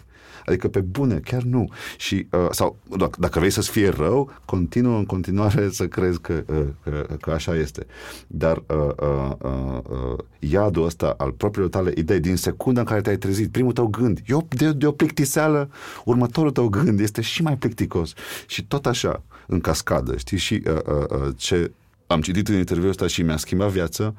Adică 0.46 0.68
pe 0.68 0.80
bune, 0.80 1.18
chiar 1.18 1.42
nu. 1.42 1.68
Și, 1.96 2.26
uh, 2.30 2.46
sau 2.50 2.76
dacă, 2.98 3.16
dacă 3.20 3.38
vrei 3.38 3.50
să-ți 3.50 3.70
fie 3.70 3.88
rău, 3.88 4.30
continuă 4.44 4.96
în 4.98 5.04
continuare 5.04 5.70
să 5.70 5.88
crezi 5.88 6.20
că, 6.20 6.44
uh, 6.46 6.66
că, 6.82 7.16
că 7.20 7.30
așa 7.30 7.54
este. 7.54 7.86
Dar 8.26 8.56
uh, 8.56 8.76
uh, 9.00 9.32
uh, 9.42 9.78
uh, 9.88 10.18
iadul 10.38 10.84
ăsta 10.84 11.14
al 11.18 11.30
propriilor 11.30 11.70
tale 11.70 11.92
idei 11.96 12.20
din 12.20 12.36
secunda 12.36 12.80
în 12.80 12.86
care 12.86 13.00
te-ai 13.00 13.16
trezit, 13.16 13.50
primul 13.50 13.72
tău 13.72 13.86
gând, 13.86 14.20
e 14.26 14.34
o, 14.34 14.40
de, 14.48 14.72
de 14.72 14.86
o 14.86 14.92
plictiseală, 14.92 15.70
următorul 16.04 16.50
tău 16.50 16.68
gând 16.68 17.00
este 17.00 17.20
și 17.20 17.42
mai 17.42 17.56
plicticos. 17.56 18.12
Și 18.46 18.66
tot 18.66 18.86
așa, 18.86 19.22
în 19.46 19.60
cascadă, 19.60 20.16
știi? 20.16 20.38
Și 20.38 20.62
uh, 20.66 20.72
uh, 20.72 21.04
uh, 21.10 21.34
ce 21.36 21.72
am 22.06 22.20
citit 22.20 22.48
în 22.48 22.54
interviul 22.54 22.88
ăsta 22.88 23.06
și 23.06 23.22
mi-a 23.22 23.36
schimbat 23.36 23.70
viața, 23.70 24.14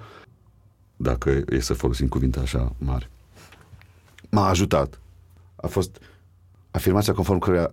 dacă 0.95 1.43
e 1.49 1.59
să 1.59 1.73
folosim 1.73 2.07
cuvinte 2.07 2.39
așa 2.39 2.75
mari, 2.77 3.09
m-a 4.29 4.47
ajutat. 4.47 4.99
A 5.55 5.67
fost 5.67 5.97
afirmația 6.71 7.13
conform 7.13 7.39
căreia 7.39 7.69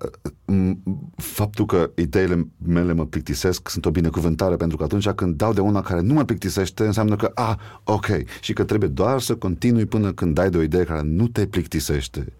faptul 1.16 1.66
că 1.66 1.90
ideile 1.94 2.48
mele 2.66 2.92
mă 2.92 3.06
plictisesc 3.06 3.68
sunt 3.68 3.86
o 3.86 3.90
binecuvântare 3.90 4.56
pentru 4.56 4.76
că 4.76 4.82
atunci 4.82 5.08
când 5.08 5.36
dau 5.36 5.52
de 5.52 5.60
una 5.60 5.82
care 5.82 6.00
nu 6.00 6.12
mă 6.12 6.24
plictisește 6.24 6.86
înseamnă 6.86 7.16
că, 7.16 7.30
a, 7.34 7.48
ah, 7.50 7.56
ok, 7.84 8.06
și 8.40 8.52
că 8.52 8.64
trebuie 8.64 8.88
doar 8.88 9.20
să 9.20 9.34
continui 9.34 9.86
până 9.86 10.12
când 10.12 10.34
dai 10.34 10.50
de 10.50 10.56
o 10.56 10.62
idee 10.62 10.84
care 10.84 11.00
nu 11.02 11.28
te 11.28 11.46
plictisește. 11.46 12.32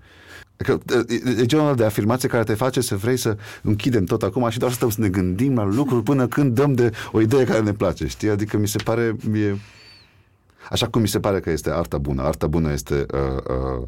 Că, 0.57 0.79
e 1.39 1.47
genul 1.47 1.77
de 1.77 1.85
afirmație 1.85 2.29
care 2.29 2.45
te 2.45 2.55
face 2.55 2.81
să 2.81 2.97
vrei 2.97 3.17
să 3.17 3.37
închidem 3.63 4.05
tot 4.05 4.23
acum 4.23 4.49
și 4.49 4.59
doar 4.59 4.71
să 4.71 4.77
stăm 4.77 4.91
să 4.91 5.01
ne 5.01 5.09
gândim 5.09 5.55
la 5.55 5.65
lucruri 5.65 6.03
până 6.03 6.27
când 6.27 6.55
dăm 6.55 6.73
de 6.73 6.91
o 7.13 7.21
idee 7.21 7.45
care 7.45 7.61
ne 7.61 7.73
place, 7.73 8.07
știi? 8.07 8.29
Adică 8.29 8.57
mi 8.59 8.69
se 8.69 8.79
pare, 8.85 9.17
mie, 9.31 9.61
așa 10.71 10.87
cum 10.87 11.01
mi 11.01 11.09
se 11.09 11.21
pare 11.21 11.41
că 11.41 11.51
este 11.51 11.71
arta 11.71 11.99
bună. 11.99 12.23
Arta 12.23 12.47
bună 12.47 12.73
este 12.73 13.07
uh, 13.13 13.81
uh, 13.81 13.87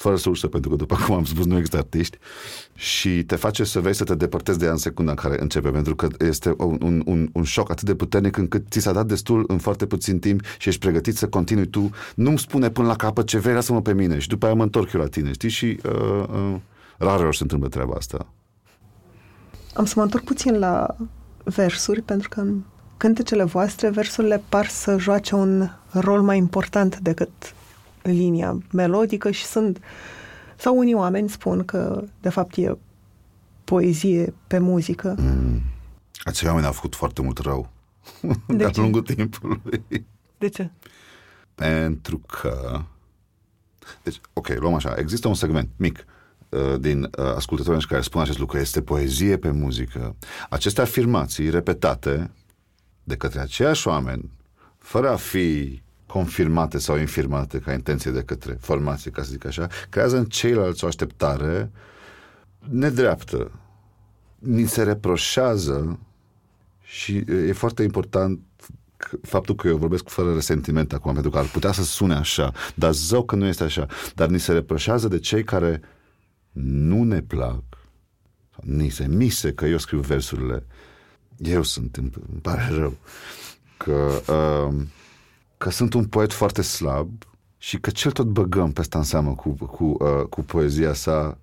fără 0.00 0.16
sursă, 0.16 0.46
pentru 0.46 0.70
că, 0.70 0.76
după 0.76 0.96
cum 1.06 1.14
am 1.14 1.24
spus, 1.24 1.46
nu 1.46 1.54
există 1.56 1.76
artiști, 1.76 2.18
și 2.74 3.22
te 3.22 3.36
face 3.36 3.64
să 3.64 3.80
vrei 3.80 3.94
să 3.94 4.04
te 4.04 4.14
depărtezi 4.14 4.58
de 4.58 4.64
ea 4.64 4.70
în 4.70 4.76
secunda 4.76 5.10
în 5.10 5.16
care 5.16 5.40
începe, 5.40 5.70
pentru 5.70 5.94
că 5.94 6.08
este 6.18 6.54
un, 6.58 7.02
un, 7.04 7.28
un 7.32 7.42
șoc 7.42 7.70
atât 7.70 7.84
de 7.84 7.94
puternic 7.94 8.36
încât 8.36 8.66
ți 8.70 8.80
s-a 8.80 8.92
dat 8.92 9.06
destul 9.06 9.44
în 9.46 9.58
foarte 9.58 9.86
puțin 9.86 10.18
timp 10.18 10.44
și 10.58 10.68
ești 10.68 10.80
pregătit 10.80 11.16
să 11.16 11.28
continui 11.28 11.66
tu. 11.66 11.90
Nu-mi 12.14 12.38
spune 12.38 12.70
până 12.70 12.86
la 12.86 12.96
capăt 12.96 13.26
ce 13.26 13.38
vrei, 13.38 13.54
lasă-mă 13.54 13.82
pe 13.82 13.94
mine 13.94 14.18
și 14.18 14.28
după 14.28 14.46
aia 14.46 14.54
mă 14.54 14.62
întorc 14.62 14.92
eu 14.92 15.00
la 15.00 15.06
tine, 15.06 15.32
știi? 15.32 15.48
Și 15.48 15.80
uh, 15.84 16.24
uh, 16.28 16.56
rare 16.98 17.24
ori 17.24 17.36
se 17.36 17.42
întâmplă 17.42 17.68
treaba 17.68 17.94
asta. 17.94 18.26
Am 19.74 19.84
să 19.84 19.94
mă 19.96 20.02
întorc 20.02 20.24
puțin 20.24 20.58
la 20.58 20.96
versuri, 21.44 22.02
pentru 22.02 22.28
că 22.28 22.40
în 22.40 22.62
cântecele 22.96 23.44
voastre, 23.44 23.90
versurile 23.90 24.42
par 24.48 24.66
să 24.66 24.96
joace 24.98 25.34
un 25.34 25.68
rol 25.90 26.22
mai 26.22 26.36
important 26.36 26.98
decât 26.98 27.30
linia 28.02 28.58
melodică 28.72 29.30
și 29.30 29.44
sunt 29.44 29.80
sau 30.56 30.78
unii 30.78 30.94
oameni 30.94 31.28
spun 31.28 31.64
că 31.64 32.04
de 32.20 32.28
fapt 32.28 32.56
e 32.56 32.76
poezie 33.64 34.34
pe 34.46 34.58
muzică. 34.58 35.14
Mm. 35.18 35.60
Acei 36.24 36.48
oameni 36.48 36.66
au 36.66 36.72
făcut 36.72 36.94
foarte 36.94 37.22
mult 37.22 37.38
rău 37.38 37.70
de-a 38.46 38.70
lungul 38.74 39.02
timpului. 39.02 39.84
De 40.38 40.48
ce? 40.48 40.70
Pentru 41.54 42.18
că 42.26 42.82
deci, 44.02 44.20
ok, 44.32 44.48
luăm 44.48 44.74
așa, 44.74 44.94
există 44.98 45.28
un 45.28 45.34
segment 45.34 45.68
mic 45.76 46.04
uh, 46.48 46.80
din 46.80 47.02
uh, 47.02 47.24
ascultătorii 47.34 47.86
care 47.86 48.00
spun 48.00 48.20
acest 48.20 48.38
lucru, 48.38 48.58
este 48.58 48.82
poezie 48.82 49.36
pe 49.36 49.50
muzică. 49.50 50.16
Aceste 50.50 50.80
afirmații 50.80 51.50
repetate 51.50 52.30
de 53.04 53.16
către 53.16 53.40
aceiași 53.40 53.88
oameni, 53.88 54.30
fără 54.78 55.10
a 55.10 55.16
fi 55.16 55.82
confirmate 56.12 56.78
sau 56.78 56.96
infirmate 56.96 57.58
ca 57.58 57.72
intenție 57.72 58.10
de 58.10 58.22
către 58.22 58.58
formație, 58.60 59.10
ca 59.10 59.22
să 59.22 59.30
zic 59.30 59.44
așa, 59.44 59.68
creează 59.88 60.16
în 60.16 60.24
ceilalți 60.24 60.84
o 60.84 60.86
așteptare 60.86 61.70
nedreaptă. 62.68 63.50
Ni 64.38 64.66
se 64.66 64.82
reproșează 64.82 65.98
și 66.82 67.24
e 67.28 67.52
foarte 67.52 67.82
important 67.82 68.40
faptul 69.22 69.54
că 69.54 69.68
eu 69.68 69.76
vorbesc 69.76 70.08
fără 70.08 70.32
resentiment 70.34 70.92
acum, 70.92 71.12
pentru 71.12 71.30
că 71.30 71.38
ar 71.38 71.46
putea 71.46 71.72
să 71.72 71.82
sune 71.82 72.14
așa, 72.14 72.52
dar 72.74 72.92
zău 72.92 73.24
că 73.24 73.34
nu 73.36 73.46
este 73.46 73.64
așa. 73.64 73.86
Dar 74.14 74.28
ni 74.28 74.40
se 74.40 74.52
reproșează 74.52 75.08
de 75.08 75.18
cei 75.18 75.44
care 75.44 75.80
nu 76.52 77.02
ne 77.02 77.20
plac, 77.20 77.62
ni 78.60 78.88
se 78.88 79.06
mise 79.06 79.52
că 79.52 79.66
eu 79.66 79.78
scriu 79.78 80.00
versurile. 80.00 80.66
Eu 81.36 81.62
sunt, 81.62 81.96
îmi 81.96 82.10
pare 82.42 82.68
rău, 82.70 82.96
că 83.76 84.22
uh, 84.32 84.82
că 85.60 85.70
sunt 85.70 85.94
un 85.94 86.04
poet 86.04 86.32
foarte 86.32 86.62
slab 86.62 87.10
și 87.58 87.78
că 87.78 87.90
cel 87.90 88.10
tot 88.10 88.26
băgăm 88.26 88.72
pe 88.72 88.80
asta 88.80 88.98
în 88.98 89.04
seamă 89.04 89.34
cu, 89.34 89.48
cu, 89.48 89.84
uh, 89.84 90.26
cu 90.28 90.42
poezia 90.42 90.92
sa 90.92 91.38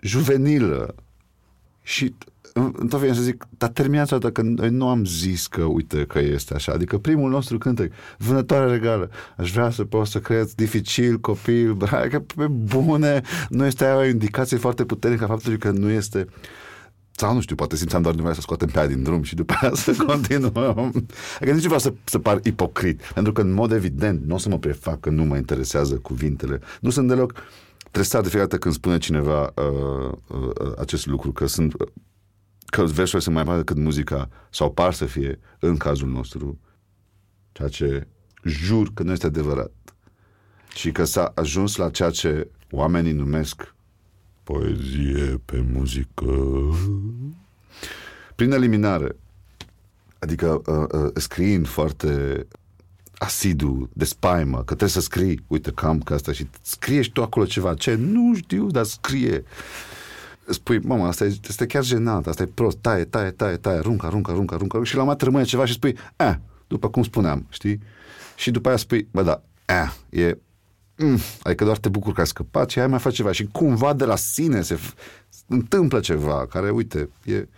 juvenilă. 0.00 0.94
Și 1.82 2.14
tot 2.88 3.00
vine 3.00 3.14
să 3.14 3.20
zic, 3.20 3.46
dar 3.58 3.68
terminați 3.68 4.12
odată 4.12 4.32
că 4.32 4.42
noi 4.42 4.70
nu 4.70 4.88
am 4.88 5.04
zis 5.04 5.46
că, 5.46 5.62
uite, 5.62 6.04
că 6.04 6.18
este 6.18 6.54
așa. 6.54 6.72
Adică 6.72 6.98
primul 6.98 7.30
nostru 7.30 7.58
cântec, 7.58 7.92
Vânătoare 8.18 8.70
regală, 8.70 9.10
aș 9.36 9.52
vrea 9.52 9.70
să 9.70 9.84
pot 9.84 10.06
să 10.06 10.18
cred 10.18 10.50
dificil, 10.50 11.18
copil, 11.18 11.76
că 12.10 12.20
pe 12.36 12.46
bune, 12.46 13.22
nu 13.48 13.64
este 13.64 13.84
aia 13.84 13.96
o 13.96 14.04
indicație 14.04 14.56
foarte 14.56 14.84
puternică 14.84 15.24
a 15.24 15.26
faptului 15.26 15.58
că 15.58 15.70
nu 15.70 15.90
este 15.90 16.26
sau 17.18 17.34
nu 17.34 17.40
știu, 17.40 17.54
poate 17.54 17.76
simțeam 17.76 18.02
doar 18.02 18.14
nevoia 18.14 18.34
să 18.34 18.40
scoatem 18.40 18.68
pe 18.68 18.78
aia 18.78 18.86
din 18.86 19.02
drum 19.02 19.22
și 19.22 19.34
după 19.34 19.54
aia 19.60 19.74
să 19.74 19.94
continuăm. 20.06 20.92
Adică 21.36 21.52
nici 21.52 21.64
vreau 21.64 21.78
să, 21.78 21.92
să 22.04 22.18
par 22.18 22.40
ipocrit, 22.42 23.02
pentru 23.14 23.32
că 23.32 23.40
în 23.40 23.52
mod 23.52 23.72
evident 23.72 24.24
nu 24.26 24.34
o 24.34 24.38
să 24.38 24.48
mă 24.48 24.58
prefac 24.58 25.00
că 25.00 25.10
nu 25.10 25.24
mă 25.24 25.36
interesează 25.36 25.94
cuvintele. 25.94 26.60
Nu 26.80 26.90
sunt 26.90 27.08
deloc 27.08 27.32
tresat 27.90 28.22
de 28.22 28.28
fiecare 28.28 28.48
dată 28.50 28.62
când 28.62 28.74
spune 28.74 28.98
cineva 28.98 29.52
uh, 29.54 30.12
uh, 30.28 30.72
acest 30.78 31.06
lucru, 31.06 31.32
că 31.32 31.46
sunt 31.46 31.74
că 32.66 32.82
versurile 32.84 33.20
sunt 33.20 33.34
mai 33.34 33.44
mari 33.44 33.58
decât 33.58 33.76
muzica, 33.76 34.28
sau 34.50 34.72
par 34.72 34.92
să 34.92 35.04
fie, 35.04 35.38
în 35.58 35.76
cazul 35.76 36.08
nostru, 36.08 36.58
ceea 37.52 37.68
ce 37.68 38.06
jur 38.44 38.90
că 38.94 39.02
nu 39.02 39.12
este 39.12 39.26
adevărat. 39.26 39.72
Și 40.74 40.92
că 40.92 41.04
s-a 41.04 41.32
ajuns 41.34 41.76
la 41.76 41.90
ceea 41.90 42.10
ce 42.10 42.50
oamenii 42.70 43.12
numesc 43.12 43.74
poezie 44.52 45.40
pe 45.44 45.64
muzică. 45.72 46.32
Prin 48.34 48.52
eliminare. 48.52 49.16
Adică 50.18 50.62
uh, 50.66 51.02
uh, 51.02 51.10
scriind 51.14 51.66
foarte 51.66 52.46
asidu, 53.18 53.90
de 53.92 54.04
spaimă, 54.04 54.56
că 54.56 54.64
trebuie 54.64 54.88
să 54.88 55.00
scrii, 55.00 55.44
uite, 55.46 55.70
cam 55.70 56.00
ca 56.00 56.14
asta 56.14 56.32
și 56.32 56.48
scrie 56.62 57.02
și 57.02 57.12
tu 57.12 57.22
acolo 57.22 57.44
ceva, 57.44 57.74
ce 57.74 57.94
nu 57.94 58.34
știu, 58.34 58.66
dar 58.66 58.84
scrie. 58.84 59.44
Spui, 60.48 60.78
mama, 60.78 61.06
asta 61.06 61.24
este 61.24 61.66
chiar 61.66 61.84
jenant, 61.84 62.26
asta 62.26 62.42
e 62.42 62.46
prost, 62.46 62.76
taie, 62.76 63.04
taie, 63.04 63.30
taie, 63.30 63.56
taie, 63.56 63.78
aruncă, 63.78 64.06
aruncă, 64.06 64.30
aruncă, 64.30 64.54
aruncă, 64.54 64.84
și 64.84 64.96
la 64.96 65.04
mai 65.04 65.16
rămâne 65.18 65.44
ceva 65.44 65.64
și 65.64 65.72
spui, 65.72 65.96
eh, 66.16 66.34
după 66.66 66.90
cum 66.90 67.02
spuneam, 67.02 67.46
știi? 67.48 67.80
Și 68.36 68.50
după 68.50 68.68
aia 68.68 68.76
spui, 68.76 69.08
bă, 69.10 69.22
da, 69.22 69.42
eh, 69.66 70.20
e 70.20 70.38
mm, 70.98 71.18
adică 71.42 71.64
doar 71.64 71.78
te 71.78 71.88
bucuri 71.88 72.14
că 72.14 72.20
ai 72.20 72.26
scăpat 72.26 72.70
și 72.70 72.78
ai 72.78 72.86
mai 72.86 72.98
face 72.98 73.16
ceva 73.16 73.32
și 73.32 73.48
cumva 73.52 73.92
de 73.92 74.04
la 74.04 74.16
sine 74.16 74.62
se 74.62 74.74
f- 74.76 74.94
întâmplă 75.46 76.00
ceva 76.00 76.46
care, 76.46 76.70
uite, 76.70 77.08
e 77.24 77.48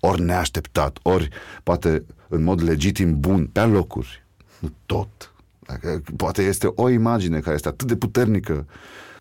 ori 0.00 0.20
neașteptat, 0.20 0.98
ori 1.02 1.28
poate 1.62 2.04
în 2.28 2.42
mod 2.42 2.62
legitim 2.62 3.20
bun, 3.20 3.46
pe 3.46 3.60
locuri, 3.60 4.24
nu 4.58 4.72
tot. 4.86 5.32
Adică, 5.66 6.02
poate 6.16 6.42
este 6.42 6.72
o 6.74 6.88
imagine 6.88 7.40
care 7.40 7.54
este 7.54 7.68
atât 7.68 7.86
de 7.86 7.96
puternică, 7.96 8.66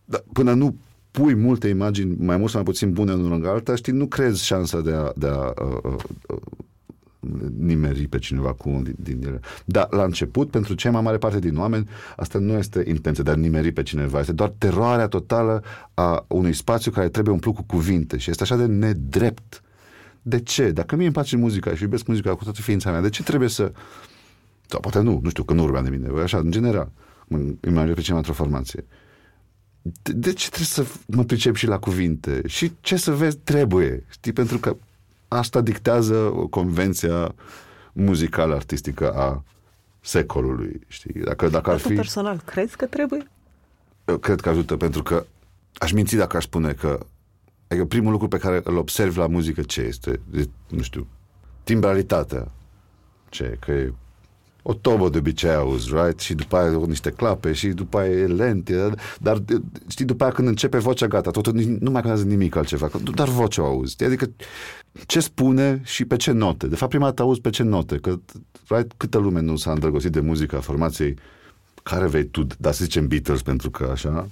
dar 0.05 0.23
până 0.33 0.53
nu 0.53 0.75
pui 1.11 1.33
multe 1.35 1.67
imagini, 1.67 2.15
mai 2.19 2.37
mult 2.37 2.51
sau 2.51 2.61
mai 2.61 2.71
puțin 2.71 2.93
bune 2.93 3.11
în 3.11 3.27
lângă 3.27 3.49
alta, 3.49 3.75
știi, 3.75 3.93
nu 3.93 4.05
crezi 4.07 4.45
șansa 4.45 4.81
de 4.81 4.91
a, 4.91 5.11
de 5.15 5.27
a, 5.27 5.53
uh, 5.63 5.93
uh, 6.27 6.37
nimeri 7.57 8.07
pe 8.07 8.19
cineva 8.19 8.53
cu 8.53 8.69
un 8.69 8.83
din, 8.83 8.95
din 8.99 9.23
ele. 9.27 9.39
Dar 9.65 9.87
la 9.89 10.03
început, 10.03 10.49
pentru 10.49 10.73
cea 10.73 10.91
mai 10.91 11.01
mare 11.01 11.17
parte 11.17 11.39
din 11.39 11.57
oameni, 11.57 11.89
asta 12.15 12.39
nu 12.39 12.53
este 12.53 12.83
intenție 12.87 13.23
de 13.23 13.31
a 13.31 13.35
nimeri 13.35 13.71
pe 13.71 13.83
cineva, 13.83 14.19
este 14.19 14.31
doar 14.31 14.53
teroarea 14.57 15.07
totală 15.07 15.63
a 15.93 16.25
unui 16.27 16.53
spațiu 16.53 16.91
care 16.91 17.09
trebuie 17.09 17.33
umplut 17.33 17.55
cu 17.55 17.63
cuvinte 17.63 18.17
și 18.17 18.29
este 18.29 18.43
așa 18.43 18.55
de 18.55 18.65
nedrept. 18.65 19.61
De 20.21 20.39
ce? 20.39 20.71
Dacă 20.71 20.95
mie 20.95 21.05
îmi 21.05 21.13
place 21.13 21.37
muzica 21.37 21.75
și 21.75 21.83
iubesc 21.83 22.07
muzica 22.07 22.35
cu 22.35 22.43
toată 22.43 22.61
ființa 22.61 22.91
mea, 22.91 23.01
de 23.01 23.09
ce 23.09 23.23
trebuie 23.23 23.49
să... 23.49 23.71
Sau 24.65 24.79
poate 24.79 24.99
nu, 24.99 25.19
nu 25.23 25.29
știu, 25.29 25.43
că 25.43 25.53
nu 25.53 25.63
urmeam 25.63 25.83
de 25.83 25.89
mine, 25.89 26.21
așa, 26.21 26.37
în 26.37 26.51
general, 26.51 26.91
imaginez 27.67 27.95
pe 27.95 28.01
cineva 28.01 28.17
într-o 28.17 28.33
formație. 28.33 28.85
De, 29.81 30.11
de 30.11 30.33
ce 30.33 30.47
trebuie 30.47 30.67
să 30.67 30.85
mă 31.05 31.23
pricep 31.23 31.55
și 31.55 31.67
la 31.67 31.79
cuvinte? 31.79 32.41
Și 32.45 32.71
ce 32.81 32.95
să 32.95 33.11
vezi 33.11 33.37
trebuie, 33.37 34.05
știi? 34.09 34.33
Pentru 34.33 34.57
că 34.57 34.77
asta 35.27 35.61
dictează 35.61 36.15
convenția 36.49 37.35
muzicală, 37.93 38.55
artistică 38.55 39.11
a 39.11 39.43
secolului, 40.01 40.81
știi? 40.87 41.21
Dacă, 41.21 41.47
dacă 41.47 41.69
ar 41.71 41.77
fi... 41.77 41.93
personal, 41.93 42.41
crezi 42.45 42.75
că 42.75 42.85
trebuie? 42.85 43.27
Eu 44.05 44.17
cred 44.17 44.41
că 44.41 44.49
ajută, 44.49 44.77
pentru 44.77 45.03
că 45.03 45.25
aș 45.73 45.91
minți 45.91 46.15
dacă 46.15 46.37
aș 46.37 46.43
spune 46.43 46.73
că 46.73 47.05
adică 47.67 47.85
primul 47.85 48.11
lucru 48.11 48.27
pe 48.27 48.37
care 48.37 48.61
îl 48.63 48.77
observ 48.77 49.17
la 49.17 49.27
muzică 49.27 49.61
ce 49.61 49.81
este? 49.81 50.19
De, 50.29 50.49
nu 50.69 50.81
știu, 50.81 51.07
timbralitatea. 51.63 52.51
Ce? 53.29 53.57
Că 53.59 53.71
e 53.71 53.93
o 54.61 54.73
tobă 54.73 55.09
de 55.09 55.17
obicei 55.17 55.53
auzi, 55.53 55.93
right? 55.93 56.19
Și 56.19 56.33
după 56.33 56.57
aia 56.57 56.69
niște 56.85 57.09
clape 57.09 57.53
și 57.53 57.67
după 57.67 57.97
aia 57.97 58.11
e 58.11 58.25
lent, 58.25 58.69
dar 59.19 59.43
știi, 59.87 60.05
după 60.05 60.23
aia 60.23 60.31
când 60.31 60.47
începe 60.47 60.77
vocea, 60.77 61.07
gata, 61.07 61.31
totul 61.31 61.53
nu 61.53 61.91
mai 61.91 62.01
contează 62.01 62.23
nimic 62.23 62.55
altceva, 62.55 62.89
doar 63.13 63.27
vocea 63.27 63.61
auzi. 63.61 64.03
Adică 64.03 64.29
ce 65.05 65.19
spune 65.19 65.81
și 65.83 66.05
pe 66.05 66.15
ce 66.15 66.31
note. 66.31 66.67
De 66.67 66.75
fapt, 66.75 66.89
prima 66.89 67.05
dată 67.05 67.21
auzi 67.21 67.41
pe 67.41 67.49
ce 67.49 67.63
note, 67.63 67.97
că 67.97 68.19
right, 68.67 68.91
câtă 68.97 69.17
lume 69.17 69.39
nu 69.39 69.55
s-a 69.55 69.71
îndrăgostit 69.71 70.11
de 70.11 70.19
muzica 70.19 70.59
formației 70.59 71.17
care 71.83 72.07
vei 72.07 72.25
tu, 72.25 72.47
dar 72.57 72.73
să 72.73 72.83
zicem 72.83 73.07
Beatles, 73.07 73.41
pentru 73.41 73.69
că 73.69 73.89
așa, 73.91 74.29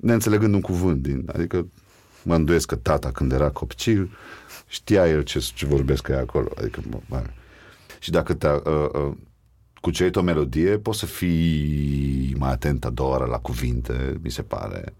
neînțelegând 0.00 0.54
un 0.54 0.60
cuvânt 0.60 1.02
din, 1.02 1.24
adică 1.32 1.66
mă 2.22 2.34
îndoiesc 2.34 2.66
că 2.66 2.76
tata 2.76 3.10
când 3.10 3.32
era 3.32 3.50
copil 3.50 4.10
știa 4.66 5.08
el 5.08 5.22
ce, 5.22 5.38
ce 5.54 5.66
vorbesc 5.66 6.08
ei 6.08 6.16
acolo, 6.16 6.48
adică 6.58 6.80
mă, 7.08 7.22
și 7.98 8.10
dacă 8.10 8.34
te, 8.34 8.48
uh, 8.48 8.88
uh, 8.92 9.12
cucerit 9.80 10.16
o 10.16 10.22
melodie, 10.22 10.78
poți 10.78 10.98
să 10.98 11.06
fii 11.06 12.34
mai 12.38 12.50
atent 12.50 12.84
a 12.84 12.90
doua 12.90 13.14
oră 13.14 13.24
la 13.24 13.38
cuvinte, 13.38 14.18
mi 14.22 14.30
se 14.30 14.42
pare. 14.42 14.94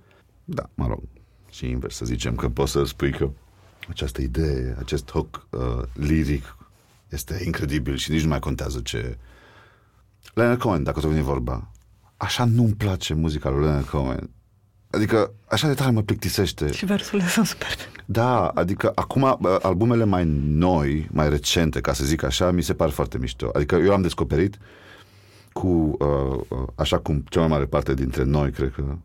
Da, 0.45 0.71
mă 0.75 0.87
rog, 0.87 1.03
și 1.51 1.69
invers, 1.69 1.97
să 1.97 2.05
zicem 2.05 2.35
că 2.35 2.49
poți 2.49 2.73
să 2.73 2.85
spui 2.85 3.11
că 3.11 3.31
această 3.91 4.21
idee, 4.21 4.77
acest 4.79 5.11
hook 5.11 5.47
uh, 5.51 5.83
liric 5.93 6.57
este 7.09 7.43
incredibil 7.45 7.97
și 7.97 8.11
nici 8.11 8.23
nu 8.23 8.29
mai 8.29 8.39
contează 8.39 8.81
ce... 8.81 9.19
Leonard 10.35 10.61
Cohen, 10.61 10.83
dacă 10.83 11.01
tot 11.01 11.11
vine 11.11 11.23
vorba, 11.23 11.71
așa 12.17 12.45
nu-mi 12.45 12.73
place 12.73 13.15
muzica 13.15 13.51
lui 13.51 13.63
Leonard 13.63 13.87
Cohen. 13.87 14.31
Adică 14.91 15.33
așa 15.49 15.67
de 15.67 15.75
tare 15.75 15.91
mă 15.91 16.03
plictisește. 16.03 16.73
Și 16.73 16.85
versurile 16.85 17.29
sunt 17.29 17.47
super. 17.47 17.69
Da, 18.05 18.47
adică 18.47 18.93
acum 18.95 19.39
albumele 19.63 20.05
mai 20.05 20.25
noi, 20.45 21.09
mai 21.13 21.29
recente, 21.29 21.81
ca 21.81 21.93
să 21.93 22.05
zic 22.05 22.23
așa, 22.23 22.51
mi 22.51 22.63
se 22.63 22.75
par 22.75 22.91
foarte 22.91 23.19
mișto. 23.19 23.51
Adică 23.53 23.75
eu 23.75 23.93
am 23.93 24.03
descoperit 24.03 24.59
cu, 25.53 25.67
uh, 25.67 26.41
uh, 26.49 26.59
așa 26.75 26.99
cum 26.99 27.25
cea 27.29 27.41
mai 27.41 27.49
mare 27.49 27.65
parte 27.65 27.95
dintre 27.95 28.23
noi, 28.23 28.51
cred 28.51 28.73
că 28.75 28.97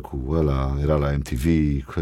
cu 0.00 0.24
ăla 0.28 0.76
era 0.82 0.96
la 0.96 1.10
MTV, 1.16 1.44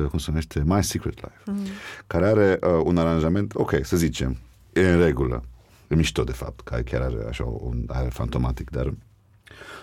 cum 0.08 0.18
se 0.18 0.24
numește, 0.28 0.62
My 0.64 0.84
Secret 0.84 1.14
Life, 1.14 1.42
mm. 1.44 1.66
care 2.06 2.26
are 2.26 2.58
uh, 2.62 2.80
un 2.84 2.96
aranjament, 2.96 3.54
ok, 3.54 3.74
să 3.82 3.96
zicem, 3.96 4.36
e 4.72 4.92
în 4.92 4.98
regulă, 4.98 5.42
e 5.88 5.94
mișto 5.94 6.24
de 6.24 6.32
fapt, 6.32 6.60
care 6.60 6.82
chiar 6.82 7.00
are 7.00 7.26
așa 7.28 7.44
un 7.44 7.84
aer 7.86 8.10
fantomatic, 8.10 8.70
dar 8.70 8.94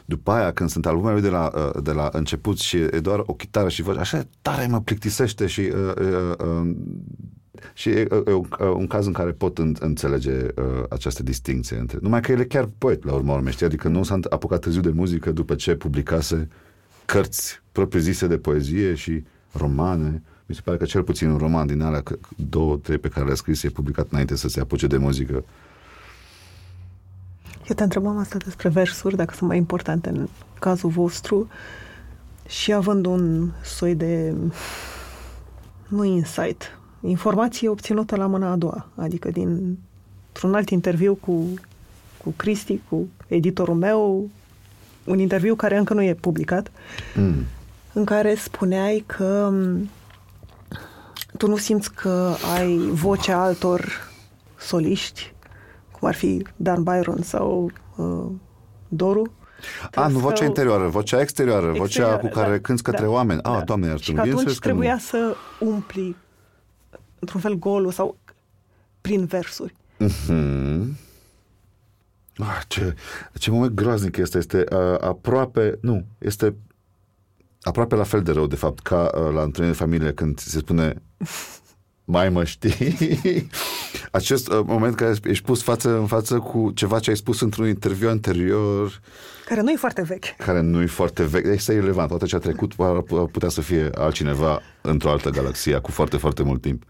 după 0.06 0.32
aia, 0.32 0.52
când 0.52 0.70
sunt 0.70 0.86
albumele 0.86 1.20
de 1.20 1.30
la, 1.30 1.52
uh, 1.56 1.84
de 1.84 1.92
la 1.92 2.10
început 2.14 2.60
și 2.60 2.78
e 2.78 3.00
doar 3.00 3.24
o 3.26 3.34
chitară 3.34 3.70
și 3.70 3.82
voce, 3.82 4.00
așa 4.00 4.28
tare 4.42 4.68
mă 4.68 4.82
plictisește 4.82 5.48
și 5.48 5.60
uh, 5.60 5.94
uh, 6.02 6.32
uh, 6.46 6.76
și 7.74 7.90
e, 7.90 8.00
e, 8.00 8.32
e 8.60 8.64
un 8.64 8.88
caz 8.88 9.06
în 9.06 9.14
care 9.14 9.32
pot 9.32 9.58
în, 9.58 9.76
înțelege 9.80 10.32
uh, 10.32 10.84
această 10.90 11.24
distinție 11.24 11.78
între... 11.78 11.98
Numai 12.02 12.22
că 12.22 12.32
el 12.32 12.40
e 12.40 12.44
chiar 12.44 12.70
poet, 12.78 13.04
la 13.04 13.14
urmă 13.14 13.34
urmă, 13.34 13.50
știi? 13.50 13.66
Adică 13.66 13.88
nu 13.88 14.04
s-a 14.04 14.20
apucat 14.30 14.60
târziu 14.60 14.82
de 14.82 14.90
muzică 14.90 15.32
după 15.32 15.56
ce 15.56 15.76
publicase 15.76 16.48
cărți 17.10 17.62
propriu-zise 17.72 18.28
de 18.28 18.38
poezie 18.38 18.94
și 18.94 19.24
romane. 19.52 20.22
Mi 20.46 20.56
se 20.56 20.62
pare 20.64 20.78
că 20.78 20.86
cel 20.86 21.04
puțin 21.04 21.30
un 21.30 21.38
roman 21.38 21.68
din 21.68 21.82
alea, 21.82 22.04
două, 22.36 22.78
trei 22.78 22.98
pe 22.98 23.08
care 23.08 23.26
le-a 23.26 23.36
scris, 23.36 23.64
e 23.64 23.70
publicat 23.70 24.08
înainte 24.10 24.36
să 24.36 24.48
se 24.48 24.60
apuce 24.60 24.88
de 24.88 24.98
muzică. 24.98 25.44
Eu 27.70 27.76
te 27.76 27.84
întrebam 27.84 28.18
asta 28.18 28.38
despre 28.38 28.70
versuri, 28.70 29.16
dacă 29.16 29.34
sunt 29.34 29.50
mai 29.50 29.58
importante 29.58 30.10
în 30.10 30.28
cazul 30.60 30.90
vostru 30.90 31.48
și 32.48 32.74
având 32.74 33.06
un 33.06 33.52
soi 33.64 33.96
de 33.96 34.34
nu 35.88 36.04
insight, 36.04 36.80
informație 37.02 37.70
obținută 37.70 38.16
la 38.16 38.26
mâna 38.26 38.52
a 38.52 38.56
doua, 38.56 38.88
adică 38.96 39.30
din 39.30 39.78
un 40.44 40.54
alt 40.54 40.70
interviu 40.70 41.16
cu, 41.16 41.54
cu 42.24 42.34
Cristi, 42.36 42.82
cu 42.90 43.08
editorul 43.28 43.76
meu, 43.76 44.30
un 45.10 45.20
interviu 45.20 45.56
care 45.56 45.78
încă 45.78 45.94
nu 45.94 46.04
e 46.04 46.14
publicat, 46.14 46.72
mm. 47.16 47.46
în 47.94 48.06
care 48.06 48.36
spuneai 48.36 49.04
că 49.06 49.54
tu 51.38 51.48
nu 51.48 51.58
simți 51.58 51.94
că 51.94 52.36
ai 52.56 52.78
vocea 52.92 53.42
altor 53.44 54.12
soliști 54.58 55.34
cum 55.92 56.08
ar 56.08 56.16
fi 56.16 56.46
Dan 56.56 56.84
Byron 56.84 57.22
sau 57.22 57.72
uh, 57.96 58.26
Doru. 58.88 59.34
A, 59.94 60.08
nu 60.08 60.20
vocea 60.20 60.46
interioară, 60.46 60.88
vocea 60.88 61.22
exterioară, 61.22 61.72
exterioară 61.76 62.18
vocea 62.18 62.28
cu 62.28 62.40
care 62.40 62.52
da, 62.52 62.60
cânți 62.60 62.84
către 62.84 63.06
da, 63.06 63.10
oameni. 63.10 63.42
A, 63.44 63.58
da. 63.58 63.64
doamne, 63.64 63.88
iar 63.88 64.00
Și 64.00 64.12
că 64.12 64.22
atunci 64.22 64.60
trebuia 64.60 64.94
că 64.94 65.00
să 65.00 65.36
umpli 65.60 66.16
într-un 67.20 67.42
fel 67.42 67.54
golul 67.54 67.92
sau 67.92 68.18
prin 69.02 69.26
versuri. 69.26 69.74
Mm-hmm. 70.00 71.09
Ah, 72.40 72.62
ce, 72.68 72.96
ce 73.38 73.52
moment 73.52 73.76
groaznic 73.76 74.18
este. 74.18 74.38
Este 74.38 74.64
uh, 74.72 74.98
aproape, 75.00 75.78
nu, 75.82 76.06
este 76.18 76.56
aproape 77.62 77.96
la 77.96 78.04
fel 78.04 78.22
de 78.22 78.32
rău, 78.32 78.48
de 78.48 78.56
fapt, 78.56 78.80
ca 78.80 79.12
uh, 79.16 79.34
la 79.34 79.42
întâlnire 79.42 79.76
de 79.76 79.84
familie 79.84 80.14
când 80.14 80.40
se 80.40 80.60
spune 80.60 80.94
mai 82.06 82.30
mă 82.30 82.44
știi? 82.44 83.50
Acest 84.12 84.48
uh, 84.48 84.60
moment 84.66 84.96
care 84.96 85.16
ești 85.24 85.44
pus 85.44 85.64
față 85.64 85.98
în 85.98 86.06
față 86.06 86.40
cu 86.40 86.72
ceva 86.72 87.00
ce 87.00 87.10
ai 87.10 87.16
spus 87.16 87.42
într-un 87.42 87.68
interviu 87.68 88.10
anterior. 88.10 89.02
Care 89.46 89.62
nu 89.62 89.72
e 89.72 89.76
foarte 89.76 90.02
vechi. 90.02 90.36
Care 90.38 90.62
nu 90.62 90.82
e 90.82 90.86
foarte 90.86 91.24
vechi. 91.24 91.46
Este 91.46 91.74
irrelevant. 91.74 92.10
Toate 92.10 92.26
ce 92.26 92.36
a 92.36 92.40
trecut 92.40 92.74
ar 92.78 93.04
putea 93.32 93.50
să 93.50 93.62
fie 93.62 93.90
altcineva 93.96 94.62
într-o 94.82 95.10
altă 95.10 95.30
galaxie 95.30 95.78
cu 95.78 95.92
foarte, 95.92 96.18
foarte 96.18 96.44
mult 96.44 96.62
timp. 96.62 96.84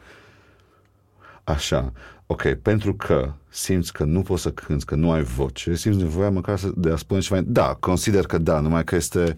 Așa. 1.43 1.91
Ok, 2.31 2.53
pentru 2.53 2.95
că 2.95 3.33
simți 3.49 3.93
că 3.93 4.03
nu 4.03 4.21
poți 4.21 4.41
să 4.41 4.51
cânți, 4.51 4.85
că 4.85 4.95
nu 4.95 5.11
ai 5.11 5.23
voce, 5.23 5.75
simți 5.75 5.97
nevoia 5.97 6.29
măcar 6.29 6.59
de 6.75 6.91
a 6.91 6.95
spune 6.95 7.19
ceva. 7.19 7.41
Da, 7.41 7.77
consider 7.79 8.25
că 8.25 8.37
da, 8.37 8.59
numai 8.59 8.83
că 8.83 8.95
este 8.95 9.19
uh, 9.19 9.33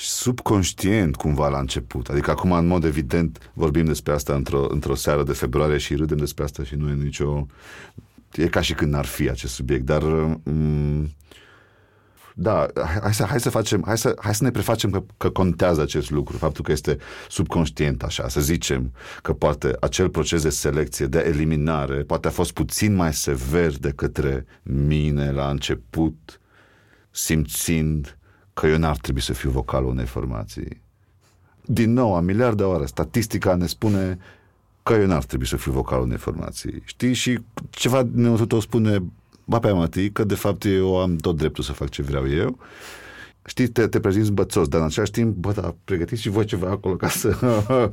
subconștient 0.00 1.16
cumva 1.16 1.48
la 1.48 1.58
început. 1.58 2.08
Adică 2.08 2.30
acum, 2.30 2.52
în 2.52 2.66
mod 2.66 2.84
evident, 2.84 3.50
vorbim 3.54 3.84
despre 3.84 4.12
asta 4.12 4.34
într-o, 4.34 4.66
într-o 4.68 4.94
seară 4.94 5.22
de 5.22 5.32
februarie 5.32 5.78
și 5.78 5.94
râdem 5.94 6.16
despre 6.16 6.44
asta 6.44 6.64
și 6.64 6.74
nu 6.74 6.88
e 6.88 6.94
nicio... 6.94 7.46
E 8.32 8.46
ca 8.46 8.60
și 8.60 8.74
când 8.74 8.92
n-ar 8.92 9.04
fi 9.04 9.30
acest 9.30 9.54
subiect, 9.54 9.84
dar... 9.84 10.02
Mm, 10.42 11.10
da, 12.34 12.66
hai 13.00 13.14
să, 13.14 13.24
hai 13.24 13.40
să 13.40 13.50
facem, 13.50 13.82
hai 13.86 13.98
să, 13.98 14.16
hai 14.20 14.34
să 14.34 14.44
ne 14.44 14.50
prefacem 14.50 14.90
că, 14.90 15.02
că 15.16 15.30
contează 15.30 15.80
acest 15.80 16.10
lucru, 16.10 16.36
faptul 16.36 16.64
că 16.64 16.72
este 16.72 16.96
subconștient 17.28 18.02
așa, 18.02 18.28
să 18.28 18.40
zicem 18.40 18.92
că 19.22 19.32
poate 19.32 19.76
acel 19.80 20.08
proces 20.08 20.42
de 20.42 20.50
selecție, 20.50 21.06
de 21.06 21.24
eliminare, 21.26 22.02
poate 22.02 22.28
a 22.28 22.30
fost 22.30 22.52
puțin 22.52 22.94
mai 22.94 23.14
sever 23.14 23.78
de 23.78 23.90
către 23.90 24.46
mine 24.62 25.30
la 25.30 25.50
început, 25.50 26.40
simțind 27.10 28.18
că 28.52 28.66
eu 28.66 28.78
n-ar 28.78 28.96
trebui 28.96 29.20
să 29.20 29.32
fiu 29.32 29.50
vocalul 29.50 29.90
unei 29.90 30.06
formații. 30.06 30.80
Din 31.64 31.92
nou, 31.92 32.14
a 32.14 32.20
miliard 32.20 32.56
de 32.56 32.62
oară, 32.62 32.84
statistica 32.84 33.54
ne 33.54 33.66
spune 33.66 34.18
că 34.82 34.92
eu 34.92 35.06
n-ar 35.06 35.24
trebui 35.24 35.46
să 35.46 35.56
fiu 35.56 35.72
vocalul 35.72 36.04
unei 36.04 36.16
formații. 36.16 36.82
Știi? 36.84 37.12
Și 37.12 37.38
ceva 37.70 38.02
din 38.02 38.46
tot 38.46 38.62
spune, 38.62 39.02
ba 39.50 39.58
pe 39.58 39.68
amati, 39.68 40.10
că 40.10 40.24
de 40.24 40.34
fapt 40.34 40.64
eu 40.64 41.00
am 41.00 41.16
tot 41.16 41.36
dreptul 41.36 41.64
să 41.64 41.72
fac 41.72 41.88
ce 41.88 42.02
vreau 42.02 42.28
eu. 42.28 42.58
Știi, 43.44 43.68
te, 43.68 43.86
te 43.86 44.00
prezinți 44.00 44.32
bățos, 44.32 44.68
dar 44.68 44.80
în 44.80 44.86
același 44.86 45.10
timp, 45.10 45.36
bă, 45.36 45.52
da, 45.52 45.74
pregătiți 45.84 46.22
și 46.22 46.28
voi 46.28 46.44
ceva 46.44 46.70
acolo 46.70 46.96
ca 46.96 47.08
să 47.08 47.36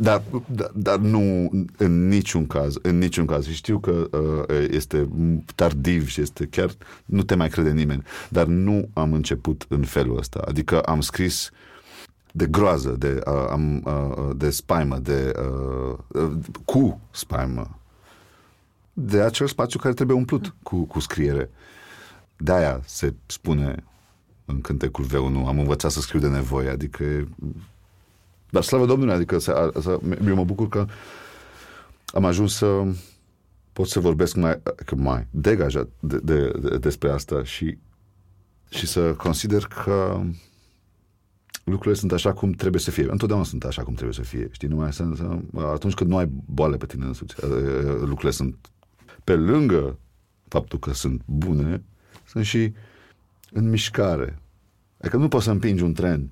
Dar, 0.00 0.22
dar, 0.46 0.70
dar 0.74 0.98
nu 0.98 1.50
în 1.76 2.08
niciun 2.08 2.46
caz, 2.46 2.74
în 2.82 2.98
niciun 2.98 3.26
caz. 3.26 3.46
Și 3.46 3.54
știu 3.54 3.78
că 3.78 3.90
uh, 3.90 4.66
este 4.70 5.08
tardiv 5.54 6.08
și 6.08 6.20
este 6.20 6.46
chiar, 6.46 6.70
nu 7.04 7.22
te 7.22 7.34
mai 7.34 7.48
crede 7.48 7.70
nimeni, 7.70 8.02
dar 8.28 8.46
nu 8.46 8.88
am 8.92 9.12
început 9.12 9.64
în 9.68 9.82
felul 9.82 10.18
ăsta. 10.18 10.42
Adică 10.48 10.80
am 10.80 11.00
scris 11.00 11.50
de 12.32 12.46
groază, 12.46 12.96
de, 12.98 13.20
uh, 13.26 13.46
am, 13.50 13.82
uh, 13.84 14.36
de 14.36 14.50
spaimă, 14.50 14.98
de, 14.98 15.32
uh, 15.38 15.98
uh, 16.08 16.30
cu 16.64 17.00
spaimă. 17.10 17.78
De 19.00 19.20
acel 19.20 19.46
spațiu 19.46 19.78
care 19.78 19.94
trebuie 19.94 20.16
umplut 20.16 20.54
cu, 20.62 20.84
cu 20.84 21.00
scriere. 21.00 21.50
De-aia 22.36 22.80
se 22.84 23.14
spune 23.26 23.84
în 24.44 24.60
cântecul 24.60 25.04
V1, 25.04 25.46
am 25.46 25.58
învățat 25.58 25.90
să 25.90 26.00
scriu 26.00 26.20
de 26.20 26.28
nevoie, 26.28 26.68
adică 26.68 27.28
dar 28.50 28.62
slavă 28.62 28.86
Domnului, 28.86 29.14
adică 29.14 29.38
să, 29.38 29.72
să, 29.80 30.00
eu 30.26 30.34
mă 30.34 30.44
bucur 30.44 30.68
că 30.68 30.86
am 32.06 32.24
ajuns 32.24 32.54
să 32.54 32.84
pot 33.72 33.88
să 33.88 34.00
vorbesc 34.00 34.36
mai, 34.36 34.60
mai 34.96 35.26
degajat 35.30 35.88
de, 36.00 36.18
de, 36.18 36.50
de, 36.60 36.78
despre 36.78 37.10
asta 37.10 37.44
și, 37.44 37.78
și 38.68 38.86
să 38.86 39.14
consider 39.14 39.64
că 39.64 40.20
lucrurile 41.64 41.94
sunt 41.94 42.12
așa 42.12 42.32
cum 42.32 42.52
trebuie 42.52 42.80
să 42.80 42.90
fie. 42.90 43.10
Întotdeauna 43.10 43.46
sunt 43.46 43.64
așa 43.64 43.82
cum 43.82 43.94
trebuie 43.94 44.14
să 44.14 44.22
fie. 44.22 44.48
Știi, 44.50 44.68
numai 44.68 44.92
să, 44.92 45.04
să, 45.16 45.38
atunci 45.56 45.94
când 45.94 46.10
nu 46.10 46.16
ai 46.16 46.28
boale 46.44 46.76
pe 46.76 46.86
tine 46.86 47.04
însuți, 47.04 47.34
lucrurile 47.98 48.30
sunt 48.30 48.56
pe 49.28 49.34
lângă 49.34 49.98
faptul 50.48 50.78
că 50.78 50.92
sunt 50.92 51.22
bune, 51.24 51.84
sunt 52.26 52.44
și 52.44 52.72
în 53.50 53.68
mișcare. 53.68 54.38
Adică 55.00 55.16
nu 55.16 55.28
poți 55.28 55.44
să 55.44 55.50
împingi 55.50 55.82
un 55.82 55.92
tren 55.92 56.30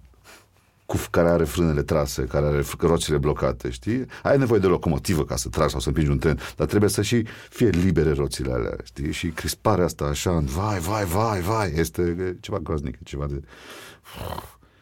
cu, 0.86 0.96
care 1.10 1.28
are 1.28 1.44
frânele 1.44 1.82
trase, 1.82 2.24
care 2.24 2.46
are 2.46 2.62
roțile 2.78 3.18
blocate, 3.18 3.70
știi? 3.70 4.06
Ai 4.22 4.38
nevoie 4.38 4.60
de 4.60 4.66
locomotivă 4.66 5.24
ca 5.24 5.36
să 5.36 5.48
tragi 5.48 5.70
sau 5.70 5.80
să 5.80 5.88
împingi 5.88 6.10
un 6.10 6.18
tren, 6.18 6.38
dar 6.56 6.66
trebuie 6.66 6.90
să 6.90 7.02
și 7.02 7.26
fie 7.50 7.68
libere 7.68 8.12
roțile 8.12 8.52
alea, 8.52 8.76
știi? 8.84 9.12
Și 9.12 9.28
crisparea 9.28 9.84
asta 9.84 10.04
așa, 10.04 10.38
vai, 10.38 10.78
vai, 10.78 11.04
vai, 11.04 11.40
vai, 11.40 11.72
este 11.74 12.36
ceva 12.40 12.58
groaznic, 12.58 13.02
ceva 13.02 13.26
de... 13.26 13.42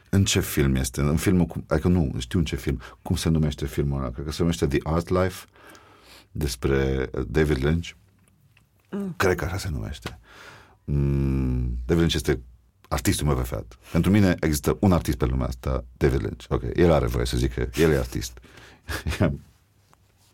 În 0.09 0.25
ce 0.25 0.41
film 0.41 0.75
este? 0.75 1.01
În 1.01 1.17
filmul, 1.17 1.47
cu... 1.47 1.65
adică 1.69 1.89
nu, 1.89 2.15
știu 2.19 2.39
în 2.39 2.45
ce 2.45 2.57
film. 2.57 2.81
Cum 3.03 3.17
se 3.17 3.29
numește 3.29 3.67
filmul 3.67 3.99
ăla? 3.99 4.11
Cred 4.11 4.25
că 4.25 4.33
se 4.33 4.41
numește 4.41 4.67
The 4.67 4.79
Art 4.83 5.09
Life, 5.09 5.47
despre 6.33 7.11
David 7.29 7.65
Lynch. 7.65 7.91
Mm. 8.95 9.15
Cred 9.17 9.37
că 9.37 9.45
așa 9.45 9.57
se 9.57 9.69
numește. 9.71 10.19
Mm, 10.85 11.79
David 11.87 12.03
Lynch 12.03 12.15
este 12.15 12.41
artistul 12.89 13.27
meu 13.27 13.35
preferat. 13.35 13.79
Pentru 13.93 14.11
mine 14.11 14.35
există 14.41 14.77
un 14.81 14.93
artist 14.93 15.17
pe 15.17 15.25
lumea 15.25 15.47
asta, 15.47 15.85
David 15.97 16.21
Lynch. 16.21 16.45
Ok, 16.49 16.63
el 16.75 16.93
are 16.93 17.07
voie 17.07 17.27
să 17.27 17.37
zică, 17.37 17.69
el 17.75 17.91
e 17.91 17.99
artist. 17.99 18.39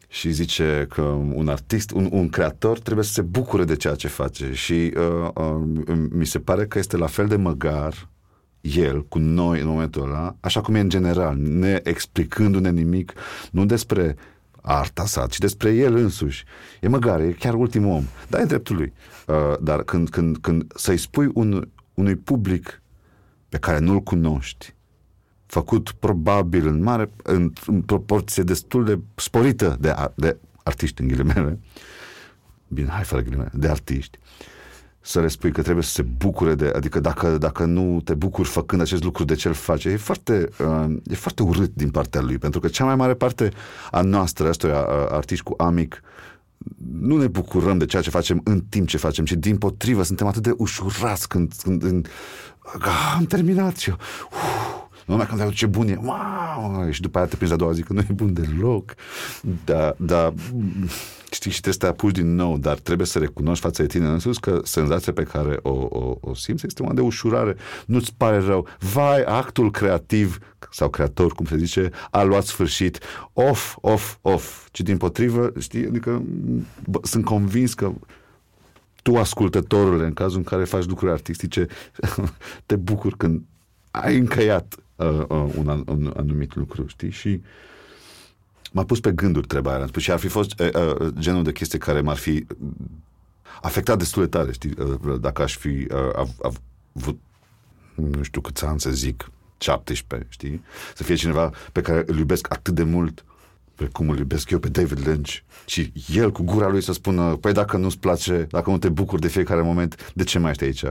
și 0.09 0.31
zice 0.31 0.87
că 0.89 1.03
un 1.03 1.49
artist, 1.49 1.91
un, 1.91 2.09
un 2.13 2.29
creator 2.29 2.79
trebuie 2.79 3.05
să 3.05 3.13
se 3.13 3.23
bucure 3.23 3.65
de 3.65 3.77
ceea 3.77 3.95
ce 3.95 4.09
face 4.09 4.53
și 4.53 4.73
uh, 4.97 5.29
uh, 5.35 5.99
mi 6.11 6.27
se 6.27 6.39
pare 6.39 6.67
că 6.67 6.79
este 6.79 6.97
la 6.97 7.07
fel 7.07 7.27
de 7.27 7.37
măgar 7.37 8.09
el 8.61 9.07
cu 9.07 9.19
noi 9.19 9.61
în 9.61 9.67
momentul 9.67 10.03
ăla, 10.03 10.37
așa 10.41 10.61
cum 10.61 10.75
e 10.75 10.81
în 10.81 10.89
general, 10.89 11.37
ne 11.37 11.81
explicându-ne 11.83 12.71
nimic, 12.71 13.13
nu 13.51 13.65
despre 13.65 14.17
arta 14.63 15.07
sa, 15.07 15.27
ci 15.27 15.39
despre 15.39 15.75
el 15.75 15.97
însuși. 15.97 16.45
E 16.81 16.89
măgar, 16.89 17.21
e 17.21 17.33
chiar 17.33 17.55
ultimul 17.55 17.93
om. 17.93 18.05
Da, 18.29 18.41
e 18.41 18.45
dreptul 18.45 18.77
lui. 18.77 18.93
Uh, 19.27 19.59
dar 19.61 19.83
când, 19.83 20.11
când, 20.11 20.37
când 20.37 20.73
să-i 20.75 20.97
spui 20.97 21.31
un, 21.35 21.69
unui 21.95 22.17
public 22.17 22.83
pe 23.49 23.59
care 23.59 23.79
nu-l 23.79 24.01
cunoști, 24.01 24.75
făcut 25.47 25.91
probabil 25.91 26.67
în 26.67 26.83
mare, 26.83 27.11
în, 27.23 27.53
în 27.67 27.83
proporție 27.83 28.43
destul 28.43 28.85
de 28.85 28.99
sporită 29.15 29.77
de, 29.81 29.95
de 30.15 30.37
artiști, 30.63 31.01
în 31.01 31.09
ghilimele, 31.09 31.59
bine, 32.69 32.89
hai 32.89 33.05
fără 33.05 33.23
ghilimele, 33.23 33.51
de 33.55 33.69
artiști, 33.69 34.19
să 35.01 35.21
le 35.21 35.29
spui 35.29 35.53
că 35.53 35.63
trebuie 35.63 35.85
să 35.85 35.91
se 35.91 36.03
bucure 36.03 36.55
de, 36.55 36.73
adică 36.75 37.01
dacă, 37.01 37.39
dacă 37.39 37.65
nu 37.65 38.01
te 38.05 38.15
bucuri 38.15 38.49
făcând 38.49 38.81
acest 38.83 39.05
lucru 39.05 39.25
de 39.25 39.35
ce 39.35 39.49
îl 39.49 39.55
face, 39.55 39.89
e 39.89 39.97
foarte, 39.97 40.49
uh, 40.59 40.97
e 41.05 41.15
foarte 41.15 41.43
urât 41.43 41.71
din 41.75 41.91
partea 41.91 42.21
lui, 42.21 42.39
pentru 42.39 42.61
că 42.61 42.69
cea 42.69 42.85
mai 42.85 42.97
mare 42.97 43.15
parte 43.15 43.51
a 43.91 44.01
noastră, 44.01 44.49
ăștia 44.49 44.81
artiști 45.11 45.45
cu 45.45 45.55
amic, 45.57 46.03
nu 46.93 47.17
ne 47.17 47.27
bucurăm 47.27 47.79
de 47.79 47.85
ceea 47.85 48.03
ce 48.03 48.11
facem 48.11 48.41
în 48.45 48.61
timp 48.61 48.89
ce 48.89 48.97
facem, 48.97 49.25
ci 49.25 49.33
din 49.33 49.59
potrivă 49.59 50.03
suntem 50.03 50.27
atât 50.27 50.43
de 50.43 50.55
ușurați 50.57 51.29
când, 51.29 51.53
când, 51.63 51.83
când 51.83 52.09
ah, 52.81 53.15
am 53.17 53.25
terminat 53.25 53.77
și 53.77 53.89
eu, 53.89 53.97
uh, 54.31 54.80
numai 55.11 55.27
când 55.27 55.41
ai 55.41 55.51
ce 55.51 55.67
bun 55.67 55.89
e, 55.89 55.99
wow! 56.03 56.91
și 56.91 57.01
după 57.01 57.19
aia 57.19 57.27
te 57.27 57.37
prinzi 57.37 57.55
a 57.55 57.57
doua 57.57 57.73
zi 57.73 57.83
că 57.83 57.93
nu 57.93 58.01
e 58.01 58.13
bun 58.13 58.33
deloc. 58.33 58.95
Da, 59.65 59.95
da, 59.97 60.35
știi, 61.31 61.51
și 61.51 61.61
trebuie 61.61 61.73
să 61.73 61.79
te 61.79 61.87
apuci 61.87 62.15
din 62.15 62.35
nou, 62.35 62.59
dar 62.59 62.79
trebuie 62.79 63.07
să 63.07 63.19
recunoști 63.19 63.65
față 63.65 63.83
de 63.83 63.89
tine 63.89 64.07
însuți 64.07 64.41
că 64.41 64.61
senzația 64.65 65.13
pe 65.13 65.23
care 65.23 65.59
o, 65.63 65.71
o, 65.71 66.17
o 66.21 66.35
simți 66.35 66.67
este 66.67 66.83
una 66.83 66.93
de 66.93 67.01
ușurare. 67.01 67.57
Nu-ți 67.87 68.15
pare 68.17 68.39
rău. 68.39 68.67
Vai, 68.79 69.23
actul 69.23 69.71
creativ 69.71 70.39
sau 70.71 70.89
creator, 70.89 71.33
cum 71.33 71.47
se 71.47 71.57
zice, 71.57 71.91
a 72.11 72.23
luat 72.23 72.45
sfârșit. 72.45 72.99
Off, 73.33 73.77
off, 73.81 74.17
off. 74.21 74.69
Ci 74.71 74.81
din 74.81 74.97
potrivă, 74.97 75.53
știi, 75.59 75.87
adică 75.87 76.23
bă, 76.87 76.99
sunt 77.03 77.25
convins 77.25 77.75
că 77.75 77.93
tu, 79.03 79.17
ascultătorule, 79.17 80.07
în 80.07 80.13
cazul 80.13 80.39
în 80.39 80.45
care 80.45 80.65
faci 80.65 80.87
lucruri 80.87 81.13
artistice, 81.13 81.67
te 82.67 82.77
bucuri 82.77 83.17
când 83.17 83.43
ai 83.91 84.19
încăiat 84.19 84.75
uh, 85.01 85.25
uh, 85.29 85.53
un, 85.57 85.85
un 85.87 86.13
anumit 86.17 86.55
lucru, 86.55 86.87
știi? 86.87 87.11
Și 87.11 87.41
m-a 88.73 88.85
pus 88.85 89.01
pe 89.01 89.13
gânduri 89.13 89.47
treaba 89.47 89.75
aia. 89.75 89.87
Și 89.97 90.11
ar 90.11 90.19
fi 90.19 90.29
fost 90.29 90.61
uh, 90.61 90.69
uh, 90.75 91.09
genul 91.19 91.43
de 91.43 91.53
chestie 91.53 91.79
care 91.79 92.01
m-ar 92.01 92.17
fi 92.17 92.47
afectat 93.63 93.99
destul 93.99 94.23
de 94.23 94.29
tare, 94.29 94.53
știi? 94.53 94.75
Uh, 94.79 95.21
dacă 95.21 95.43
aș 95.43 95.57
fi 95.57 95.69
uh, 95.69 96.29
avut, 96.43 97.19
nu 97.95 98.23
știu 98.23 98.41
câți 98.41 98.65
ani 98.65 98.81
să 98.81 98.91
zic, 98.91 99.31
17, 99.59 100.29
știi? 100.31 100.63
Să 100.95 101.03
fie 101.03 101.15
cineva 101.15 101.53
pe 101.73 101.81
care 101.81 102.03
îl 102.07 102.19
iubesc 102.19 102.53
atât 102.53 102.75
de 102.75 102.83
mult 102.83 103.25
cum 103.93 104.09
îl 104.09 104.19
iubesc 104.19 104.51
eu 104.51 104.59
pe 104.59 104.69
David 104.69 105.07
Lynch 105.07 105.37
și 105.67 105.93
el 106.15 106.33
cu 106.33 106.43
gura 106.43 106.69
lui 106.69 106.83
să 106.83 106.93
spună, 106.93 107.37
păi 107.37 107.53
dacă 107.53 107.77
nu-ți 107.77 107.99
place, 107.99 108.47
dacă 108.51 108.71
nu 108.71 108.79
te 108.79 108.89
bucuri 108.89 109.21
de 109.21 109.29
fiecare 109.29 109.63
moment, 109.63 110.13
de 110.15 110.25
ce 110.25 110.39
mai 110.39 110.51
ești 110.51 110.65
aici? 110.65 110.83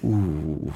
Uh, 0.00 0.72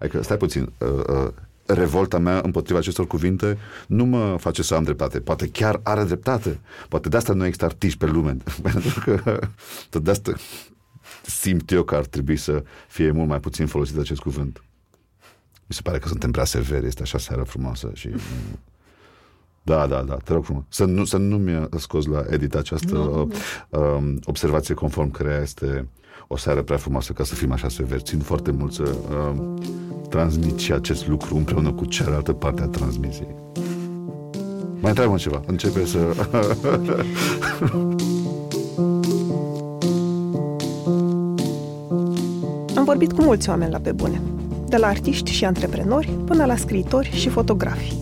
adică, 0.00 0.22
stai 0.22 0.36
puțin, 0.36 0.72
uh, 0.78 0.88
uh, 0.88 1.28
revolta 1.72 2.18
mea 2.18 2.40
împotriva 2.44 2.78
acestor 2.78 3.06
cuvinte 3.06 3.58
nu 3.86 4.04
mă 4.04 4.36
face 4.38 4.62
să 4.62 4.74
am 4.74 4.82
dreptate. 4.82 5.20
Poate 5.20 5.48
chiar 5.48 5.80
are 5.82 6.04
dreptate. 6.04 6.60
Poate 6.88 7.08
de 7.08 7.16
asta 7.16 7.32
nu 7.32 7.44
există 7.44 7.64
artiști 7.64 7.98
pe 7.98 8.06
lume. 8.06 8.36
Pentru 8.72 9.00
că 9.04 9.38
tot 9.90 10.04
de 10.04 10.10
asta 10.10 10.32
simt 11.22 11.70
eu 11.70 11.82
că 11.82 11.94
ar 11.94 12.04
trebui 12.04 12.36
să 12.36 12.64
fie 12.88 13.10
mult 13.10 13.28
mai 13.28 13.40
puțin 13.40 13.66
folosit 13.66 13.98
acest 13.98 14.20
cuvânt. 14.20 14.62
Mi 15.66 15.74
se 15.74 15.80
pare 15.82 15.98
că 15.98 16.08
suntem 16.08 16.30
prea 16.30 16.44
severi. 16.44 16.86
Este 16.86 17.02
așa 17.02 17.18
seară 17.18 17.42
frumoasă 17.42 17.90
și... 17.94 18.08
Da, 19.62 19.86
da, 19.86 20.02
da, 20.02 20.16
te 20.24 20.32
rog 20.32 20.44
frumos. 20.44 20.62
Să 20.68 20.84
nu, 20.84 21.04
să 21.04 21.16
nu 21.16 21.36
mi-a 21.36 21.68
scos 21.76 22.06
la 22.06 22.24
edit 22.30 22.54
această 22.54 22.94
no. 22.94 23.26
uh, 23.68 24.14
observație 24.24 24.74
conform 24.74 25.10
care 25.10 25.40
este 25.42 25.88
o 26.28 26.36
seară 26.36 26.62
prea 26.62 26.76
frumoasă 26.76 27.12
ca 27.12 27.24
să 27.24 27.34
fim 27.34 27.52
așa 27.52 27.68
severi. 27.68 28.02
Țin 28.02 28.18
foarte 28.18 28.50
mult 28.50 28.72
să 28.72 28.82
uh, 28.82 29.34
transmit 30.08 30.58
și 30.58 30.72
acest 30.72 31.08
lucru 31.08 31.36
împreună 31.36 31.72
cu 31.72 31.84
cealaltă 31.84 32.32
parte 32.32 32.62
a 32.62 32.66
transmisiei. 32.66 33.34
Mai 34.80 34.90
întreabă 34.90 35.16
ceva. 35.16 35.42
Începe 35.46 35.84
să... 35.84 35.98
Am 42.76 42.84
vorbit 42.84 43.12
cu 43.12 43.22
mulți 43.22 43.48
oameni 43.48 43.70
la 43.70 43.78
pe 43.78 43.92
bune, 43.92 44.20
de 44.68 44.76
la 44.76 44.86
artiști 44.86 45.30
și 45.30 45.44
antreprenori 45.44 46.08
până 46.26 46.44
la 46.44 46.56
scriitori 46.56 47.10
și 47.10 47.28
fotografi. 47.28 48.01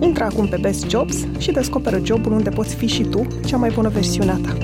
Intră 0.00 0.24
acum 0.24 0.48
pe 0.48 0.56
Best 0.60 0.88
Jobs 0.88 1.16
și 1.38 1.50
descoperă 1.50 2.00
jobul 2.04 2.32
unde 2.32 2.50
poți 2.50 2.74
fi 2.74 2.86
și 2.86 3.02
tu 3.02 3.26
cea 3.44 3.56
mai 3.56 3.70
bună 3.74 3.88
versiune 3.88 4.30
a 4.30 4.36
ta. 4.36 4.56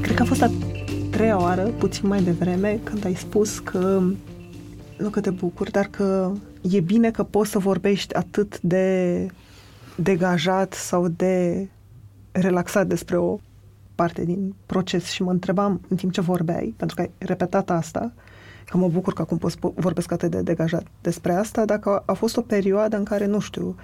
Cred 0.00 0.16
că 0.16 0.22
a 0.22 0.24
fost 0.24 0.42
a 0.42 0.50
treia 1.10 1.40
oară, 1.40 1.62
puțin 1.62 2.08
mai 2.08 2.22
devreme, 2.22 2.80
când 2.82 3.04
ai 3.04 3.14
spus 3.14 3.58
că 3.58 4.02
nu 4.98 5.08
că 5.08 5.20
te 5.20 5.30
bucur, 5.30 5.70
dar 5.70 5.86
că 5.86 6.32
e 6.60 6.80
bine 6.80 7.10
că 7.10 7.22
poți 7.22 7.50
să 7.50 7.58
vorbești 7.58 8.14
atât 8.14 8.60
de 8.60 9.26
degajat 9.96 10.72
sau 10.72 11.08
de 11.08 11.68
relaxat 12.32 12.86
despre 12.86 13.16
o 13.16 13.38
parte 13.94 14.24
din 14.24 14.54
proces 14.66 15.04
și 15.04 15.22
mă 15.22 15.30
întrebam 15.30 15.80
în 15.88 15.96
timp 15.96 16.12
ce 16.12 16.20
vorbeai, 16.20 16.74
pentru 16.76 16.96
că 16.96 17.02
ai 17.02 17.10
repetat 17.18 17.70
asta, 17.70 18.12
că 18.70 18.76
mă 18.76 18.88
bucur 18.88 19.12
că 19.12 19.22
acum 19.22 19.38
pot 19.38 19.58
vorbesc 19.58 20.12
atât 20.12 20.30
de 20.30 20.40
degajat 20.40 20.86
despre 21.00 21.32
asta, 21.32 21.64
dacă 21.64 22.02
a 22.06 22.12
fost 22.12 22.36
o 22.36 22.40
perioadă 22.40 22.96
în 22.96 23.04
care, 23.04 23.26
nu 23.26 23.40
știu, 23.40 23.76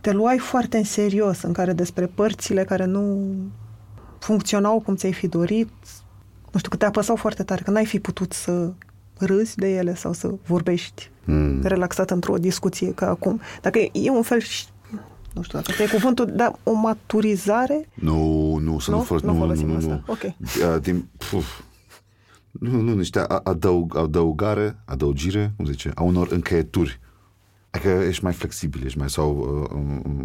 te 0.00 0.12
luai 0.12 0.38
foarte 0.38 0.76
în 0.76 0.84
serios, 0.84 1.42
în 1.42 1.52
care 1.52 1.72
despre 1.72 2.06
părțile 2.06 2.64
care 2.64 2.84
nu 2.84 3.34
funcționau 4.18 4.80
cum 4.80 4.96
ți-ai 4.96 5.12
fi 5.12 5.28
dorit, 5.28 5.68
nu 6.52 6.58
știu, 6.58 6.70
că 6.70 6.76
te 6.76 6.84
apăsau 6.84 7.16
foarte 7.16 7.42
tare, 7.42 7.62
că 7.62 7.70
n-ai 7.70 7.86
fi 7.86 8.00
putut 8.00 8.32
să 8.32 8.72
râzi 9.18 9.56
de 9.56 9.74
ele 9.74 9.94
sau 9.94 10.12
să 10.12 10.34
vorbești 10.46 11.10
mm. 11.24 11.60
relaxat 11.62 12.10
într-o 12.10 12.36
discuție 12.36 12.92
ca 12.94 13.08
acum. 13.08 13.40
Dacă 13.60 13.78
e 13.78 14.10
un 14.10 14.22
fel, 14.22 14.40
nu 15.34 15.42
știu 15.42 15.60
dacă 15.60 15.82
e 15.82 15.86
cuvântul, 15.86 16.26
dar 16.26 16.52
o 16.62 16.72
maturizare? 16.72 17.88
Nu, 17.94 18.56
nu, 18.56 18.78
să 18.78 18.90
nu, 18.90 18.96
nu, 18.96 19.18
nu, 19.22 19.32
nu 19.32 19.38
folosim 19.38 19.66
nu, 19.66 19.72
nu, 19.72 19.78
asta. 19.78 20.02
Ok. 20.06 20.80
Din, 20.80 21.08
puf, 21.30 21.60
nu, 22.50 22.80
nu, 22.80 22.94
niște 22.94 23.18
adăug, 23.18 23.96
adăugare, 23.96 24.82
adăugire, 24.84 25.52
cum 25.56 25.64
zice, 25.64 25.90
a 25.94 26.02
unor 26.02 26.28
încheieturi. 26.30 27.00
Adică 27.70 27.88
ești 27.88 28.24
mai 28.24 28.32
flexibil, 28.32 28.84
ești 28.84 28.98
mai, 28.98 29.10
sau 29.10 29.36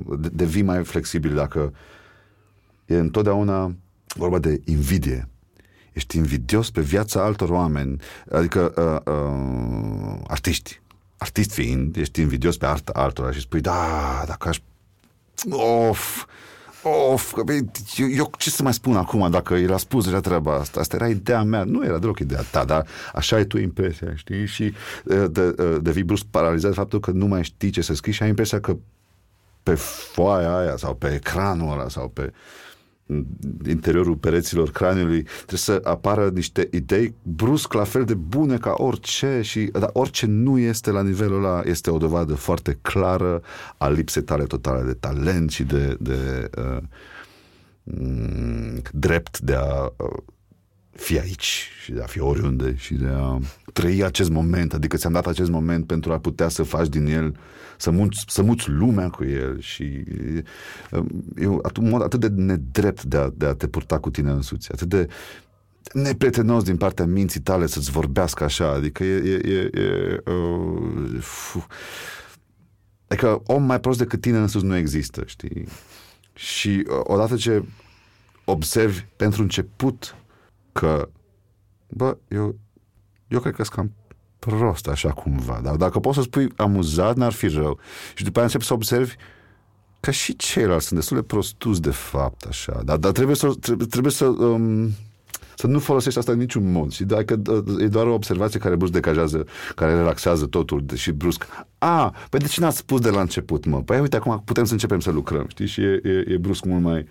uh, 0.09 0.19
devii 0.32 0.61
mai 0.61 0.84
flexibil 0.84 1.34
dacă 1.34 1.73
e 2.86 2.97
întotdeauna 2.97 3.76
vorba 4.15 4.39
de 4.39 4.61
invidie. 4.65 5.30
Ești 5.93 6.17
invidios 6.17 6.71
pe 6.71 6.82
viața 6.82 7.23
altor 7.23 7.49
oameni, 7.49 8.01
adică 8.32 8.73
uh, 9.05 9.13
uh, 9.13 10.19
artiști. 10.28 10.82
Artist 11.17 11.51
fiind, 11.51 11.95
ești 11.95 12.21
invidios 12.21 12.57
pe 12.57 12.65
arta 12.65 12.91
altora 12.95 13.32
și 13.32 13.39
spui, 13.39 13.61
da, 13.61 14.23
dacă 14.28 14.47
aș... 14.47 14.59
Of, 15.89 16.26
Of, 16.88 17.33
că, 17.33 17.43
eu, 17.97 18.09
eu 18.09 18.31
ce 18.38 18.49
să 18.49 18.63
mai 18.63 18.73
spun 18.73 18.95
acum 18.95 19.29
dacă 19.29 19.53
el 19.53 19.73
a 19.73 19.77
spus 19.77 20.03
deja 20.03 20.19
treaba 20.19 20.55
asta? 20.55 20.79
Asta 20.79 20.95
era 20.95 21.07
ideea 21.07 21.43
mea, 21.43 21.63
nu 21.63 21.86
era 21.86 21.97
deloc 21.97 22.19
ideea 22.19 22.41
ta, 22.51 22.65
dar 22.65 22.88
așa 23.13 23.39
e 23.39 23.43
tu 23.43 23.57
impresia, 23.57 24.15
știi? 24.15 24.45
Și 24.45 24.73
de, 25.03 25.27
de, 25.27 25.51
devii 25.81 26.03
brusc 26.03 26.25
paralizat 26.31 26.69
de 26.69 26.75
faptul 26.75 26.99
că 26.99 27.11
nu 27.11 27.25
mai 27.25 27.43
știi 27.43 27.69
ce 27.69 27.81
să 27.81 27.93
scrii 27.93 28.13
și 28.13 28.23
ai 28.23 28.29
impresia 28.29 28.59
că 28.59 28.77
pe 29.63 29.75
foaia 29.75 30.57
aia 30.57 30.77
sau 30.77 30.93
pe 30.95 31.13
ecranul 31.13 31.71
ăla 31.71 31.89
sau 31.89 32.07
pe 32.07 32.33
interiorul 33.68 34.16
pereților 34.16 34.72
craniului 34.72 35.22
trebuie 35.24 35.60
să 35.60 35.82
apară 35.84 36.30
niște 36.34 36.68
idei 36.72 37.16
brusc 37.22 37.74
la 37.74 37.84
fel 37.84 38.03
de 38.03 38.14
bune 38.14 38.58
ca 38.58 38.74
orice 38.78 39.39
și 39.43 39.60
dar 39.60 39.89
orice 39.93 40.26
nu 40.26 40.58
este 40.58 40.91
la 40.91 41.01
nivelul 41.01 41.43
ăla 41.43 41.62
este 41.66 41.89
o 41.91 41.97
dovadă 41.97 42.34
foarte 42.34 42.78
clară 42.82 43.41
a 43.78 43.89
lipsei 43.89 44.24
tale 44.24 44.43
totale 44.43 44.84
de 44.84 44.93
talent 44.93 45.49
și 45.49 45.64
de, 45.64 45.97
de 45.99 46.49
uh, 46.58 46.78
drept 48.91 49.39
de 49.39 49.53
a 49.53 49.84
uh, 49.84 50.24
fi 50.95 51.19
aici 51.19 51.69
și 51.83 51.91
de 51.91 52.01
a 52.01 52.05
fi 52.05 52.19
oriunde 52.19 52.75
și 52.77 52.93
de 52.93 53.07
a 53.07 53.39
trăi 53.73 54.03
acest 54.03 54.29
moment, 54.29 54.73
adică 54.73 54.97
ți-am 54.97 55.11
dat 55.11 55.27
acest 55.27 55.49
moment 55.49 55.87
pentru 55.87 56.13
a 56.13 56.19
putea 56.19 56.49
să 56.49 56.63
faci 56.63 56.87
din 56.87 57.05
el, 57.05 57.35
să 57.77 57.91
muți, 57.91 58.23
să 58.27 58.41
muți 58.41 58.69
lumea 58.69 59.09
cu 59.09 59.23
el 59.23 59.59
și 59.59 59.83
e 61.35 61.47
un 61.79 61.89
mod 61.89 62.01
atât 62.01 62.19
de 62.19 62.27
nedrept 62.27 63.03
de 63.03 63.17
a, 63.17 63.29
de 63.35 63.45
a 63.45 63.53
te 63.53 63.67
purta 63.67 63.99
cu 63.99 64.09
tine 64.09 64.31
însuți, 64.31 64.71
atât 64.71 64.87
de 64.87 65.07
neprietenos 65.93 66.63
din 66.63 66.77
partea 66.77 67.05
minții 67.05 67.39
tale 67.39 67.65
să-ți 67.65 67.91
vorbească 67.91 68.43
așa, 68.43 68.71
adică 68.71 69.03
e, 69.03 69.15
e, 69.15 69.41
e, 69.51 69.81
e 69.81 70.21
uh, 70.31 71.63
adică 73.07 73.41
om 73.45 73.63
mai 73.63 73.79
prost 73.79 73.97
decât 73.97 74.21
tine 74.21 74.37
însuți 74.37 74.65
nu 74.65 74.75
există, 74.75 75.23
știi? 75.25 75.67
Și 76.33 76.69
uh, 76.69 76.99
odată 77.03 77.35
ce 77.35 77.63
observi 78.45 79.05
pentru 79.15 79.41
început 79.41 80.15
că, 80.80 81.09
bă, 81.88 82.17
eu, 82.28 82.55
eu 83.28 83.39
cred 83.39 83.55
că 83.55 83.63
sunt 83.63 83.76
cam 83.76 83.91
prost 84.39 84.88
așa 84.88 85.11
cumva, 85.11 85.59
dar 85.63 85.76
dacă 85.76 85.99
poți 85.99 86.15
să 86.15 86.21
spui 86.21 86.47
amuzat, 86.55 87.15
n-ar 87.15 87.32
fi 87.32 87.47
rău. 87.47 87.80
Și 88.15 88.23
după 88.23 88.38
aia 88.38 88.45
începi 88.45 88.65
să 88.65 88.73
observi 88.73 89.15
că 89.99 90.11
și 90.11 90.36
ceilalți 90.36 90.86
sunt 90.86 90.99
destul 90.99 91.17
de 91.17 91.23
prostus 91.23 91.80
de 91.80 91.89
fapt, 91.89 92.45
așa. 92.45 92.82
Dar, 92.84 92.97
dar 92.97 93.11
trebuie 93.11 93.36
să, 93.36 93.53
trebuie, 93.59 93.88
trebuie 93.88 94.11
să, 94.11 94.26
um, 94.26 94.89
să 95.55 95.67
nu 95.67 95.80
folosești 95.80 96.19
asta 96.19 96.32
în 96.32 96.38
niciun 96.38 96.71
mod. 96.71 96.91
Și 96.91 97.03
dacă 97.03 97.41
uh, 97.49 97.84
e 97.84 97.88
doar 97.88 98.07
o 98.07 98.13
observație 98.13 98.59
care 98.59 98.76
brusc 98.76 98.91
decajează, 98.91 99.45
care 99.76 99.93
relaxează 99.93 100.45
totul 100.45 100.86
și 100.93 101.11
brusc. 101.11 101.47
A, 101.78 102.15
păi 102.30 102.39
de 102.39 102.47
ce 102.47 102.61
n-ați 102.61 102.78
spus 102.78 103.01
de 103.01 103.09
la 103.09 103.21
început, 103.21 103.65
mă? 103.65 103.82
Păi 103.82 103.99
uite, 103.99 104.15
acum 104.15 104.41
putem 104.45 104.63
să 104.63 104.73
începem 104.73 104.99
să 104.99 105.11
lucrăm, 105.11 105.45
știi? 105.47 105.67
Și 105.67 105.82
e, 105.82 106.01
e, 106.03 106.26
e 106.28 106.38
brusc 106.38 106.63
mult 106.63 106.84
mai 106.84 107.07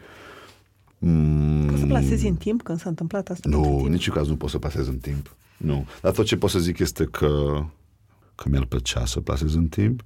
Mm. 0.98 1.66
Poți 1.66 1.80
să 1.80 1.86
plasezi 1.86 2.26
în 2.26 2.34
timp 2.34 2.62
când 2.62 2.80
s-a 2.80 2.88
întâmplat 2.88 3.28
asta? 3.28 3.48
Nu, 3.48 3.82
în 3.84 3.90
niciun 3.90 4.14
caz 4.14 4.28
nu 4.28 4.36
pot 4.36 4.50
să 4.50 4.58
plasez 4.58 4.86
în 4.88 4.98
timp. 4.98 5.36
Nu. 5.56 5.86
Dar 6.02 6.12
tot 6.12 6.24
ce 6.24 6.36
pot 6.36 6.50
să 6.50 6.58
zic 6.58 6.78
este 6.78 7.04
că 7.04 7.64
că 8.34 8.48
mi-ar 8.48 8.64
plăcea 8.64 9.04
să 9.04 9.20
plasez 9.20 9.54
în 9.54 9.68
timp, 9.68 10.02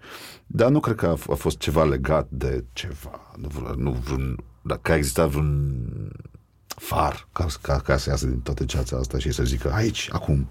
dar 0.46 0.70
nu 0.70 0.80
cred 0.80 0.96
că 0.96 1.06
a, 1.06 1.16
f- 1.16 1.30
a 1.30 1.34
fost 1.34 1.58
ceva 1.58 1.84
legat 1.84 2.26
de 2.30 2.64
ceva, 2.72 3.34
nu, 3.36 3.74
nu 3.76 3.90
vreun, 3.90 4.44
dacă 4.62 4.92
a 4.92 4.96
existat 4.96 5.28
vreun 5.28 5.82
far 6.66 7.28
ca, 7.32 7.46
ca, 7.60 7.78
ca 7.78 7.96
să 7.96 8.10
iasă 8.10 8.26
din 8.26 8.40
toată 8.40 8.64
ceața 8.64 8.96
asta 8.96 9.18
și 9.18 9.32
să 9.32 9.44
zică 9.44 9.72
aici, 9.72 10.08
acum. 10.12 10.48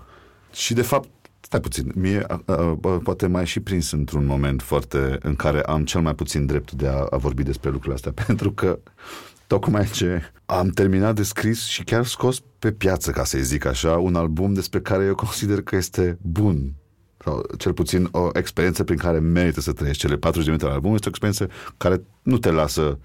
Și 0.51 0.73
de 0.73 0.81
fapt, 0.81 1.09
stai 1.39 1.59
puțin, 1.59 1.91
mie 1.95 2.23
a, 2.27 2.41
a, 2.45 2.53
a, 2.53 2.99
poate 3.03 3.27
mai 3.27 3.45
și 3.45 3.59
prins 3.59 3.91
într-un 3.91 4.25
moment 4.25 4.61
foarte 4.61 5.17
în 5.21 5.35
care 5.35 5.61
am 5.61 5.85
cel 5.85 6.01
mai 6.01 6.15
puțin 6.15 6.45
drept 6.45 6.71
de 6.71 6.87
a, 6.87 7.05
a 7.09 7.17
vorbi 7.17 7.43
despre 7.43 7.69
lucrurile 7.69 7.95
astea, 7.95 8.11
pentru 8.25 8.51
că 8.51 8.79
tocmai 9.47 9.85
ce 9.85 10.21
am 10.45 10.69
terminat 10.69 11.15
de 11.15 11.23
scris 11.23 11.65
și 11.65 11.83
chiar 11.83 12.05
scos 12.05 12.39
pe 12.59 12.71
piață, 12.71 13.11
ca 13.11 13.23
să-i 13.23 13.43
zic 13.43 13.65
așa, 13.65 13.97
un 13.97 14.15
album 14.15 14.53
despre 14.53 14.79
care 14.79 15.03
eu 15.03 15.15
consider 15.15 15.61
că 15.61 15.75
este 15.75 16.17
bun. 16.21 16.73
Sau 17.23 17.45
cel 17.57 17.73
puțin 17.73 18.07
o 18.11 18.29
experiență 18.33 18.83
prin 18.83 18.97
care 18.97 19.19
merită 19.19 19.61
să 19.61 19.73
trăiești. 19.73 20.01
Cele 20.01 20.17
40 20.17 20.45
de 20.45 20.51
minute 20.51 20.65
al 20.65 20.75
albumului 20.75 21.01
este 21.05 21.07
o 21.07 21.27
experiență 21.27 21.73
care 21.77 22.03
nu 22.21 22.37
te 22.37 22.51
lasă 22.51 22.99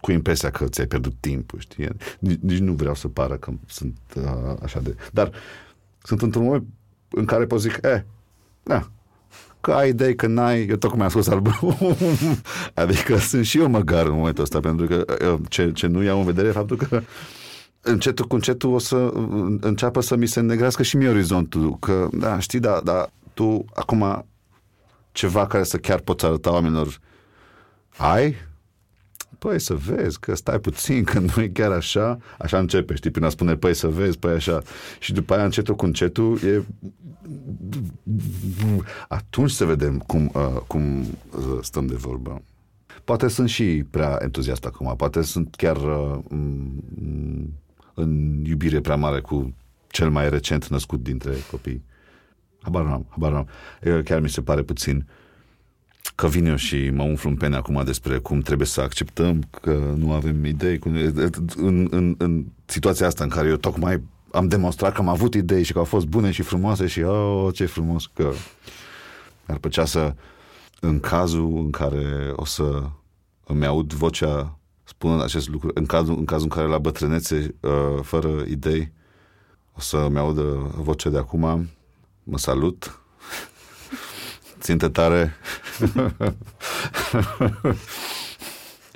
cu 0.00 0.12
impresia 0.12 0.50
că 0.50 0.64
ți-ai 0.64 0.86
pierdut 0.86 1.14
timpul, 1.20 1.58
știi? 1.58 1.88
Nici, 2.18 2.40
nici 2.40 2.58
nu 2.58 2.72
vreau 2.72 2.94
să 2.94 3.08
pară 3.08 3.36
că 3.36 3.52
sunt 3.66 3.96
uh, 4.16 4.56
așa 4.62 4.80
de... 4.80 4.96
Dar 5.12 5.32
sunt 6.02 6.22
într-un 6.22 6.44
moment 6.44 6.64
în 7.10 7.24
care 7.24 7.46
pot 7.46 7.60
zic, 7.60 7.78
eh, 7.82 8.02
da, 8.62 8.90
că 9.64 9.72
ai 9.72 9.88
idei, 9.88 10.14
că 10.14 10.26
n-ai, 10.26 10.66
eu 10.66 10.76
tocmai 10.76 11.04
am 11.04 11.10
scos 11.10 11.28
albumul. 11.28 11.96
adică 12.74 13.16
sunt 13.16 13.44
și 13.44 13.58
eu 13.58 13.68
măgar 13.68 14.06
în 14.06 14.12
momentul 14.12 14.42
ăsta, 14.42 14.60
pentru 14.60 14.86
că 14.86 15.04
uh, 15.32 15.40
ce, 15.48 15.72
ce 15.72 15.86
nu 15.86 16.02
iau 16.02 16.18
în 16.18 16.24
vedere 16.24 16.50
faptul 16.50 16.76
că 16.76 17.02
încetul 17.80 18.26
cu 18.26 18.34
încetul 18.34 18.74
o 18.74 18.78
să 18.78 19.12
înceapă 19.60 20.00
să 20.00 20.16
mi 20.16 20.26
se 20.26 20.40
negrească 20.40 20.82
și 20.82 20.96
mie 20.96 21.08
orizontul, 21.08 21.76
că, 21.78 22.08
da, 22.12 22.38
știi, 22.38 22.60
da, 22.60 22.80
da, 22.84 23.06
tu 23.34 23.64
acum 23.74 24.26
ceva 25.12 25.46
care 25.46 25.62
să 25.62 25.76
chiar 25.76 26.00
poți 26.00 26.24
arăta 26.24 26.52
oamenilor 26.52 26.98
ai, 27.96 28.34
păi 29.44 29.58
să 29.58 29.74
vezi 29.74 30.20
că 30.20 30.34
stai 30.34 30.58
puțin, 30.58 31.04
că 31.04 31.18
nu 31.18 31.42
e 31.42 31.48
chiar 31.48 31.70
așa, 31.70 32.18
așa 32.38 32.58
începe, 32.58 32.94
știi, 32.94 33.10
prin 33.10 33.24
a 33.24 33.28
spune, 33.28 33.56
păi 33.56 33.74
să 33.74 33.88
vezi, 33.88 34.18
păi 34.18 34.32
așa. 34.32 34.62
Și 34.98 35.12
după 35.12 35.34
aia 35.34 35.44
încetul 35.44 35.74
cu 35.76 35.84
încetul 35.84 36.38
e 36.44 36.62
atunci 39.08 39.50
să 39.50 39.64
vedem 39.64 39.98
cum, 39.98 40.30
uh, 40.34 40.60
cum 40.66 41.00
uh, 41.00 41.58
stăm 41.60 41.86
de 41.86 41.94
vorbă. 41.94 42.42
Poate 43.04 43.28
sunt 43.28 43.48
și 43.48 43.84
prea 43.90 44.18
entuziast 44.22 44.64
acum, 44.64 44.94
poate 44.96 45.22
sunt 45.22 45.54
chiar 45.54 45.76
uh, 45.76 46.18
în 47.94 48.42
iubire 48.44 48.80
prea 48.80 48.96
mare 48.96 49.20
cu 49.20 49.54
cel 49.86 50.10
mai 50.10 50.30
recent 50.30 50.68
născut 50.68 51.02
dintre 51.02 51.32
copii. 51.50 51.84
Habar 52.62 52.84
n-am, 52.84 53.06
habar 53.08 53.32
n-am. 53.32 53.48
Chiar 54.02 54.20
mi 54.20 54.28
se 54.28 54.42
pare 54.42 54.62
puțin 54.62 54.96
uh, 54.96 55.23
că 56.14 56.26
vin 56.26 56.46
eu 56.46 56.56
și 56.56 56.90
mă 56.90 57.02
umflu 57.02 57.30
în 57.30 57.36
pene 57.36 57.56
acum 57.56 57.82
despre 57.84 58.18
cum 58.18 58.40
trebuie 58.40 58.66
să 58.66 58.80
acceptăm 58.80 59.42
că 59.60 59.92
nu 59.96 60.12
avem 60.12 60.44
idei. 60.44 60.78
În, 61.56 61.88
în, 61.90 62.14
în 62.18 62.44
situația 62.64 63.06
asta 63.06 63.24
în 63.24 63.30
care 63.30 63.48
eu 63.48 63.56
tocmai 63.56 64.02
am 64.30 64.48
demonstrat 64.48 64.92
că 64.92 65.00
am 65.00 65.08
avut 65.08 65.34
idei 65.34 65.62
și 65.62 65.72
că 65.72 65.78
au 65.78 65.84
fost 65.84 66.06
bune 66.06 66.30
și 66.30 66.42
frumoase 66.42 66.86
și 66.86 67.02
oh, 67.02 67.54
ce 67.54 67.66
frumos 67.66 68.06
că 68.06 68.32
ar 69.46 69.58
plăcea 69.58 69.84
să 69.84 70.14
în 70.80 71.00
cazul 71.00 71.56
în 71.56 71.70
care 71.70 72.32
o 72.36 72.44
să 72.44 72.82
îmi 73.44 73.66
aud 73.66 73.92
vocea 73.92 74.58
spunând 74.84 75.22
acest 75.22 75.48
lucru, 75.48 75.70
în 75.74 75.86
cazul 75.86 76.18
în, 76.18 76.24
cazul 76.24 76.48
în 76.50 76.56
care 76.56 76.68
la 76.68 76.78
bătrânețe, 76.78 77.54
uh, 77.60 78.02
fără 78.02 78.44
idei, 78.48 78.92
o 79.76 79.80
să 79.80 79.96
îmi 79.96 80.18
audă 80.18 80.42
vocea 80.76 81.10
de 81.10 81.18
acum, 81.18 81.70
mă 82.22 82.38
salut, 82.38 83.00
ținte 84.64 84.88
tare 84.88 85.36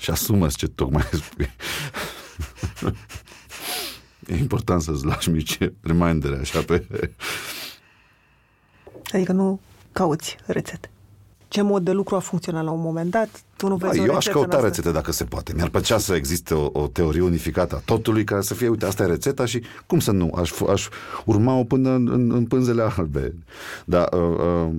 și 0.03 0.11
asumă 0.11 0.49
ce 0.49 0.67
tocmai 0.67 1.09
spui. 1.13 1.51
e 4.27 4.37
important 4.37 4.83
să-ți 4.83 5.05
lași 5.05 5.31
mici 5.31 5.59
remindere 5.81 6.37
așa 6.37 6.63
pe... 6.63 6.87
Adică 9.13 9.33
nu 9.33 9.61
cauți 9.93 10.37
rețete. 10.47 10.91
Ce 11.49 11.63
mod 11.63 11.83
de 11.85 11.93
lucru 11.93 12.15
a 12.15 12.19
funcționat 12.19 12.65
la 12.65 12.71
un 12.71 12.81
moment 12.81 13.11
dat. 13.11 13.29
Tu 13.57 13.69
nu 13.69 13.77
vezi 13.77 13.97
Da, 13.97 14.03
o 14.03 14.05
eu 14.07 14.11
aș 14.17 14.25
rețetă 14.25 14.33
căuta 14.33 14.57
în 14.57 14.65
asta. 14.65 14.67
rețete 14.67 14.91
dacă 14.93 15.13
se 15.13 15.25
poate. 15.25 15.53
Mi-ar 15.55 15.69
plăcea 15.69 15.99
să 15.99 16.15
existe 16.15 16.55
o, 16.55 16.69
o 16.73 16.87
teorie 16.87 17.23
unificată 17.23 17.75
a 17.77 17.83
totului 17.85 18.25
care 18.25 18.41
să 18.41 18.55
fie, 18.55 18.69
uite, 18.69 18.87
asta 18.87 19.03
e 19.03 19.07
rețeta 19.07 19.45
și 19.45 19.63
cum 19.87 19.99
să 20.01 20.11
nu? 20.11 20.33
Aș, 20.37 20.53
f- 20.53 20.71
aș 20.71 20.89
urma-o 21.25 21.65
până 21.65 21.91
în, 21.91 22.09
în, 22.09 22.31
în 22.31 22.45
pânzele 22.47 22.83
albe. 22.97 23.35
Dar 23.85 24.09
uh, 24.13 24.39
uh, 24.39 24.75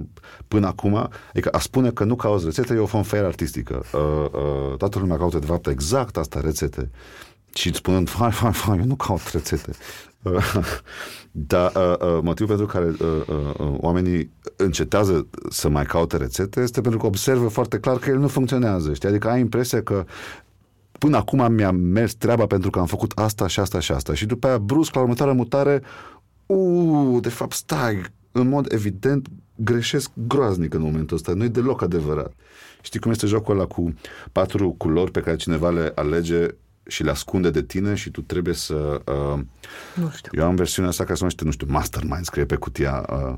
până 0.48 0.68
acum, 0.68 1.10
adică 1.30 1.50
a 1.52 1.60
spune 1.60 1.90
că 1.92 2.04
nu 2.04 2.16
cauți 2.16 2.46
rețete 2.46 2.74
e 2.74 2.78
o 2.78 2.86
fanfare 2.86 3.26
artistică. 3.26 3.84
Uh, 3.94 4.00
uh, 4.32 4.78
toată 4.78 5.00
lumea 5.00 5.18
caută 5.18 5.40
de 5.40 5.46
fapt 5.46 5.68
exact 5.68 6.18
asta, 6.18 6.40
rețete. 6.40 6.90
Și 7.54 7.74
spunând, 7.74 8.10
fai, 8.10 8.32
fai, 8.32 8.54
fai, 8.54 8.78
eu 8.78 8.86
nu 8.86 8.96
caut 8.96 9.28
rețete. 9.32 9.72
Uh, 10.22 10.56
Dar 11.32 11.72
uh, 11.76 11.96
uh, 12.00 12.20
motivul 12.22 12.58
pentru 12.58 12.66
care 12.66 12.86
uh, 12.86 13.22
uh, 13.28 13.54
uh, 13.58 13.76
oamenii 13.78 14.32
încetează 14.56 15.28
să 15.50 15.70
mai 15.70 15.86
caute 15.86 16.18
rețete 16.18 16.60
este 16.60 16.82
pentru 16.82 17.00
că 17.00 17.06
observă 17.06 17.48
foarte 17.48 17.80
clar 17.80 17.98
că 17.98 18.10
el 18.10 18.18
nu 18.18 18.28
funcționează. 18.28 18.94
Știi? 18.94 19.10
Adică 19.10 19.30
ai 19.30 19.40
impresia 19.40 19.84
că 19.84 20.06
până 20.92 21.18
acum 21.18 21.54
mi-a 21.54 21.72
mers 21.72 22.14
treaba 22.14 22.46
pentru 22.46 22.70
că 22.70 22.80
am 22.80 22.86
făcut 22.86 23.12
asta 23.16 23.48
și 23.48 23.60
asta 23.60 23.80
și 23.80 23.92
asta. 23.92 24.14
Și 24.14 24.26
după 24.26 24.48
aia, 24.48 24.58
brusc, 24.58 24.94
la 24.94 25.02
următoarea 25.02 25.34
mutare, 25.34 25.82
uuu, 26.46 27.20
de 27.20 27.30
fapt, 27.30 27.54
stai, 27.54 28.02
în 28.32 28.48
mod 28.48 28.72
evident, 28.72 29.28
greșesc 29.56 30.12
groaznic 30.14 30.74
în 30.74 30.82
momentul 30.82 31.16
ăsta. 31.16 31.34
Nu 31.34 31.44
e 31.44 31.48
deloc 31.48 31.82
adevărat. 31.82 32.34
Știi 32.82 33.00
cum 33.00 33.12
este 33.12 33.28
jocul 33.28 33.56
ăla 33.56 33.66
cu 33.66 33.94
patru 34.32 34.76
culori 34.78 35.12
pe 35.12 35.20
care 35.20 35.36
cineva 35.36 35.70
le 35.70 35.92
alege 35.96 36.48
și 36.90 37.04
le 37.04 37.10
ascunde 37.12 37.50
de 37.50 37.64
tine 37.64 37.96
și 37.96 38.10
tu 38.10 38.22
trebuie 38.22 38.54
să... 38.54 39.02
Uh, 39.06 39.40
Nu 39.96 40.10
știu. 40.10 40.32
eu 40.42 40.46
am 40.46 40.56
versiunea 40.56 40.90
asta 40.90 41.04
care 41.04 41.16
se 41.16 41.20
numește, 41.22 41.44
nu 41.44 41.52
știu, 41.52 41.68
Mastermind, 41.70 42.24
scrie 42.26 42.46
pe 42.46 42.56
cutia. 42.56 43.06
Uh, 43.10 43.38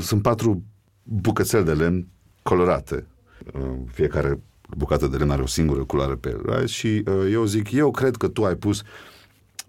sunt 0.00 0.22
patru 0.22 0.62
bucățele 1.02 1.62
de 1.62 1.72
lemn 1.72 2.06
colorate. 2.42 3.06
Uh, 3.54 3.62
fiecare 3.92 4.40
bucată 4.76 5.06
de 5.06 5.16
lemn 5.16 5.30
are 5.30 5.42
o 5.42 5.46
singură 5.46 5.84
culoare 5.84 6.14
pe 6.14 6.28
el. 6.28 6.42
right? 6.46 6.68
Și 6.68 7.02
uh, 7.06 7.28
eu 7.30 7.44
zic, 7.44 7.72
eu 7.72 7.90
cred 7.90 8.16
că 8.16 8.28
tu 8.28 8.44
ai 8.44 8.54
pus 8.54 8.82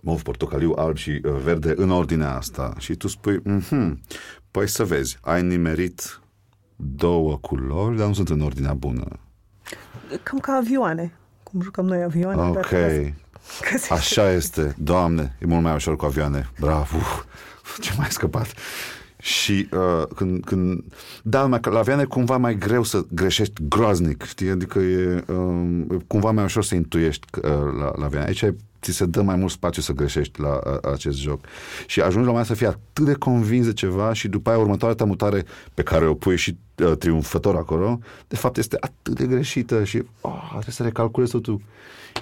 mov, 0.02 0.22
portocaliu, 0.22 0.74
alb 0.76 0.96
și 0.98 1.10
uh, 1.24 1.32
verde 1.44 1.74
în 1.78 1.90
ordinea 1.90 2.36
asta. 2.36 2.74
Și 2.78 2.96
tu 2.96 3.08
spui, 3.08 3.40
mhm, 3.44 4.02
păi 4.52 4.68
să 4.68 4.84
vezi, 4.84 5.18
ai 5.22 5.44
nimerit 5.44 6.20
două 6.76 7.38
culori, 7.38 7.98
dar 7.98 8.08
nu 8.08 8.14
sunt 8.14 8.30
în 8.30 8.42
ordinea 8.42 8.74
bună. 8.74 9.08
Cam 10.24 10.40
ca 10.40 10.52
avioane. 10.54 11.14
Cum 11.56 11.64
jucăm 11.64 11.86
noi 11.86 12.04
avioane. 12.04 12.36
dar 12.36 12.48
Ok, 12.50 12.62
ca 12.62 12.68
să- 12.90 13.12
ca 13.72 13.78
să- 13.78 13.94
așa 13.94 14.32
este. 14.32 14.76
Doamne, 14.78 15.36
e 15.42 15.46
mult 15.46 15.64
mai 15.64 15.74
ușor 15.74 15.96
cu 15.96 16.06
avioane. 16.06 16.50
Bravo! 16.60 16.98
Ce 17.82 17.94
mai 17.98 18.08
scăpat. 18.10 18.54
Și 19.18 19.70
uh, 19.74 20.04
când, 20.16 20.44
când... 20.46 20.84
Da, 21.24 21.46
mai, 21.46 21.60
la 21.62 21.80
avioane 21.80 22.02
e 22.02 22.06
cumva 22.06 22.38
mai 22.38 22.58
greu 22.58 22.84
să 22.84 23.06
greșești 23.10 23.54
groaznic, 23.70 24.24
știi? 24.24 24.50
Adică 24.50 24.80
e 24.80 25.24
uh, 25.28 25.98
cumva 26.08 26.32
mai 26.32 26.44
ușor 26.44 26.64
să 26.64 26.76
intuiești 26.76 27.28
uh, 27.38 27.52
la, 27.80 27.92
la 27.98 28.06
avioane. 28.06 28.28
Aici 28.28 28.44
ai- 28.44 28.56
ți 28.82 28.92
se 28.92 29.06
dă 29.06 29.22
mai 29.22 29.36
mult 29.36 29.52
spațiu 29.52 29.82
să 29.82 29.94
greșești 29.94 30.42
la 30.42 30.60
uh, 30.66 30.92
acest 30.94 31.18
joc. 31.18 31.46
Și 31.88 32.00
ajungi 32.02 32.26
la 32.26 32.32
un 32.32 32.36
moment 32.36 32.48
dat 32.48 32.58
să 32.58 32.64
fii 32.64 32.74
atât 32.74 33.06
de 33.06 33.14
convins 33.14 33.66
de 33.66 33.74
ceva 33.74 34.14
și 34.14 34.28
după 34.28 34.50
aia 34.50 34.60
următoarea 34.60 34.96
ta 34.96 35.06
mutare 35.06 35.46
pe 35.74 35.84
care 35.84 36.06
o 36.06 36.14
pui 36.14 36.38
și 36.38 36.58
uh, 36.76 36.98
triumfător 36.98 37.56
acolo, 37.56 38.00
de 38.28 38.36
fapt 38.36 38.58
este 38.58 38.78
atât 38.80 39.16
de 39.16 39.26
greșită 39.26 39.84
și 39.84 40.04
oh, 40.22 40.48
trebuie 40.50 40.74
să 40.74 40.84
recalculezi 40.84 41.32
totul. 41.32 41.62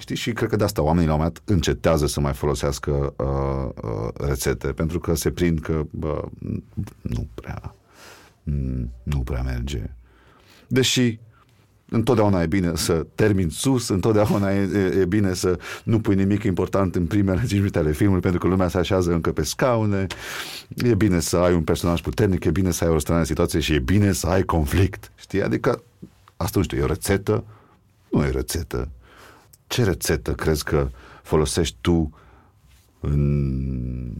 Știi? 0.00 0.16
Și 0.16 0.32
cred 0.32 0.48
că 0.48 0.56
de 0.56 0.64
asta 0.64 0.82
oamenii 0.82 1.08
la 1.08 1.14
un 1.14 1.18
moment 1.18 1.38
dat 1.44 1.54
încetează 1.54 2.06
să 2.06 2.20
mai 2.20 2.32
folosească 2.32 3.14
uh, 3.16 3.82
uh, 3.82 4.08
rețete, 4.28 4.66
pentru 4.66 4.98
că 4.98 5.14
se 5.14 5.30
prind 5.30 5.60
că 5.60 5.84
bă, 5.90 6.24
nu 7.00 7.28
prea 7.34 7.74
mm, 8.42 8.90
nu 9.02 9.18
prea 9.18 9.42
merge. 9.42 9.90
Deși 10.66 11.18
întotdeauna 11.94 12.42
e 12.42 12.46
bine 12.46 12.72
să 12.74 13.06
termini 13.14 13.50
sus, 13.50 13.88
întotdeauna 13.88 14.52
e, 14.52 14.60
e, 14.74 15.00
e 15.00 15.04
bine 15.04 15.34
să 15.34 15.58
nu 15.84 16.00
pui 16.00 16.14
nimic 16.14 16.42
important 16.42 16.94
în 16.94 17.06
primele 17.06 17.38
5 17.46 17.52
minute 17.52 17.78
ale 17.78 17.92
filmului, 17.92 18.20
pentru 18.20 18.40
că 18.40 18.46
lumea 18.46 18.68
se 18.68 18.78
așează 18.78 19.12
încă 19.12 19.32
pe 19.32 19.42
scaune, 19.42 20.06
e 20.68 20.94
bine 20.94 21.20
să 21.20 21.36
ai 21.36 21.54
un 21.54 21.62
personaj 21.62 22.00
puternic, 22.00 22.44
e 22.44 22.50
bine 22.50 22.70
să 22.70 22.84
ai 22.84 22.90
o 22.90 22.98
stare 22.98 23.18
în 23.18 23.24
situație 23.24 23.60
și 23.60 23.74
e 23.74 23.78
bine 23.78 24.12
să 24.12 24.26
ai 24.26 24.42
conflict. 24.42 25.12
Știi? 25.14 25.42
Adică, 25.42 25.82
asta 26.36 26.58
nu 26.58 26.64
știu, 26.64 26.78
e 26.78 26.82
o 26.82 26.86
rețetă? 26.86 27.44
Nu 28.10 28.24
e 28.24 28.30
rețetă. 28.30 28.88
Ce 29.66 29.84
rețetă 29.84 30.32
crezi 30.32 30.64
că 30.64 30.88
folosești 31.22 31.76
tu 31.80 32.18
în 33.00 34.12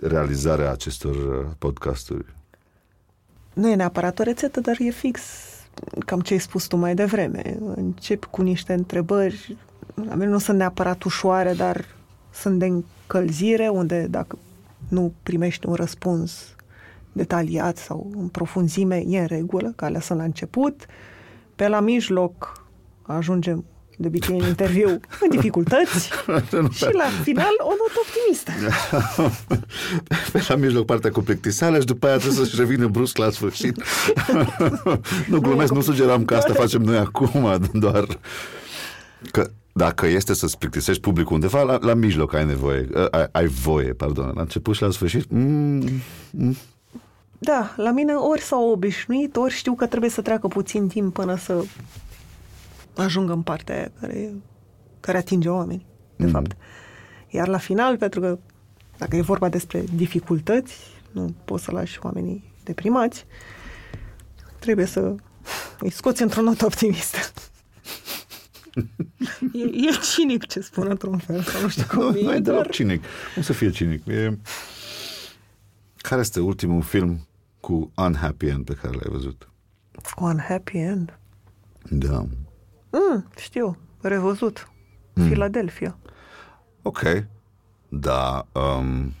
realizarea 0.00 0.70
acestor 0.70 1.14
uh, 1.14 1.50
podcasturi? 1.58 2.24
Nu 3.52 3.68
e 3.68 3.74
neapărat 3.74 4.18
o 4.18 4.22
rețetă, 4.22 4.60
dar 4.60 4.76
e 4.78 4.90
fix 4.90 5.20
cam 6.06 6.20
ce 6.20 6.32
ai 6.32 6.38
spus 6.40 6.66
tu 6.66 6.76
mai 6.76 6.94
devreme. 6.94 7.58
Începi 7.74 8.26
cu 8.26 8.42
niște 8.42 8.72
întrebări, 8.72 9.56
la 9.94 10.14
mine 10.14 10.30
nu 10.30 10.38
sunt 10.38 10.58
neapărat 10.58 11.02
ușoare, 11.02 11.52
dar 11.52 11.84
sunt 12.32 12.58
de 12.58 12.66
încălzire, 12.66 13.68
unde 13.68 14.06
dacă 14.06 14.38
nu 14.88 15.12
primești 15.22 15.66
un 15.66 15.74
răspuns 15.74 16.54
detaliat 17.12 17.76
sau 17.76 18.10
în 18.16 18.28
profunzime, 18.28 19.04
e 19.06 19.20
în 19.20 19.26
regulă, 19.26 19.72
ca 19.76 19.86
alea 19.86 20.00
sunt 20.00 20.18
la 20.18 20.24
început. 20.24 20.86
Pe 21.56 21.68
la 21.68 21.80
mijloc 21.80 22.64
ajungem 23.02 23.64
de 23.96 24.06
obicei 24.06 24.38
în 24.38 24.46
interviu 24.46 24.88
în 25.20 25.28
dificultăți 25.30 26.08
și 26.78 26.88
la 26.92 27.08
final 27.22 27.54
o 27.58 27.70
notă 27.70 28.00
optimistă. 28.04 28.52
Pe 30.32 30.44
la 30.48 30.56
mijloc 30.56 30.86
partea 30.86 31.10
cu 31.10 31.20
plictiseală 31.20 31.78
și 31.78 31.86
după 31.86 32.06
aia 32.06 32.16
trebuie 32.16 32.44
să-și 32.44 32.56
revină 32.56 32.86
brusc 32.86 33.16
la 33.16 33.30
sfârșit. 33.30 33.82
nu 35.30 35.40
glumesc, 35.40 35.72
nu 35.72 35.80
sugeram 35.80 36.24
că 36.24 36.34
asta 36.34 36.52
facem 36.52 36.82
noi 36.82 36.96
acum, 36.96 37.68
doar 37.72 38.06
că 39.30 39.50
dacă 39.72 40.06
este 40.06 40.34
să-ți 40.34 40.58
plictisești 40.58 41.02
publicul 41.02 41.34
undeva, 41.34 41.62
la, 41.62 41.78
la 41.80 41.94
mijloc 41.94 42.34
ai 42.34 42.44
nevoie, 42.44 42.88
ai, 43.10 43.26
ai 43.32 43.46
voie, 43.46 43.92
pardon, 43.92 44.32
la 44.34 44.40
început 44.40 44.74
și 44.74 44.82
la 44.82 44.90
sfârșit, 44.90 45.30
mm, 45.30 45.84
mm, 46.30 46.56
Da, 47.38 47.74
la 47.76 47.90
mine 47.90 48.12
ori 48.12 48.40
s-au 48.40 48.70
obișnuit, 48.70 49.36
ori 49.36 49.52
știu 49.52 49.74
că 49.74 49.86
trebuie 49.86 50.10
să 50.10 50.20
treacă 50.20 50.46
puțin 50.46 50.88
timp 50.88 51.12
până 51.12 51.36
să 51.36 51.64
ajungă 52.96 53.32
în 53.32 53.42
partea 53.42 53.74
aia 53.76 53.90
care, 54.00 54.34
care 55.00 55.18
atinge 55.18 55.48
oamenii, 55.48 55.86
de 56.16 56.24
Mhm. 56.24 56.32
fapt. 56.32 56.56
Iar 57.28 57.48
la 57.48 57.58
final, 57.58 57.96
pentru 57.96 58.20
că 58.20 58.38
dacă 58.98 59.16
e 59.16 59.20
vorba 59.20 59.48
despre 59.48 59.84
dificultăți, 59.94 60.78
nu 61.12 61.34
poți 61.44 61.64
să 61.64 61.70
lași 61.70 61.98
oamenii 62.02 62.52
deprimați, 62.64 63.26
trebuie 64.58 64.86
să 64.86 65.14
îi 65.78 65.90
scoți 65.90 66.22
într-o 66.22 66.40
notă 66.42 66.64
optimistă. 66.64 67.18
E, 69.52 69.58
e 69.62 69.90
cinic 70.14 70.46
ce 70.46 70.60
spun 70.60 70.86
într-un 70.88 71.18
fel, 71.18 71.42
sau 71.42 71.60
nu 71.62 71.68
știu 71.68 71.84
cum 71.88 71.98
nu, 72.02 72.18
e, 72.18 72.22
nu 72.22 72.30
e 72.34 72.38
dar... 72.38 72.40
deloc 72.40 72.70
cinic. 72.70 73.04
Cum 73.34 73.42
să 73.42 73.52
fie 73.52 73.70
cinic? 73.70 74.06
E... 74.06 74.38
Care 75.96 76.20
este 76.20 76.40
ultimul 76.40 76.82
film 76.82 77.26
cu 77.60 77.92
unhappy 77.96 78.46
end 78.46 78.64
pe 78.64 78.72
care 78.74 78.92
l-ai 78.94 79.06
văzut? 79.10 79.48
Cu 80.14 80.24
un 80.24 80.38
happy 80.48 80.76
end. 80.78 81.18
Da. 81.90 82.26
Mm, 82.94 83.28
știu, 83.36 83.76
revăzut. 84.00 84.68
Mm. 85.14 85.24
Philadelphia. 85.28 85.98
Ok. 86.82 87.00
Da, 87.88 88.46
um, 88.52 89.12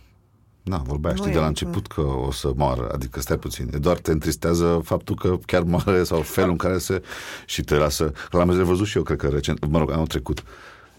na, 0.62 0.76
vorbeai, 0.76 1.14
Nu 1.14 1.18
știi, 1.18 1.30
e 1.30 1.34
de 1.34 1.40
la 1.40 1.46
încă. 1.46 1.64
început 1.64 1.86
că 1.86 2.00
o 2.00 2.30
să 2.30 2.52
moară, 2.56 2.88
adică 2.92 3.20
stai 3.20 3.38
puțin, 3.38 3.70
e 3.74 3.78
doar 3.78 3.98
te 3.98 4.10
întristează 4.10 4.80
faptul 4.84 5.16
că 5.16 5.36
chiar 5.46 5.62
moare 5.62 6.02
sau 6.04 6.20
felul 6.20 6.50
în 6.50 6.56
care 6.56 6.78
se 6.78 7.02
și 7.46 7.62
te 7.62 7.74
lasă, 7.74 8.12
că 8.30 8.36
l-am 8.36 8.56
revăzut 8.56 8.86
și 8.86 8.96
eu, 8.96 9.02
cred 9.02 9.18
că 9.18 9.28
recent, 9.28 9.66
mă 9.66 9.78
rog, 9.78 9.90
anul 9.90 10.06
trecut. 10.06 10.44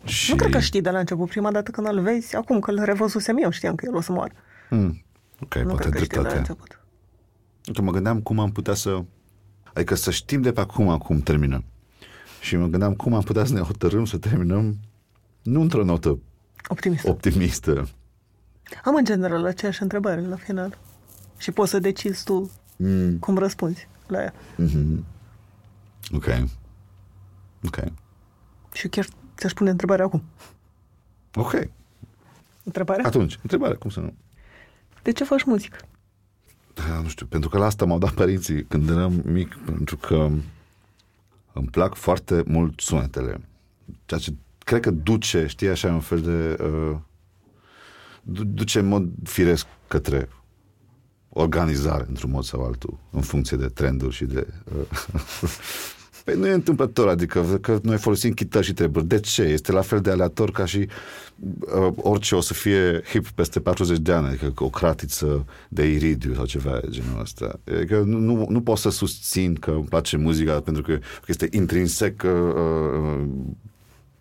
Și... 0.04 0.32
Nu 0.32 0.38
cred 0.38 0.52
că 0.52 0.60
știi 0.60 0.82
de 0.82 0.90
la 0.90 1.00
început, 1.00 1.30
prima 1.30 1.52
dată 1.52 1.72
când 1.72 1.88
îl 1.88 2.00
vezi, 2.02 2.36
acum 2.36 2.60
că 2.60 2.72
îl 2.72 2.84
revăzusem 2.84 3.38
eu, 3.44 3.50
știam 3.50 3.76
că 3.76 3.86
el 3.88 3.96
o 3.96 4.02
să 4.02 4.12
moară. 4.12 4.34
Hmm. 4.70 5.04
Ok, 5.42 5.56
nu 5.56 5.68
poate 5.68 5.90
cred 5.90 5.94
că 5.94 6.04
știi 6.04 6.08
de 6.08 6.16
la 6.16 6.22
dreptate. 6.22 6.38
început. 6.38 6.80
Uite, 7.68 7.82
mă 7.82 7.92
gândeam 7.92 8.22
cum 8.22 8.40
am 8.40 8.52
putea 8.52 8.74
să... 8.74 9.04
Adică 9.74 9.96
să 9.96 10.12
știm 10.12 10.42
de 10.42 10.52
pe 10.52 10.60
acum 10.60 10.98
cum 10.98 11.20
terminăm. 11.20 11.64
Și 12.46 12.56
mă 12.56 12.68
gândeam 12.68 12.94
cum 12.94 13.14
am 13.14 13.22
putea 13.22 13.46
să 13.46 13.54
ne 13.54 13.60
hotărâm 13.60 14.06
să 14.06 14.18
terminăm 14.18 14.78
nu 15.42 15.62
într-o 15.62 15.84
notă 15.84 16.20
Optimist. 16.68 17.08
optimistă. 17.08 17.88
Am 18.84 18.96
în 18.96 19.04
general 19.06 19.46
aceeași 19.46 19.82
întrebare 19.82 20.22
la 20.22 20.36
final. 20.36 20.78
Și 21.38 21.52
poți 21.52 21.70
să 21.70 21.80
decizi 21.80 22.24
tu 22.24 22.52
Mm. 22.78 23.18
cum 23.18 23.38
răspunzi 23.38 23.88
la 24.08 24.22
ea. 24.22 24.34
Mm-hmm. 24.34 25.04
Ok. 26.14 26.26
Ok. 27.66 27.78
Și 28.74 28.88
chiar 28.88 29.06
ți-aș 29.38 29.52
pune 29.54 29.70
întrebarea 29.70 30.06
acum. 30.06 30.24
Ok. 31.36 31.54
Întrebarea? 32.64 33.06
Atunci, 33.06 33.40
întrebare, 33.42 33.74
cum 33.74 33.90
să 33.90 34.00
nu? 34.00 34.14
De 35.04 35.12
ce 35.12 35.24
faci 35.24 35.44
muzică? 35.44 35.78
Da, 36.74 37.00
nu 37.02 37.08
știu, 37.08 37.26
pentru 37.26 37.50
că 37.50 37.58
la 37.58 37.66
asta 37.66 37.86
m-au 37.86 37.98
dat 37.98 38.12
părinții 38.12 38.64
când 38.66 38.90
eram 38.90 39.22
mic, 39.26 39.58
pentru 39.66 39.98
că 39.98 40.30
îmi 41.56 41.68
plac 41.68 41.96
foarte 41.96 42.44
mult 42.48 42.80
sunetele. 42.80 43.42
Ceea 44.06 44.20
ce 44.20 44.34
cred 44.58 44.82
că 44.82 44.92
duce, 44.92 45.48
știi, 45.48 45.68
așa 45.68 45.94
un 45.94 46.00
fel 46.00 46.22
de... 46.22 46.64
Uh, 46.64 46.98
du- 48.24 48.44
duce 48.44 48.80
în 48.80 48.88
mod 48.88 49.10
firesc 49.24 49.66
către 49.88 50.30
organizare 51.30 52.06
într-un 52.08 52.32
mod 52.32 52.44
sau 52.44 52.66
altul, 52.66 53.00
în 53.12 53.22
funcție 53.22 53.58
de 53.58 53.68
trenduri 53.68 54.16
și 54.16 54.26
de... 54.26 54.48
Uh, 54.76 55.50
Păi 56.26 56.36
nu 56.36 56.48
e 56.48 56.52
întâmplător, 56.52 57.08
adică 57.08 57.58
că 57.62 57.80
noi 57.84 57.98
folosim 57.98 58.32
chitări 58.32 58.66
și 58.66 58.74
treburi. 58.74 59.06
De 59.06 59.20
ce? 59.20 59.42
Este 59.42 59.72
la 59.72 59.82
fel 59.82 60.02
de 60.02 60.10
aleator 60.10 60.52
ca 60.52 60.66
și 60.66 60.88
uh, 61.60 61.94
orice 61.96 62.36
o 62.36 62.42
să 62.42 62.54
fie 62.54 63.02
hip 63.10 63.30
peste 63.30 63.60
40 63.60 63.98
de 63.98 64.12
ani, 64.12 64.28
adică 64.28 64.64
o 64.64 64.70
cratiță 64.70 65.46
de 65.70 65.92
iridiu 65.92 66.34
sau 66.34 66.46
ceva 66.46 66.80
de 66.82 66.88
genul 66.90 67.22
ăsta. 67.22 67.60
Adică 67.76 68.00
nu, 68.06 68.18
nu, 68.18 68.46
nu 68.50 68.62
pot 68.62 68.78
să 68.78 68.90
susțin 68.90 69.54
că 69.54 69.72
îmi 69.72 69.86
place 69.86 70.18
muzica 70.18 70.60
pentru 70.62 70.84
că, 70.84 70.94
că 70.94 71.26
este 71.26 71.48
intrinsec 71.52 72.24
uh, 72.24 72.32
uh, 72.32 73.26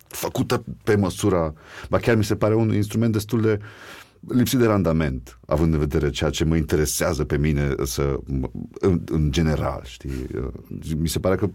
făcută 0.07 0.63
pe 0.83 0.95
măsura... 0.95 1.53
Ba 1.89 1.99
chiar 1.99 2.15
mi 2.15 2.23
se 2.23 2.35
pare 2.35 2.55
un 2.55 2.73
instrument 2.73 3.13
destul 3.13 3.41
de 3.41 3.59
lipsit 4.27 4.59
de 4.59 4.65
randament, 4.65 5.39
având 5.45 5.73
în 5.73 5.79
vedere 5.79 6.09
ceea 6.09 6.29
ce 6.29 6.43
mă 6.43 6.55
interesează 6.55 7.23
pe 7.23 7.37
mine 7.37 7.73
să, 7.83 8.19
în, 8.79 9.01
în 9.05 9.31
general, 9.31 9.81
știi? 9.85 10.27
Mi 10.97 11.07
se 11.07 11.19
pare 11.19 11.35
că, 11.35 11.49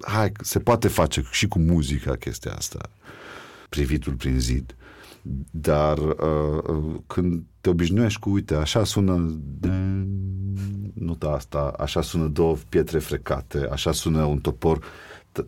hai, 0.00 0.32
se 0.40 0.58
poate 0.58 0.88
face 0.88 1.22
și 1.30 1.48
cu 1.48 1.58
muzica 1.58 2.16
chestia 2.16 2.52
asta, 2.52 2.90
privitul 3.68 4.12
prin 4.12 4.38
zid. 4.38 4.76
Dar 5.50 5.98
uh, 5.98 6.94
când 7.06 7.42
te 7.60 7.68
obișnuiești 7.68 8.20
cu, 8.20 8.30
uite, 8.30 8.54
așa 8.54 8.84
sună 8.84 9.40
nota 10.94 11.28
asta, 11.28 11.74
așa 11.78 12.02
sună 12.02 12.26
două 12.26 12.56
pietre 12.68 12.98
frecate, 12.98 13.68
așa 13.70 13.92
sună 13.92 14.24
un 14.24 14.38
topor 14.38 14.84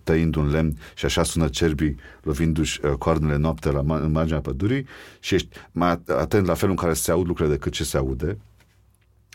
tăind 0.03 0.35
un 0.35 0.51
lemn 0.51 0.79
și 0.95 1.05
așa 1.05 1.23
sună 1.23 1.49
cerbii 1.49 1.97
lovindu-și 2.23 2.81
uh, 2.85 2.93
coarnele 2.93 3.37
noaptea 3.37 3.71
la, 3.71 3.97
în 3.97 4.11
marginea 4.11 4.41
pădurii 4.41 4.87
și 5.21 5.35
ești 5.35 5.49
mai 5.73 6.01
atent 6.07 6.47
la 6.47 6.55
felul 6.55 6.75
în 6.75 6.81
care 6.81 6.93
se 6.95 7.11
aud 7.11 7.27
lucrurile 7.27 7.55
decât 7.55 7.73
ce 7.73 7.85
se 7.85 7.97
aude, 7.97 8.39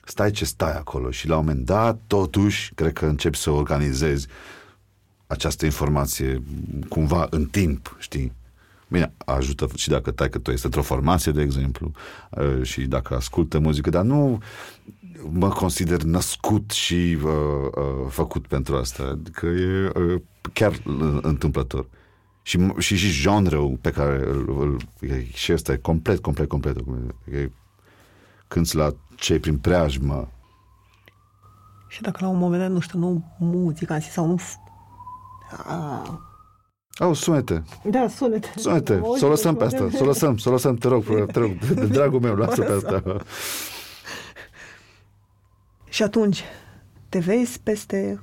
stai 0.04 0.32
ce 0.32 0.46
stai 0.46 0.78
acolo 0.78 1.12
și 1.12 1.28
la 1.28 1.38
un 1.38 1.46
moment 1.46 1.66
dat, 1.66 2.02
totuși, 2.08 2.74
cred 2.74 2.94
că 2.94 3.06
începi 3.06 3.38
să 3.38 3.50
organizezi 3.50 4.28
această 5.28 5.66
informație 5.66 6.42
cumva 6.88 7.28
în 7.30 7.46
timp, 7.46 7.96
știi? 8.00 8.32
Bine, 8.88 9.14
ajută 9.26 9.68
și 9.76 9.90
dacă 9.90 10.12
tai 10.12 10.30
că 10.30 10.38
tu 10.38 10.52
este 10.52 10.66
într-o 10.66 10.82
formație, 10.82 11.32
de 11.32 11.42
exemplu, 11.42 11.92
uh, 12.30 12.64
și 12.64 12.82
dacă 12.82 13.16
ascultă 13.16 13.60
muzică, 13.60 13.90
dar 13.90 14.04
nu 14.04 14.42
mă 15.32 15.50
consider 15.50 16.02
născut 16.02 16.72
și 16.72 17.18
uh, 17.24 17.32
uh, 17.76 18.08
făcut 18.10 18.48
pentru 18.48 18.76
asta. 18.76 19.04
Adică 19.04 19.46
e 19.46 19.92
uh, 19.96 20.22
chiar 20.54 20.82
întâmplător. 21.22 21.88
Și, 22.42 22.74
și, 22.78 22.96
și 22.96 23.22
genre 23.22 23.78
pe 23.82 23.92
care 23.92 24.30
îl, 24.30 24.60
îl, 24.60 24.78
și 25.34 25.54
ăsta 25.54 25.72
e 25.72 25.78
complet, 25.78 26.20
complet, 26.20 26.48
complet. 26.48 26.76
E, 27.34 27.52
când 28.48 28.70
la 28.72 28.94
cei 29.16 29.40
prin 29.40 29.58
preajmă. 29.58 30.32
Și 31.88 32.02
dacă 32.02 32.18
la 32.22 32.28
un 32.30 32.38
moment 32.38 32.62
dat, 32.62 32.72
nu 32.72 32.80
știu, 32.80 33.00
nu 33.00 33.36
muzica 33.40 33.94
în 33.94 34.02
sau 34.02 34.26
nu... 34.26 34.40
Au, 36.98 37.14
sunete. 37.14 37.64
Da, 37.84 38.08
sunete. 38.08 38.54
Sunete. 38.56 39.02
Să 39.18 39.26
o 39.26 39.30
lăsăm 39.30 39.56
pe 39.56 39.64
asta. 39.64 39.88
Să 39.92 40.04
o 40.04 40.06
lăsăm, 40.06 40.38
să 40.38 40.50
o 40.50 40.52
lăsăm, 40.52 40.76
te 40.76 40.88
rog, 40.88 41.04
te 41.34 41.40
rog, 41.40 41.58
de 41.60 41.86
dragul 41.86 42.20
meu, 42.20 42.36
lasă 42.36 42.62
pe 42.62 42.72
asta. 42.72 43.04
Și 45.90 46.04
atunci 46.04 46.44
te 47.10 47.20
vezi 47.20 47.60
peste 47.60 48.20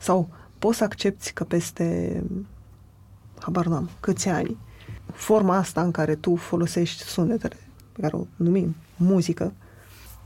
sau 0.00 0.28
poți 0.58 0.78
să 0.78 0.84
accepti 0.84 1.32
că 1.32 1.44
peste 1.44 2.22
habar 3.38 3.66
n-am, 3.66 3.90
câți 4.00 4.28
ani 4.28 4.56
forma 5.12 5.56
asta 5.56 5.82
în 5.82 5.90
care 5.90 6.14
tu 6.14 6.36
folosești 6.36 7.02
sunetele 7.02 7.56
pe 7.92 8.00
care 8.00 8.16
o 8.16 8.26
numim 8.36 8.76
muzică 8.96 9.52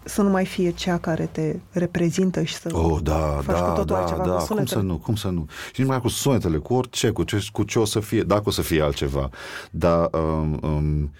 să 0.04 0.22
nu 0.22 0.28
mai 0.28 0.46
fie 0.46 0.70
cea 0.70 0.98
care 0.98 1.26
te 1.26 1.56
reprezintă 1.70 2.42
și 2.42 2.54
să 2.54 2.76
oh, 2.76 2.98
da, 3.02 3.40
faci 3.42 3.58
da, 3.58 3.64
cu 3.64 3.74
totul 3.74 3.96
da, 3.96 4.00
altceva 4.00 4.24
da, 4.24 4.34
cum 4.34 4.64
să 4.64 4.78
nu, 4.78 4.98
cum 4.98 5.14
să 5.14 5.28
nu. 5.28 5.46
Și 5.72 5.80
numai 5.80 6.00
cu 6.00 6.08
sunetele, 6.08 6.58
cu 6.58 6.74
orice, 6.74 7.10
cu 7.10 7.22
ce, 7.22 7.44
cu 7.52 7.62
ce 7.62 7.78
o 7.78 7.84
să 7.84 8.00
fie, 8.00 8.22
dacă 8.22 8.42
o 8.44 8.50
să 8.50 8.62
fie 8.62 8.82
altceva. 8.82 9.28
Dar 9.70 10.08
um, 10.12 10.58
um, 10.62 11.12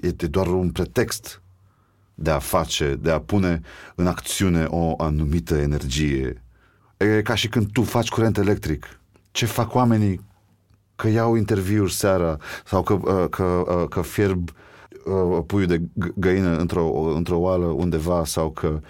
e 0.00 0.10
doar 0.10 0.46
un 0.46 0.70
pretext 0.70 1.42
de 2.22 2.30
a 2.30 2.38
face, 2.38 2.98
de 3.00 3.10
a 3.10 3.20
pune 3.20 3.60
în 3.94 4.06
acțiune 4.06 4.64
o 4.68 4.94
anumită 4.96 5.56
energie. 5.56 6.42
E 6.96 7.22
ca 7.22 7.34
și 7.34 7.48
când 7.48 7.72
tu 7.72 7.82
faci 7.82 8.08
curent 8.08 8.36
electric. 8.36 9.00
Ce 9.30 9.46
fac 9.46 9.74
oamenii 9.74 10.20
că 10.96 11.08
iau 11.08 11.34
interviuri 11.34 11.92
seara 11.92 12.36
sau 12.64 12.82
că, 12.82 12.92
uh, 12.92 13.28
că, 13.30 13.42
uh, 13.42 13.88
că 13.88 14.02
fierb 14.02 14.50
uh, 15.04 15.42
puiul 15.46 15.66
de 15.66 15.82
găină 16.14 16.56
într-o, 16.56 17.14
într-o 17.14 17.38
oală 17.38 17.64
undeva 17.64 18.24
sau 18.24 18.50
că 18.50 18.80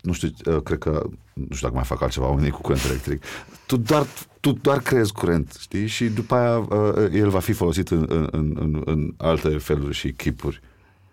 nu 0.00 0.12
știu, 0.12 0.60
cred 0.60 0.78
că 0.78 1.02
nu 1.32 1.54
știu 1.54 1.66
dacă 1.66 1.74
mai 1.74 1.84
fac 1.84 2.02
altceva 2.02 2.28
oamenii 2.28 2.50
cu 2.50 2.60
curent 2.60 2.84
electric. 2.84 3.24
Tu 3.66 3.76
doar, 3.76 4.06
tu 4.40 4.52
doar 4.52 4.78
creezi 4.78 5.12
curent, 5.12 5.56
știi? 5.60 5.86
Și 5.86 6.04
după 6.04 6.34
aia 6.34 6.68
el 7.12 7.28
va 7.28 7.38
fi 7.38 7.52
folosit 7.52 7.88
în, 7.90 8.06
în, 8.08 8.56
în, 8.58 8.82
în 8.84 9.14
alte 9.16 9.48
feluri 9.48 9.94
și 9.94 10.12
chipuri 10.12 10.60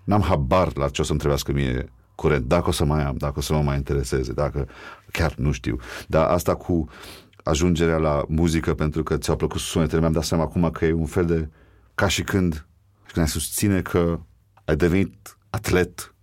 n-am 0.09 0.21
habar 0.21 0.77
la 0.77 0.89
ce 0.89 1.01
o 1.01 1.03
să-mi 1.03 1.19
trebuiască 1.19 1.51
mie 1.51 1.91
curent, 2.15 2.45
dacă 2.45 2.69
o 2.69 2.71
să 2.71 2.85
mai 2.85 3.03
am, 3.03 3.15
dacă 3.17 3.33
o 3.37 3.41
să 3.41 3.53
mă 3.53 3.61
mai 3.61 3.75
intereseze, 3.75 4.33
dacă 4.33 4.67
chiar 5.11 5.33
nu 5.35 5.51
știu. 5.51 5.79
Dar 6.07 6.27
asta 6.27 6.55
cu 6.55 6.89
ajungerea 7.43 7.97
la 7.97 8.23
muzică 8.27 8.73
pentru 8.73 9.03
că 9.03 9.17
ți-au 9.17 9.35
plăcut 9.35 9.59
sunetele, 9.59 9.99
mi-am 9.99 10.11
dat 10.11 10.23
seama 10.23 10.43
acum 10.43 10.71
că 10.71 10.85
e 10.85 10.91
un 10.91 11.05
fel 11.05 11.25
de 11.25 11.49
ca 11.95 12.07
și 12.07 12.23
când, 12.23 12.53
și 13.05 13.13
când 13.13 13.25
ai 13.25 13.31
susține 13.31 13.81
că 13.81 14.19
ai 14.65 14.75
devenit 14.75 15.37
atlet, 15.49 16.15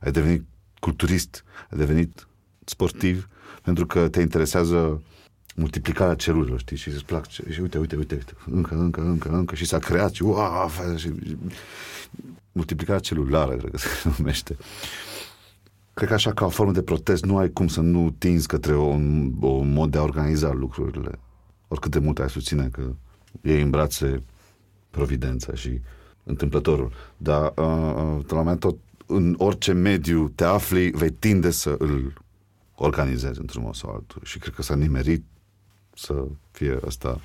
ai 0.00 0.10
devenit 0.10 0.44
culturist, 0.80 1.44
ai 1.70 1.78
devenit 1.78 2.28
sportiv, 2.64 3.28
pentru 3.62 3.86
că 3.86 4.08
te 4.08 4.20
interesează 4.20 5.02
multiplicarea 5.54 6.14
celulelor, 6.14 6.58
știi? 6.58 6.76
Și 6.76 6.88
îți 6.88 7.04
plac, 7.04 7.28
și 7.28 7.60
uite, 7.60 7.78
uite, 7.78 7.96
uite, 7.96 8.24
încă, 8.46 8.74
încă, 8.74 9.00
încă, 9.00 9.28
încă, 9.28 9.54
și 9.54 9.64
s-a 9.64 9.78
creat 9.78 10.12
și, 10.12 10.22
uau, 10.22 10.70
și 10.96 11.12
multiplicarea 12.52 13.00
celulară, 13.00 13.56
cred 13.56 13.70
că 13.70 13.78
se 13.78 14.08
numește. 14.18 14.56
Cred 15.94 16.08
că 16.08 16.14
așa 16.14 16.32
ca 16.32 16.44
o 16.44 16.48
formă 16.48 16.72
de 16.72 16.82
protest 16.82 17.24
nu 17.24 17.36
ai 17.38 17.50
cum 17.50 17.68
să 17.68 17.80
nu 17.80 18.10
tinzi 18.18 18.46
către 18.46 18.76
un, 18.76 19.32
un 19.40 19.72
mod 19.72 19.90
de 19.90 19.98
a 19.98 20.02
organiza 20.02 20.52
lucrurile. 20.52 21.18
Oricât 21.68 21.90
de 21.90 21.98
mult 21.98 22.18
ai 22.18 22.30
susține 22.30 22.68
că 22.72 22.82
iei 23.42 23.62
în 23.62 23.70
brațe 23.70 24.22
providența 24.90 25.54
și 25.54 25.80
întâmplătorul. 26.24 26.92
Dar 27.16 27.42
uh, 27.42 27.64
uh, 27.64 28.24
la 28.26 28.36
un 28.36 28.36
moment 28.36 28.60
tot 28.60 28.76
în 29.06 29.34
orice 29.38 29.72
mediu 29.72 30.28
te 30.28 30.44
afli, 30.44 30.90
vei 30.90 31.10
tinde 31.10 31.50
să 31.50 31.74
îl 31.78 32.12
organizezi 32.74 33.40
într-un 33.40 33.62
mod 33.62 33.74
sau 33.74 33.90
altul. 33.90 34.20
Și 34.24 34.38
cred 34.38 34.54
că 34.54 34.62
s-a 34.62 34.74
nimerit 34.74 35.24
să 35.94 36.24
fie 36.50 36.78
asta 36.86 37.20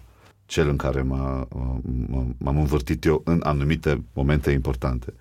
cel 0.48 0.70
în 0.70 0.76
care 0.76 1.02
m-a, 1.02 1.48
m-am 2.38 2.58
învârtit 2.58 3.06
eu 3.06 3.22
în 3.26 3.40
anumite 3.44 4.04
momente 4.14 4.52
importante. 4.52 5.14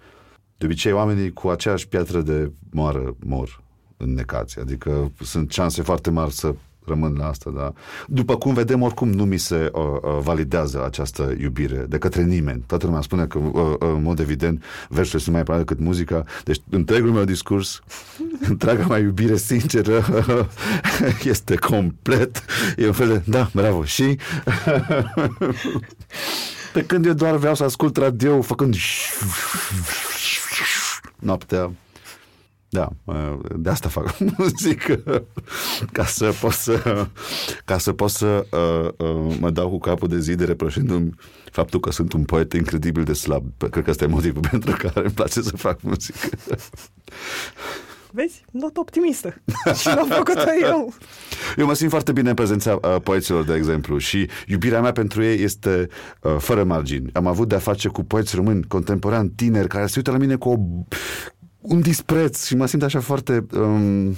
De 0.57 0.65
obicei, 0.65 0.93
oamenii 0.93 1.33
cu 1.33 1.49
aceeași 1.49 1.89
piatră 1.89 2.21
de 2.21 2.53
moară 2.71 3.17
mor 3.25 3.63
în 3.97 4.15
necație. 4.15 4.61
Adică 4.61 5.13
sunt 5.21 5.51
șanse 5.51 5.83
foarte 5.83 6.11
mari 6.11 6.33
să 6.33 6.55
rămân 6.87 7.15
la 7.19 7.29
asta, 7.29 7.51
da. 7.57 7.73
După 8.07 8.37
cum 8.37 8.55
vedem, 8.55 8.83
oricum 8.83 9.11
nu 9.11 9.25
mi 9.25 9.37
se 9.37 9.71
uh, 9.73 9.83
uh, 9.83 10.19
validează 10.23 10.85
această 10.85 11.35
iubire 11.41 11.85
de 11.89 11.99
către 11.99 12.23
nimeni. 12.23 12.63
Toată 12.67 12.87
lumea 12.87 13.01
spune 13.01 13.27
că, 13.27 13.39
uh, 13.39 13.53
uh, 13.53 13.77
în 13.79 14.03
mod 14.03 14.19
evident, 14.19 14.63
versurile 14.89 15.21
sunt 15.21 15.31
mai 15.31 15.39
importante 15.41 15.75
decât 15.75 15.87
muzica. 15.87 16.25
Deci, 16.45 16.61
întregul 16.71 17.11
meu 17.11 17.25
discurs, 17.25 17.81
întreaga 18.51 18.87
mea 18.87 18.99
iubire 18.99 19.37
sinceră, 19.37 20.05
este 21.25 21.55
complet. 21.55 22.45
E 22.77 22.87
un 22.87 22.93
fel 22.93 23.09
de, 23.09 23.23
da, 23.25 23.51
bravo, 23.55 23.85
și... 23.85 24.05
Pe 26.73 26.83
când 26.83 27.07
eu 27.07 27.13
doar 27.13 27.37
vreau 27.37 27.55
să 27.55 27.65
ascult 27.65 27.97
radio 27.97 28.43
făcând 28.43 28.75
noaptea 31.19 31.71
da, 32.69 32.89
de 33.57 33.71
asta 33.71 33.89
fac 33.89 34.19
muzică, 34.39 35.25
ca 35.93 36.05
să 36.05 36.35
pot 36.41 36.53
să, 36.53 37.07
ca 37.65 37.79
să, 37.79 37.93
pot 37.93 38.11
să 38.11 38.47
uh, 38.51 39.07
uh, 39.09 39.37
mă 39.41 39.51
dau 39.51 39.69
cu 39.69 39.79
capul 39.79 40.09
de 40.09 40.19
zi 40.19 40.35
de 40.35 40.45
reproșindu-mi 40.45 41.15
faptul 41.53 41.81
că 41.81 41.91
sunt 41.91 42.13
un 42.13 42.25
poet 42.25 42.53
incredibil 42.53 43.05
de 43.05 43.13
slab. 43.13 43.45
Cred 43.71 43.85
că 43.85 43.91
ăsta 43.91 44.05
e 44.05 44.07
motivul 44.07 44.43
pentru 44.51 44.77
care 44.79 45.01
îmi 45.01 45.15
place 45.15 45.43
să 45.43 45.57
fac 45.57 45.83
muzică. 45.83 46.29
Vezi? 48.17 48.45
Not 48.51 48.77
optimistă. 48.77 49.43
și 49.81 49.87
l-am 49.87 50.09
făcut 50.09 50.39
eu. 50.63 50.95
Eu 51.57 51.67
mă 51.67 51.75
simt 51.75 51.91
foarte 51.91 52.13
bine 52.13 52.29
în 52.29 52.35
prezența 52.35 52.79
uh, 52.83 52.97
poeților, 53.03 53.45
de 53.45 53.55
exemplu, 53.55 53.99
și 53.99 54.29
iubirea 54.47 54.81
mea 54.81 54.93
pentru 54.93 55.23
ei 55.23 55.43
este 55.43 55.89
uh, 56.23 56.37
fără 56.39 56.65
margini. 56.65 57.11
Am 57.13 57.27
avut 57.27 57.49
de-a 57.49 57.59
face 57.59 57.89
cu 57.89 58.05
poeți 58.05 58.37
români 58.37 58.65
contemporani, 58.65 59.29
tineri, 59.29 59.69
care 59.69 59.87
se 59.87 59.95
uită 59.97 60.11
la 60.11 60.17
mine 60.17 60.37
cu 60.37 60.49
o 60.49 60.57
un 61.69 61.81
dispreț 61.81 62.45
și 62.45 62.57
mă 62.57 62.67
simt 62.67 62.83
așa 62.83 63.01
foarte 63.01 63.47
um, 63.53 64.17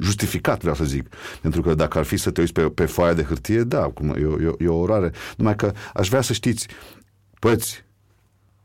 justificat, 0.00 0.60
vreau 0.60 0.74
să 0.74 0.84
zic. 0.84 1.08
Pentru 1.40 1.62
că 1.62 1.74
dacă 1.74 1.98
ar 1.98 2.04
fi 2.04 2.16
să 2.16 2.30
te 2.30 2.40
uiți 2.40 2.52
pe, 2.52 2.62
pe 2.62 2.86
foaia 2.86 3.12
de 3.12 3.22
hârtie, 3.22 3.62
da, 3.62 3.82
cum, 3.82 4.08
e, 4.08 4.20
e, 4.20 4.64
e 4.64 4.68
o 4.68 4.76
orare. 4.78 5.12
Numai 5.36 5.56
că 5.56 5.72
aș 5.94 6.08
vrea 6.08 6.20
să 6.20 6.32
știți, 6.32 6.66
păți, 7.38 7.84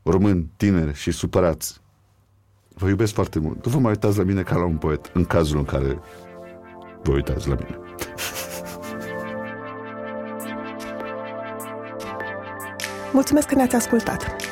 români, 0.02 0.50
tineri 0.56 0.94
și 0.94 1.10
supărați, 1.10 1.82
Vă 2.74 2.88
iubesc 2.88 3.12
foarte 3.12 3.38
mult. 3.38 3.64
Nu 3.64 3.70
vă 3.70 3.78
mai 3.78 3.90
uitați 3.90 4.18
la 4.18 4.24
mine 4.24 4.42
ca 4.42 4.56
la 4.56 4.64
un 4.64 4.76
poet, 4.76 5.10
în 5.14 5.24
cazul 5.24 5.58
în 5.58 5.64
care 5.64 5.98
vă 7.02 7.12
uitați 7.12 7.48
la 7.48 7.54
mine. 7.54 7.78
Mulțumesc 13.12 13.46
că 13.46 13.54
ne-ați 13.54 13.74
ascultat! 13.74 14.51